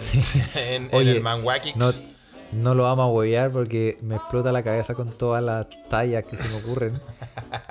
[0.54, 1.76] en, en Oye, el Manwakix.
[1.76, 1.86] No,
[2.52, 6.36] no lo vamos a huevear porque me explota la cabeza con todas las tallas que
[6.36, 6.98] se me ocurren.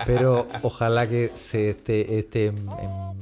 [0.06, 3.20] Pero ojalá que se esté, esté em, em,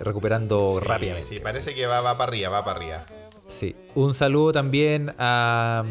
[0.00, 1.28] recuperando Sí, rápidamente.
[1.28, 3.06] Sí, parece que va, va para arriba, va para arriba.
[3.48, 3.74] Sí.
[3.96, 5.84] Un saludo también a,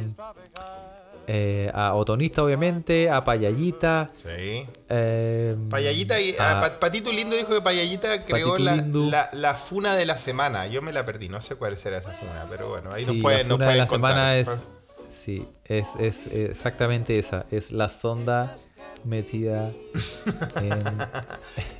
[1.28, 4.10] eh, a Otonista, obviamente, a Payallita.
[4.16, 4.66] Sí.
[4.90, 9.54] eh, Payallita y a- ah, Pa- Patito Lindo dijo que Payallita creó la, la, la
[9.54, 10.66] funa de la semana.
[10.68, 13.22] Yo me la perdí, no sé cuál será esa funa, pero bueno, ahí sí, nos
[13.22, 14.10] pueden, la nos funa de la contar.
[14.12, 14.64] semana es.
[15.30, 17.45] Sí, es, es exactamente esa.
[17.51, 18.56] Es la sonda
[19.03, 19.69] metida
[20.61, 20.72] en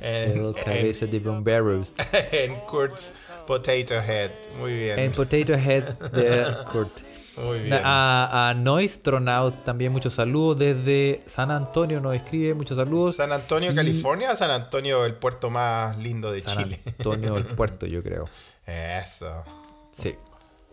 [0.00, 1.94] En- el cabeza de bomberos.
[2.32, 3.14] en Kurt's
[3.46, 4.30] Potato Head.
[4.58, 4.98] Muy bien.
[5.00, 7.00] En Potato Head de Kurt.
[7.44, 7.74] Muy bien.
[7.82, 10.58] A, a Noistronaut también muchos saludos.
[10.58, 13.16] Desde San Antonio nos escribe muchos saludos.
[13.16, 16.78] ¿San Antonio, Y- California o San Antonio, el puerto más lindo de San Chile?
[16.98, 18.28] Antonio del Puerto, yo creo.
[18.66, 19.42] Eso.
[19.90, 20.14] Sí.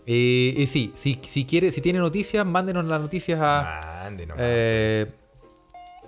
[0.10, 4.38] Y, y sí, si, si quiere, si tiene noticias, mándenos las noticias a Mándenos.
[4.40, 5.06] eh,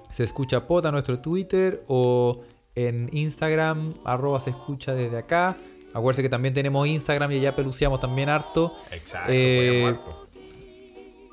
[0.09, 2.41] Se escucha pot a nuestro Twitter o
[2.75, 5.57] en Instagram, arroba se escucha desde acá.
[5.93, 8.73] Acuérdense que también tenemos Instagram y allá peluciamos también harto.
[8.91, 10.27] Exacto, eh, voy a muerto.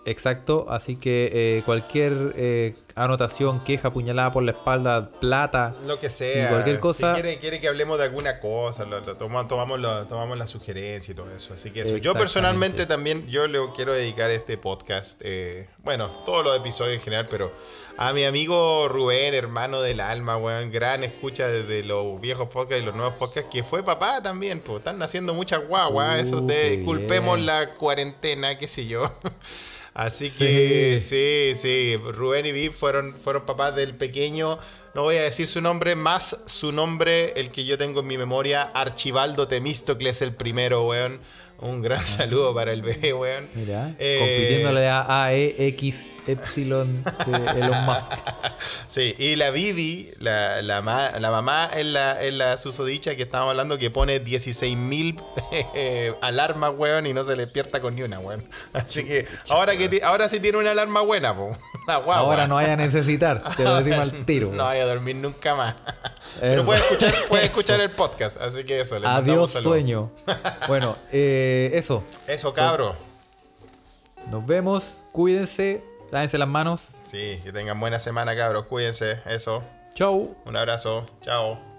[0.07, 6.09] Exacto, así que eh, cualquier eh, anotación, queja, puñalada por la espalda, plata, Lo que
[6.09, 6.47] sea.
[6.47, 9.81] y cualquier cosa- Si quiere, quiere que hablemos de alguna cosa, lo, lo toma- tomamos,
[9.81, 11.55] la sugerencia y todo eso.
[11.55, 11.97] Así que eso.
[11.99, 17.01] Yo personalmente también, yo le quiero dedicar este podcast, eh, bueno, todos los episodios en
[17.01, 17.51] general, pero
[17.99, 22.87] a mi amigo Rubén, hermano del alma, weón, gran escucha desde los viejos podcasts y
[22.87, 26.55] los nuevos podcasts, que fue papá también, pues están naciendo muchas guaguas, Uh, eso qué
[26.77, 27.47] de culpemos bien.
[27.47, 29.11] la cuarentena, qué sé yo.
[29.97, 30.37] Así Sí.
[30.39, 34.59] que sí, sí, Rubén y Viv fueron, fueron papás del pequeño,
[34.95, 38.19] no voy a decir su nombre, más su nombre, el que yo tengo en mi
[38.19, 41.19] memoria, Archibaldo Temístocles el primero, weón.
[41.61, 43.49] Un gran saludo para el bebé, weón.
[43.55, 48.13] Mira, Eh, compitiéndole a AEX Epsilon de Elon Musk.
[48.89, 53.23] Sí, y la Vivi, la, la, ma- la mamá en la, en la susodicha que
[53.25, 55.23] estábamos hablando, que pone 16.000
[55.75, 58.45] eh, alarmas, weón, y no se le despierta con ni una, weón.
[58.73, 61.51] Así que ahora que ahora sí tiene una alarma buena, po.
[61.89, 62.17] La guagua.
[62.17, 64.51] Ahora no vaya a necesitar, te lo decimos al tiro.
[64.53, 65.75] No vaya a dormir nunca más.
[66.41, 70.11] Pero puede escuchar, puede escuchar el podcast, así que eso, le Adiós sueño.
[70.69, 72.05] Bueno, eh, eso.
[72.27, 72.95] Eso, cabro.
[74.31, 75.03] Nos vemos.
[75.13, 75.83] Cuídense.
[76.11, 76.95] Lávense las manos.
[77.03, 78.67] Sí, que tengan buena semana, cabros.
[78.67, 79.21] Cuídense.
[79.27, 79.65] Eso.
[79.95, 80.35] Chau.
[80.45, 81.07] Un abrazo.
[81.23, 81.76] Chao.